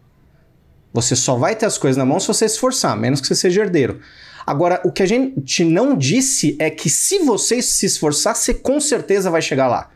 Você 0.94 1.14
só 1.14 1.36
vai 1.36 1.54
ter 1.54 1.66
as 1.66 1.76
coisas 1.76 1.98
na 1.98 2.04
mão 2.04 2.18
se 2.18 2.26
você 2.26 2.48
se 2.48 2.54
esforçar, 2.54 2.96
menos 2.96 3.20
que 3.20 3.26
você 3.26 3.34
seja 3.34 3.62
herdeiro. 3.62 4.00
Agora, 4.46 4.80
o 4.84 4.92
que 4.92 5.02
a 5.02 5.06
gente 5.06 5.64
não 5.64 5.96
disse 5.96 6.56
é 6.58 6.70
que 6.70 6.90
se 6.90 7.20
você 7.20 7.62
se 7.62 7.86
esforçar, 7.86 8.34
você 8.34 8.52
com 8.52 8.80
certeza 8.80 9.30
vai 9.30 9.42
chegar 9.42 9.68
lá. 9.68 9.90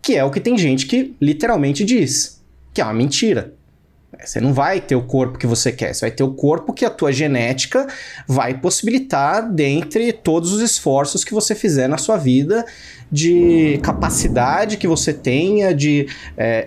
Que 0.00 0.16
é 0.16 0.24
o 0.24 0.30
que 0.30 0.40
tem 0.40 0.56
gente 0.56 0.86
que 0.86 1.14
literalmente 1.20 1.84
diz, 1.84 2.42
que 2.72 2.80
é 2.80 2.84
uma 2.84 2.94
mentira. 2.94 3.54
Você 4.24 4.40
não 4.40 4.54
vai 4.54 4.80
ter 4.80 4.96
o 4.96 5.02
corpo 5.02 5.38
que 5.38 5.46
você 5.46 5.70
quer, 5.70 5.94
você 5.94 6.06
vai 6.06 6.10
ter 6.10 6.22
o 6.22 6.32
corpo 6.32 6.72
que 6.72 6.84
a 6.84 6.90
tua 6.90 7.12
genética 7.12 7.86
vai 8.26 8.54
possibilitar 8.58 9.50
dentre 9.52 10.12
todos 10.12 10.52
os 10.52 10.62
esforços 10.62 11.22
que 11.22 11.34
você 11.34 11.54
fizer 11.54 11.86
na 11.88 11.98
sua 11.98 12.16
vida, 12.16 12.64
de 13.10 13.78
capacidade 13.82 14.78
que 14.78 14.88
você 14.88 15.12
tenha 15.12 15.74
de 15.74 16.08
é, 16.36 16.66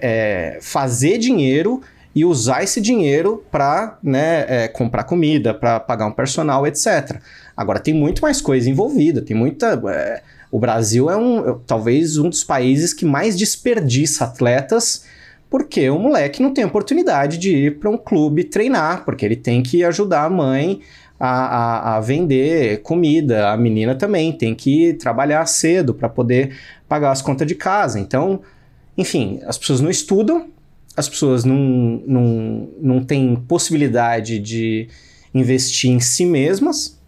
é, 0.57 0.61
fazer 0.61 1.17
dinheiro 1.17 1.81
e 2.15 2.25
usar 2.25 2.63
esse 2.63 2.81
dinheiro 2.81 3.43
para 3.51 3.97
né, 4.01 4.45
é, 4.47 4.67
comprar 4.67 5.03
comida, 5.03 5.53
para 5.53 5.79
pagar 5.79 6.07
um 6.07 6.11
personal, 6.11 6.65
etc. 6.65 7.17
Agora 7.55 7.79
tem 7.79 7.93
muito 7.93 8.21
mais 8.21 8.41
coisa 8.41 8.69
envolvida, 8.69 9.21
tem 9.21 9.35
muita. 9.35 9.79
é, 9.89 10.21
O 10.51 10.59
Brasil 10.59 11.09
é 11.09 11.15
um, 11.15 11.59
talvez 11.59 12.17
um 12.17 12.29
dos 12.29 12.43
países 12.43 12.93
que 12.93 13.05
mais 13.05 13.37
desperdiça 13.37 14.25
atletas 14.25 15.05
porque 15.49 15.89
o 15.89 15.97
moleque 15.97 16.41
não 16.41 16.53
tem 16.53 16.63
oportunidade 16.63 17.37
de 17.37 17.55
ir 17.55 17.79
para 17.79 17.89
um 17.89 17.97
clube 17.97 18.43
treinar, 18.43 19.03
porque 19.03 19.25
ele 19.25 19.35
tem 19.35 19.63
que 19.63 19.83
ajudar 19.83 20.25
a 20.25 20.29
mãe 20.29 20.81
a, 21.19 21.27
a, 21.27 21.97
a, 21.97 21.99
vender 21.99 22.81
comida, 22.81 23.49
a 23.49 23.57
menina 23.57 23.93
também 23.95 24.31
tem 24.31 24.55
que 24.55 24.93
trabalhar 24.93 25.45
cedo 25.47 25.93
para 25.93 26.07
poder 26.07 26.55
pagar 26.87 27.11
as 27.11 27.21
contas 27.21 27.45
de 27.45 27.55
casa. 27.55 27.99
Então, 27.99 28.41
enfim, 28.97 29.41
as 29.45 29.57
pessoas 29.57 29.81
não 29.81 29.89
estudam, 29.89 30.47
as 30.99 31.09
pessoas 31.09 31.43
não, 31.43 32.03
não, 32.05 32.69
não 32.81 33.03
têm 33.03 33.35
possibilidade 33.35 34.37
de 34.39 34.89
investir 35.33 35.89
em 35.89 35.99
si 35.99 36.25
mesmas. 36.25 36.99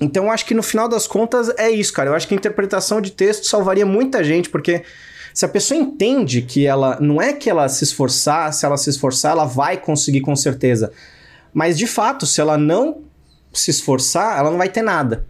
Então, 0.00 0.30
acho 0.30 0.46
que 0.46 0.54
no 0.54 0.62
final 0.62 0.88
das 0.88 1.06
contas 1.06 1.50
é 1.56 1.70
isso, 1.70 1.92
cara. 1.92 2.10
Eu 2.10 2.14
acho 2.14 2.26
que 2.26 2.34
a 2.34 2.36
interpretação 2.36 3.00
de 3.00 3.12
texto 3.12 3.46
salvaria 3.46 3.86
muita 3.86 4.24
gente, 4.24 4.48
porque 4.48 4.82
se 5.34 5.44
a 5.44 5.48
pessoa 5.48 5.78
entende 5.78 6.42
que 6.42 6.66
ela 6.66 6.98
não 7.00 7.20
é 7.20 7.32
que 7.32 7.48
ela 7.48 7.68
se 7.68 7.84
esforçar, 7.84 8.52
se 8.52 8.64
ela 8.64 8.76
se 8.76 8.90
esforçar, 8.90 9.32
ela 9.32 9.44
vai 9.44 9.76
conseguir 9.76 10.20
com 10.20 10.34
certeza. 10.34 10.92
Mas 11.52 11.76
de 11.76 11.86
fato, 11.86 12.26
se 12.26 12.40
ela 12.40 12.56
não 12.56 13.02
se 13.52 13.70
esforçar, 13.70 14.38
ela 14.38 14.50
não 14.50 14.58
vai 14.58 14.68
ter 14.68 14.82
nada. 14.82 15.26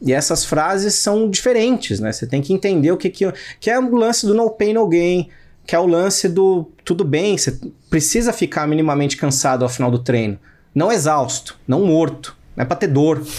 E 0.00 0.12
essas 0.12 0.44
frases 0.44 0.94
são 0.94 1.28
diferentes, 1.28 1.98
né? 1.98 2.12
Você 2.12 2.26
tem 2.26 2.40
que 2.40 2.52
entender 2.52 2.92
o 2.92 2.96
que 2.96 3.10
que, 3.10 3.32
que 3.58 3.70
é 3.70 3.78
o 3.78 3.94
lance 3.94 4.26
do 4.26 4.34
no 4.34 4.50
pain 4.50 4.74
no 4.74 4.86
gain, 4.86 5.28
que 5.66 5.74
é 5.74 5.78
o 5.78 5.86
lance 5.86 6.28
do 6.28 6.70
tudo 6.84 7.04
bem, 7.04 7.36
você 7.36 7.58
precisa 7.88 8.32
ficar 8.32 8.66
minimamente 8.66 9.16
cansado 9.16 9.62
ao 9.62 9.68
final 9.68 9.90
do 9.90 9.98
treino, 9.98 10.38
não 10.74 10.92
exausto, 10.92 11.56
não 11.66 11.84
morto, 11.86 12.36
não 12.56 12.62
é 12.62 12.66
para 12.66 12.76
ter 12.76 12.88
dor. 12.88 13.22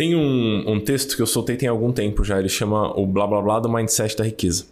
Tem 0.00 0.14
um, 0.14 0.64
um 0.66 0.80
texto 0.80 1.14
que 1.14 1.20
eu 1.20 1.26
soltei 1.26 1.56
tem 1.56 1.68
algum 1.68 1.92
tempo 1.92 2.24
já, 2.24 2.38
ele 2.38 2.48
chama 2.48 2.98
o 2.98 3.06
blá 3.06 3.26
blá 3.26 3.42
blá 3.42 3.60
do 3.60 3.68
mindset 3.68 4.16
da 4.16 4.24
riqueza. 4.24 4.64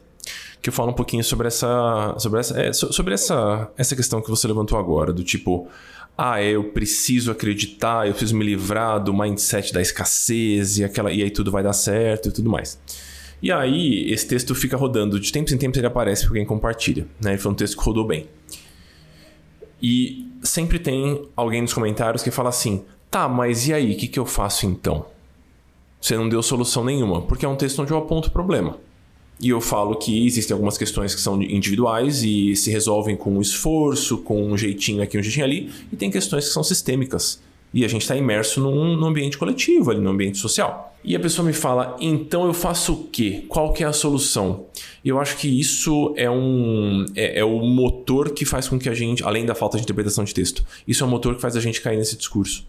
Que 0.62 0.70
eu 0.70 0.72
falo 0.72 0.90
um 0.90 0.94
pouquinho 0.94 1.22
sobre 1.22 1.48
essa. 1.48 2.14
Sobre 2.18 2.40
essa, 2.40 2.58
é, 2.58 2.72
sobre 2.72 3.12
essa, 3.12 3.70
essa 3.76 3.94
questão 3.94 4.22
que 4.22 4.30
você 4.30 4.48
levantou 4.48 4.78
agora, 4.78 5.12
do 5.12 5.22
tipo, 5.22 5.68
ah, 6.16 6.42
eu 6.42 6.72
preciso 6.72 7.30
acreditar, 7.30 8.06
eu 8.06 8.12
preciso 8.12 8.34
me 8.36 8.44
livrar 8.44 9.04
do 9.04 9.12
mindset 9.12 9.70
da 9.70 9.82
escassez 9.82 10.78
e, 10.78 10.84
aquela, 10.84 11.12
e 11.12 11.22
aí 11.22 11.30
tudo 11.30 11.50
vai 11.50 11.62
dar 11.62 11.74
certo 11.74 12.30
e 12.30 12.32
tudo 12.32 12.48
mais. 12.48 12.78
E 13.40 13.52
aí, 13.52 14.10
esse 14.10 14.26
texto 14.26 14.54
fica 14.54 14.76
rodando, 14.76 15.18
de 15.20 15.32
tempos 15.32 15.52
em 15.52 15.58
tempos 15.58 15.78
ele 15.78 15.86
aparece 15.86 16.24
para 16.24 16.34
quem 16.34 16.44
compartilha. 16.44 17.06
Né? 17.20 17.38
Foi 17.38 17.52
um 17.52 17.54
texto 17.54 17.76
que 17.76 17.84
rodou 17.84 18.04
bem. 18.04 18.26
E 19.80 20.26
sempre 20.42 20.78
tem 20.78 21.22
alguém 21.36 21.62
nos 21.62 21.72
comentários 21.72 22.22
que 22.22 22.30
fala 22.30 22.48
assim: 22.48 22.84
tá, 23.10 23.28
mas 23.28 23.68
e 23.68 23.72
aí, 23.72 23.94
o 23.94 23.96
que, 23.96 24.08
que 24.08 24.18
eu 24.18 24.26
faço 24.26 24.66
então? 24.66 25.06
Você 26.00 26.16
não 26.16 26.28
deu 26.28 26.42
solução 26.42 26.84
nenhuma, 26.84 27.22
porque 27.22 27.44
é 27.44 27.48
um 27.48 27.56
texto 27.56 27.80
onde 27.82 27.92
eu 27.92 27.98
aponto 27.98 28.28
o 28.28 28.32
problema. 28.32 28.78
E 29.40 29.50
eu 29.50 29.60
falo 29.60 29.94
que 29.94 30.26
existem 30.26 30.52
algumas 30.52 30.76
questões 30.76 31.14
que 31.14 31.20
são 31.20 31.40
individuais 31.40 32.24
e 32.24 32.56
se 32.56 32.70
resolvem 32.70 33.16
com 33.16 33.36
um 33.36 33.40
esforço, 33.40 34.18
com 34.18 34.44
um 34.44 34.56
jeitinho 34.56 35.00
aqui, 35.00 35.16
um 35.16 35.22
jeitinho 35.22 35.44
ali, 35.44 35.72
e 35.92 35.96
tem 35.96 36.10
questões 36.10 36.46
que 36.46 36.52
são 36.52 36.64
sistêmicas. 36.64 37.40
E 37.72 37.84
a 37.84 37.88
gente 37.88 38.02
está 38.02 38.16
imerso 38.16 38.60
num, 38.60 38.96
num, 38.96 39.06
ambiente 39.06 39.36
coletivo, 39.36 39.90
ali, 39.90 40.00
num 40.00 40.10
ambiente 40.10 40.38
social. 40.38 40.96
E 41.04 41.14
a 41.14 41.20
pessoa 41.20 41.46
me 41.46 41.52
fala, 41.52 41.96
então 42.00 42.46
eu 42.46 42.54
faço 42.54 42.92
o 42.92 43.04
quê? 43.08 43.44
Qual 43.48 43.72
que 43.72 43.84
é 43.84 43.86
a 43.86 43.92
solução? 43.92 44.66
Eu 45.04 45.20
acho 45.20 45.36
que 45.36 45.48
isso 45.48 46.12
é 46.16 46.30
um 46.30 47.04
é, 47.14 47.40
é, 47.40 47.44
o 47.44 47.60
motor 47.60 48.30
que 48.30 48.44
faz 48.44 48.68
com 48.68 48.78
que 48.78 48.88
a 48.88 48.94
gente, 48.94 49.22
além 49.22 49.44
da 49.44 49.54
falta 49.54 49.76
de 49.76 49.82
interpretação 49.82 50.24
de 50.24 50.34
texto, 50.34 50.64
isso 50.86 51.04
é 51.04 51.06
o 51.06 51.10
motor 51.10 51.34
que 51.34 51.40
faz 51.40 51.56
a 51.56 51.60
gente 51.60 51.80
cair 51.80 51.96
nesse 51.96 52.16
discurso. 52.16 52.66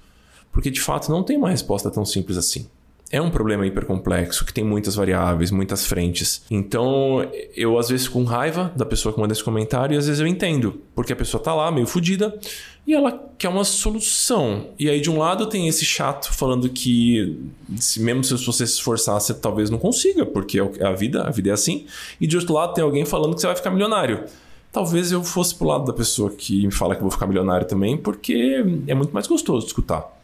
Porque 0.51 0.69
de 0.69 0.81
fato 0.81 1.09
não 1.09 1.23
tem 1.23 1.37
uma 1.37 1.49
resposta 1.49 1.89
tão 1.89 2.05
simples 2.05 2.37
assim 2.37 2.67
é 3.11 3.21
um 3.21 3.29
problema 3.29 3.65
hipercomplexo 3.65 4.45
que 4.45 4.53
tem 4.53 4.63
muitas 4.63 4.95
variáveis, 4.95 5.49
muitas 5.49 5.85
frentes. 5.85 6.43
Então, 6.49 7.27
eu 7.55 7.77
às 7.79 7.89
vezes 7.89 8.07
com 8.07 8.23
raiva 8.23 8.71
da 8.75 8.85
pessoa 8.85 9.13
que 9.13 9.19
manda 9.19 9.33
esse 9.33 9.43
comentário 9.43 9.95
e 9.95 9.97
às 9.97 10.05
vezes 10.05 10.19
eu 10.19 10.27
entendo, 10.27 10.81
porque 10.93 11.13
a 11.13 11.15
pessoa 11.15 11.41
tá 11.41 11.53
lá 11.53 11.71
meio 11.71 11.87
fodida 11.87 12.37
e 12.85 12.93
ela 12.93 13.11
quer 13.37 13.49
uma 13.49 13.63
solução. 13.63 14.67
E 14.77 14.89
aí 14.89 15.01
de 15.01 15.09
um 15.09 15.17
lado 15.17 15.47
tem 15.47 15.67
esse 15.67 15.83
chato 15.85 16.31
falando 16.33 16.69
que 16.69 17.39
se 17.77 17.99
mesmo 17.99 18.23
se 18.23 18.33
você 18.33 18.65
se 18.65 18.73
esforçar, 18.73 19.19
você 19.19 19.33
talvez 19.33 19.69
não 19.69 19.79
consiga, 19.79 20.25
porque 20.25 20.59
é, 20.59 20.71
é 20.79 20.85
a 20.85 20.93
vida, 20.93 21.23
a 21.23 21.31
vida 21.31 21.49
é 21.49 21.53
assim. 21.53 21.87
E 22.21 22.27
de 22.27 22.37
outro 22.37 22.53
lado 22.53 22.73
tem 22.73 22.83
alguém 22.83 23.05
falando 23.05 23.33
que 23.33 23.41
você 23.41 23.47
vai 23.47 23.55
ficar 23.55 23.71
milionário. 23.71 24.25
Talvez 24.71 25.11
eu 25.11 25.23
fosse 25.23 25.55
pro 25.55 25.67
lado 25.67 25.85
da 25.85 25.93
pessoa 25.93 26.29
que 26.29 26.63
me 26.63 26.71
fala 26.71 26.95
que 26.95 27.01
vou 27.01 27.09
ficar 27.09 27.25
milionário 27.25 27.67
também, 27.67 27.97
porque 27.97 28.63
é 28.87 28.93
muito 28.93 29.11
mais 29.11 29.25
gostoso 29.25 29.61
de 29.61 29.71
escutar. 29.71 30.18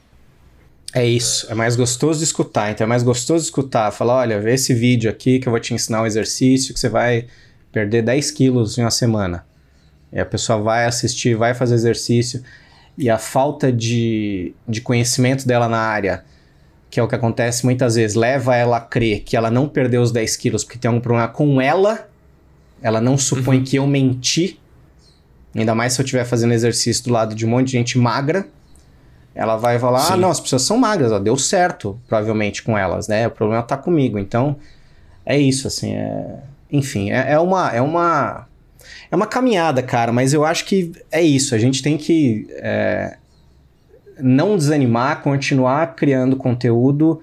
É 0.98 1.06
isso, 1.06 1.46
é 1.52 1.54
mais 1.54 1.76
gostoso 1.76 2.20
de 2.20 2.24
escutar. 2.24 2.72
Então 2.72 2.86
é 2.86 2.88
mais 2.88 3.04
gostoso 3.04 3.42
de 3.42 3.48
escutar, 3.48 3.92
falar, 3.92 4.16
olha, 4.16 4.40
vê 4.40 4.54
esse 4.54 4.74
vídeo 4.74 5.12
aqui 5.12 5.40
que 5.40 5.48
eu 5.50 5.52
vou 5.52 5.60
te 5.60 5.74
ensinar 5.74 6.02
um 6.02 6.06
exercício 6.06 6.74
que 6.74 6.80
você 6.80 6.88
vai 6.88 7.28
perder 7.70 8.02
10 8.02 8.32
quilos 8.32 8.78
em 8.78 8.82
uma 8.82 8.90
semana. 8.90 9.46
E 10.10 10.18
a 10.18 10.26
pessoa 10.26 10.58
vai 10.58 10.86
assistir, 10.86 11.36
vai 11.36 11.54
fazer 11.54 11.76
exercício, 11.76 12.42
e 12.98 13.10
a 13.10 13.18
falta 13.18 13.74
de, 13.74 14.54
de 14.66 14.80
conhecimento 14.80 15.46
dela 15.46 15.68
na 15.68 15.80
área, 15.80 16.24
que 16.90 16.98
é 16.98 17.04
o 17.04 17.10
que 17.10 17.16
acontece 17.16 17.66
muitas 17.66 17.96
vezes, 17.96 18.16
leva 18.16 18.56
ela 18.56 18.78
a 18.78 18.80
crer 18.80 19.20
que 19.20 19.36
ela 19.36 19.52
não 19.52 19.68
perdeu 19.68 20.02
os 20.02 20.14
10 20.14 20.38
quilos 20.38 20.64
porque 20.64 20.80
tem 20.80 20.88
algum 20.88 21.02
problema 21.02 21.28
com 21.28 21.60
ela, 21.60 22.08
ela 22.82 23.02
não 23.02 23.18
supõe 23.18 23.58
uhum. 23.58 23.64
que 23.66 23.76
eu 23.76 23.86
menti, 23.86 24.62
ainda 25.54 25.76
mais 25.76 25.92
se 25.92 26.00
eu 26.00 26.06
estiver 26.06 26.24
fazendo 26.24 26.54
exercício 26.54 27.04
do 27.04 27.12
lado 27.12 27.36
de 27.36 27.46
um 27.46 27.50
monte 27.50 27.66
de 27.66 27.74
gente 27.74 27.98
magra, 27.98 28.48
ela 29.36 29.58
vai 29.58 29.78
falar, 29.78 30.00
ah, 30.00 30.02
Sim. 30.04 30.14
ah, 30.14 30.18
não, 30.18 30.32
as 30.32 30.40
pessoas 30.40 30.62
são 30.62 30.78
magras, 30.78 31.12
ó, 31.12 31.20
deu 31.20 31.38
certo, 31.38 32.00
provavelmente, 32.08 32.64
com 32.64 32.78
elas, 32.78 33.10
né? 33.10 33.28
O 33.28 33.32
problema 33.32 33.62
tá 33.62 33.76
comigo. 33.76 34.18
Então, 34.18 34.56
é 35.26 35.38
isso, 35.38 35.68
assim, 35.68 35.94
é... 35.94 36.40
Enfim, 36.72 37.12
é, 37.12 37.34
é 37.34 37.40
uma... 37.40 37.70
É 37.72 37.82
uma... 37.82 38.48
É 39.12 39.16
uma 39.16 39.28
caminhada, 39.28 39.84
cara, 39.84 40.12
mas 40.12 40.34
eu 40.34 40.46
acho 40.46 40.66
que 40.66 40.92
é 41.12 41.22
isso. 41.22 41.54
A 41.54 41.58
gente 41.58 41.82
tem 41.82 41.98
que 41.98 42.48
é, 42.52 43.18
não 44.20 44.56
desanimar, 44.58 45.22
continuar 45.22 45.96
criando 45.96 46.36
conteúdo 46.36 47.20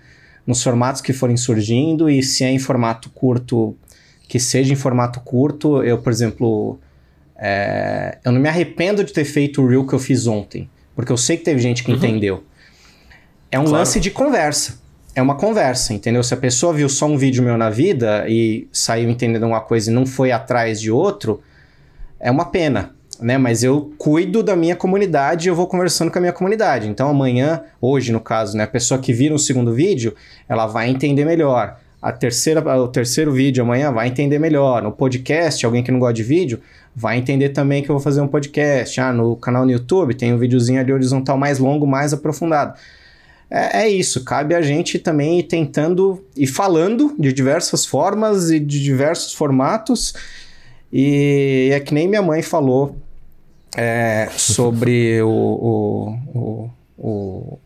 nos 0.47 0.63
formatos 0.63 1.01
que 1.01 1.13
forem 1.13 1.37
surgindo 1.37 2.11
e 2.11 2.23
se 2.23 2.45
é 2.45 2.51
em 2.51 2.59
formato 2.59 3.11
curto, 3.11 3.77
que 4.29 4.41
seja 4.41 4.73
em 4.73 4.77
formato 4.77 5.21
curto. 5.21 5.83
Eu, 5.83 5.99
por 5.99 6.11
exemplo, 6.11 6.79
é, 7.37 8.19
eu 8.25 8.33
não 8.33 8.41
me 8.41 8.49
arrependo 8.49 9.05
de 9.05 9.13
ter 9.13 9.25
feito 9.25 9.63
o 9.63 9.69
reel 9.69 9.87
que 9.87 9.93
eu 9.93 9.99
fiz 9.99 10.27
ontem. 10.27 10.69
Porque 10.95 11.13
eu 11.13 11.17
sei 11.17 11.37
que 11.37 11.45
teve 11.45 11.61
gente 11.61 11.83
que 11.83 11.91
uhum. 11.91 11.97
entendeu. 11.97 12.45
É 13.51 13.59
um 13.59 13.65
claro. 13.65 13.79
lance 13.79 14.01
de 14.01 14.11
conversa. 14.11 14.81
É 15.15 15.21
uma 15.21 15.35
conversa, 15.35 15.93
entendeu? 15.93 16.23
Se 16.23 16.33
a 16.33 16.39
pessoa 16.39 16.73
viu 16.73 16.89
só 16.89 17.07
um 17.07 17.19
vídeo 17.19 17.43
meu 17.43 17.59
na 17.59 17.69
vida 17.69 18.25
e 18.29 18.67
saiu 18.73 19.11
entendendo 19.11 19.45
uma 19.45 19.61
coisa 19.61 19.91
e 19.91 19.95
não 19.95 20.07
foi 20.07 20.33
atrás 20.33 20.81
de 20.81 20.91
outro, 20.91 21.43
é 22.19 22.31
uma 22.31 22.47
pena, 22.47 22.95
né? 23.21 23.37
Mas 23.37 23.63
eu 23.63 23.93
cuido 23.99 24.43
da 24.43 24.57
minha 24.57 24.75
comunidade 24.75 25.47
e 25.47 25.51
eu 25.51 25.55
vou 25.55 25.67
conversando 25.67 26.11
com 26.11 26.17
a 26.17 26.21
minha 26.21 26.33
comunidade. 26.33 26.89
Então 26.89 27.11
amanhã, 27.11 27.63
hoje 27.79 28.11
no 28.11 28.21
caso, 28.21 28.57
né, 28.57 28.65
a 28.65 28.69
pessoa 28.69 28.99
que 28.99 29.13
vira 29.13 29.35
o 29.35 29.39
segundo 29.39 29.75
vídeo, 29.75 30.15
ela 30.49 30.67
vai 30.67 30.89
entender 30.89 31.27
melhor. 31.27 31.79
A 32.03 32.11
terceira, 32.11 32.61
o 32.79 32.89
terceiro 32.89 33.31
vídeo 33.33 33.63
amanhã 33.63 33.93
vai 33.93 34.09
entender 34.09 34.39
melhor. 34.41 34.83
No 34.83 34.91
podcast, 34.91 35.65
alguém 35.65 35.85
que 35.85 35.93
não 35.93 36.01
gosta 36.01 36.15
de 36.15 36.25
vídeo, 36.25 36.61
vai 36.95 37.17
entender 37.17 37.51
também 37.51 37.83
que 37.83 37.89
eu 37.89 37.95
vou 37.95 38.03
fazer 38.03 38.21
um 38.21 38.27
podcast. 38.27 39.01
Ah, 39.01 39.13
no 39.13 39.37
canal 39.37 39.65
no 39.65 39.71
YouTube 39.71 40.13
tem 40.15 40.35
um 40.35 40.39
videozinho 40.39 40.81
ali 40.81 40.93
horizontal 40.93 41.39
mais 41.39 41.61
longo, 41.61 41.87
mais 41.87 42.13
aprofundado. 42.13 42.77
É, 43.49 43.83
é 43.83 43.89
isso, 43.89 44.25
cabe 44.25 44.55
a 44.55 44.63
gente 44.63 44.99
também 44.99 45.39
ir 45.39 45.43
tentando 45.45 46.25
e 46.37 46.47
falando 46.47 47.15
de 47.19 47.33
diversas 47.33 47.87
formas 47.87 48.51
e 48.51 48.59
de 48.59 48.83
diversos 48.83 49.33
formatos. 49.35 50.15
E 50.93 51.71
é 51.73 51.79
que 51.79 51.95
nem 51.95 52.09
minha 52.09 52.23
mãe 52.23 52.43
falou 52.43 52.97
é, 53.77 54.29
sobre 54.37 55.23
o, 55.23 55.29
o, 55.29 56.19
o, 56.35 56.71
o, 56.99 57.59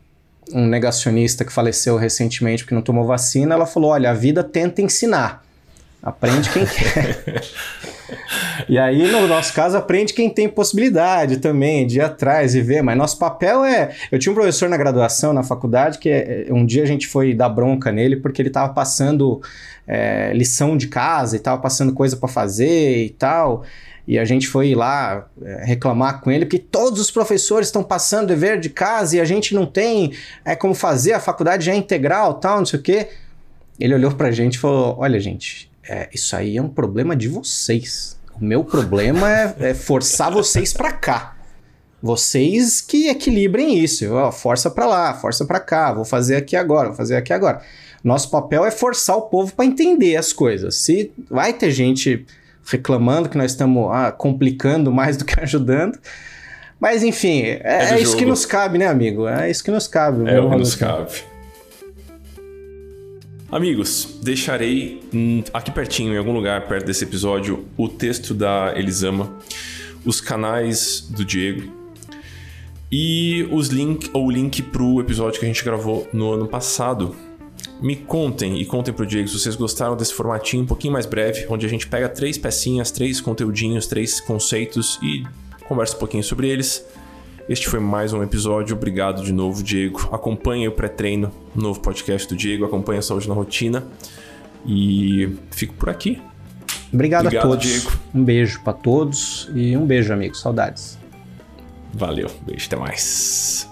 um 0.52 0.66
negacionista 0.66 1.44
que 1.44 1.52
faleceu 1.52 1.96
recentemente 1.96 2.62
porque 2.62 2.74
não 2.74 2.82
tomou 2.82 3.04
vacina. 3.04 3.54
Ela 3.54 3.66
falou: 3.66 3.90
olha, 3.90 4.10
a 4.10 4.14
vida 4.14 4.42
tenta 4.44 4.82
ensinar. 4.82 5.44
Aprende 6.02 6.48
quem 6.50 6.64
quer. 6.64 7.42
e 8.68 8.78
aí, 8.78 9.10
no 9.10 9.26
nosso 9.26 9.52
caso, 9.52 9.76
aprende 9.76 10.12
quem 10.12 10.30
tem 10.30 10.48
possibilidade 10.48 11.38
também 11.38 11.86
de 11.86 11.98
ir 11.98 12.02
atrás 12.02 12.54
e 12.54 12.62
ver. 12.62 12.82
Mas 12.82 12.96
nosso 12.96 13.18
papel 13.18 13.64
é. 13.64 13.94
Eu 14.12 14.18
tinha 14.18 14.30
um 14.30 14.34
professor 14.34 14.68
na 14.68 14.76
graduação, 14.76 15.32
na 15.32 15.42
faculdade, 15.42 15.98
que 15.98 16.08
é, 16.08 16.46
um 16.50 16.64
dia 16.64 16.84
a 16.84 16.86
gente 16.86 17.08
foi 17.08 17.34
dar 17.34 17.48
bronca 17.48 17.90
nele 17.90 18.16
porque 18.16 18.40
ele 18.40 18.48
estava 18.48 18.72
passando 18.72 19.40
é, 19.86 20.32
lição 20.32 20.76
de 20.76 20.86
casa 20.88 21.36
e 21.36 21.38
estava 21.38 21.60
passando 21.60 21.92
coisa 21.92 22.16
para 22.16 22.28
fazer 22.28 23.04
e 23.04 23.10
tal. 23.10 23.64
E 24.06 24.18
a 24.18 24.24
gente 24.24 24.46
foi 24.46 24.74
lá 24.74 25.26
é, 25.42 25.64
reclamar 25.64 26.20
com 26.20 26.30
ele, 26.30 26.46
porque 26.46 26.60
todos 26.60 27.00
os 27.00 27.10
professores 27.10 27.68
estão 27.68 27.82
passando 27.82 28.28
dever 28.28 28.60
de 28.60 28.70
casa 28.70 29.16
e 29.16 29.20
a 29.20 29.24
gente 29.24 29.54
não 29.54 29.66
tem 29.66 30.12
é, 30.44 30.54
como 30.54 30.74
fazer, 30.74 31.12
a 31.12 31.20
faculdade 31.20 31.64
já 31.64 31.72
é 31.72 31.76
integral, 31.76 32.34
tal, 32.34 32.58
não 32.58 32.66
sei 32.66 32.78
o 32.78 32.82
quê. 32.82 33.08
Ele 33.80 33.94
olhou 33.94 34.12
pra 34.12 34.30
gente 34.30 34.54
e 34.54 34.58
falou: 34.58 34.96
Olha, 34.98 35.18
gente, 35.18 35.70
é, 35.88 36.08
isso 36.12 36.36
aí 36.36 36.56
é 36.56 36.62
um 36.62 36.68
problema 36.68 37.16
de 37.16 37.28
vocês. 37.28 38.16
O 38.40 38.44
meu 38.44 38.62
problema 38.62 39.30
é, 39.30 39.70
é 39.70 39.74
forçar 39.74 40.30
vocês 40.30 40.72
para 40.72 40.92
cá. 40.92 41.36
vocês 42.02 42.80
que 42.80 43.08
equilibrem 43.08 43.78
isso. 43.78 44.12
Ó, 44.12 44.30
força 44.30 44.70
para 44.70 44.86
lá, 44.86 45.14
força 45.14 45.44
para 45.44 45.58
cá, 45.58 45.92
vou 45.92 46.04
fazer 46.04 46.36
aqui 46.36 46.54
agora, 46.54 46.88
vou 46.88 46.96
fazer 46.96 47.16
aqui 47.16 47.32
agora. 47.32 47.60
Nosso 48.04 48.30
papel 48.30 48.64
é 48.64 48.70
forçar 48.70 49.16
o 49.16 49.22
povo 49.22 49.52
para 49.54 49.64
entender 49.64 50.16
as 50.16 50.32
coisas. 50.32 50.76
Se 50.76 51.10
vai 51.28 51.52
ter 51.52 51.70
gente 51.72 52.24
reclamando 52.66 53.28
que 53.28 53.38
nós 53.38 53.52
estamos 53.52 53.88
ah, 53.92 54.12
complicando 54.12 54.92
mais 54.92 55.16
do 55.16 55.24
que 55.24 55.38
ajudando, 55.40 55.98
mas 56.78 57.02
enfim, 57.02 57.42
é, 57.42 57.60
é, 57.64 57.94
é 57.94 58.00
isso 58.00 58.16
que 58.16 58.26
nos 58.26 58.44
cabe, 58.44 58.78
né, 58.78 58.86
amigo? 58.86 59.26
É 59.26 59.50
isso 59.50 59.64
que 59.64 59.70
nos 59.70 59.88
cabe. 59.88 60.28
É 60.28 60.40
o 60.40 60.50
que 60.50 60.56
nos 60.56 60.74
cabe. 60.74 61.12
Amigos, 63.50 64.18
deixarei 64.22 65.00
aqui 65.54 65.70
pertinho, 65.70 66.12
em 66.12 66.18
algum 66.18 66.32
lugar 66.32 66.66
perto 66.66 66.84
desse 66.84 67.04
episódio, 67.04 67.64
o 67.76 67.88
texto 67.88 68.34
da 68.34 68.74
Elisama, 68.76 69.32
os 70.04 70.20
canais 70.20 71.06
do 71.08 71.24
Diego 71.24 71.72
e 72.90 73.48
os 73.50 73.68
link, 73.68 74.10
ou 74.12 74.26
o 74.26 74.30
link 74.30 74.62
para 74.62 74.82
o 74.82 75.00
episódio 75.00 75.38
que 75.38 75.46
a 75.46 75.48
gente 75.48 75.64
gravou 75.64 76.08
no 76.12 76.32
ano 76.32 76.46
passado. 76.46 77.14
Me 77.80 77.94
contem 77.94 78.60
e 78.60 78.64
contem 78.64 78.92
pro 78.92 79.06
Diego 79.06 79.28
se 79.28 79.38
vocês 79.38 79.54
gostaram 79.54 79.96
desse 79.96 80.14
formatinho 80.14 80.62
um 80.62 80.66
pouquinho 80.66 80.92
mais 80.92 81.04
breve, 81.04 81.46
onde 81.50 81.66
a 81.66 81.68
gente 81.68 81.86
pega 81.86 82.08
três 82.08 82.38
pecinhas, 82.38 82.90
três 82.90 83.20
conteúdinhos, 83.20 83.86
três 83.86 84.20
conceitos 84.20 84.98
e 85.02 85.24
conversa 85.68 85.96
um 85.96 85.98
pouquinho 85.98 86.24
sobre 86.24 86.48
eles. 86.48 86.86
Este 87.48 87.68
foi 87.68 87.78
mais 87.78 88.12
um 88.12 88.22
episódio. 88.22 88.74
Obrigado 88.74 89.22
de 89.22 89.32
novo, 89.32 89.62
Diego. 89.62 90.08
Acompanhe 90.10 90.66
o 90.66 90.72
pré-treino, 90.72 91.30
novo 91.54 91.80
podcast 91.80 92.26
do 92.28 92.34
Diego. 92.34 92.64
Acompanhe 92.64 92.98
a 92.98 93.02
Saúde 93.02 93.28
na 93.28 93.34
Rotina. 93.34 93.84
E 94.66 95.36
fico 95.52 95.74
por 95.74 95.88
aqui. 95.88 96.20
Obrigado, 96.92 97.26
Obrigado 97.26 97.44
a 97.44 97.48
todos. 97.50 97.64
Diego. 97.64 97.92
Um 98.12 98.24
beijo 98.24 98.60
para 98.62 98.72
todos 98.72 99.48
e 99.54 99.76
um 99.76 99.86
beijo, 99.86 100.12
amigos. 100.12 100.40
Saudades. 100.40 100.98
Valeu. 101.94 102.28
Beijo. 102.44 102.66
Até 102.66 102.76
mais. 102.76 103.68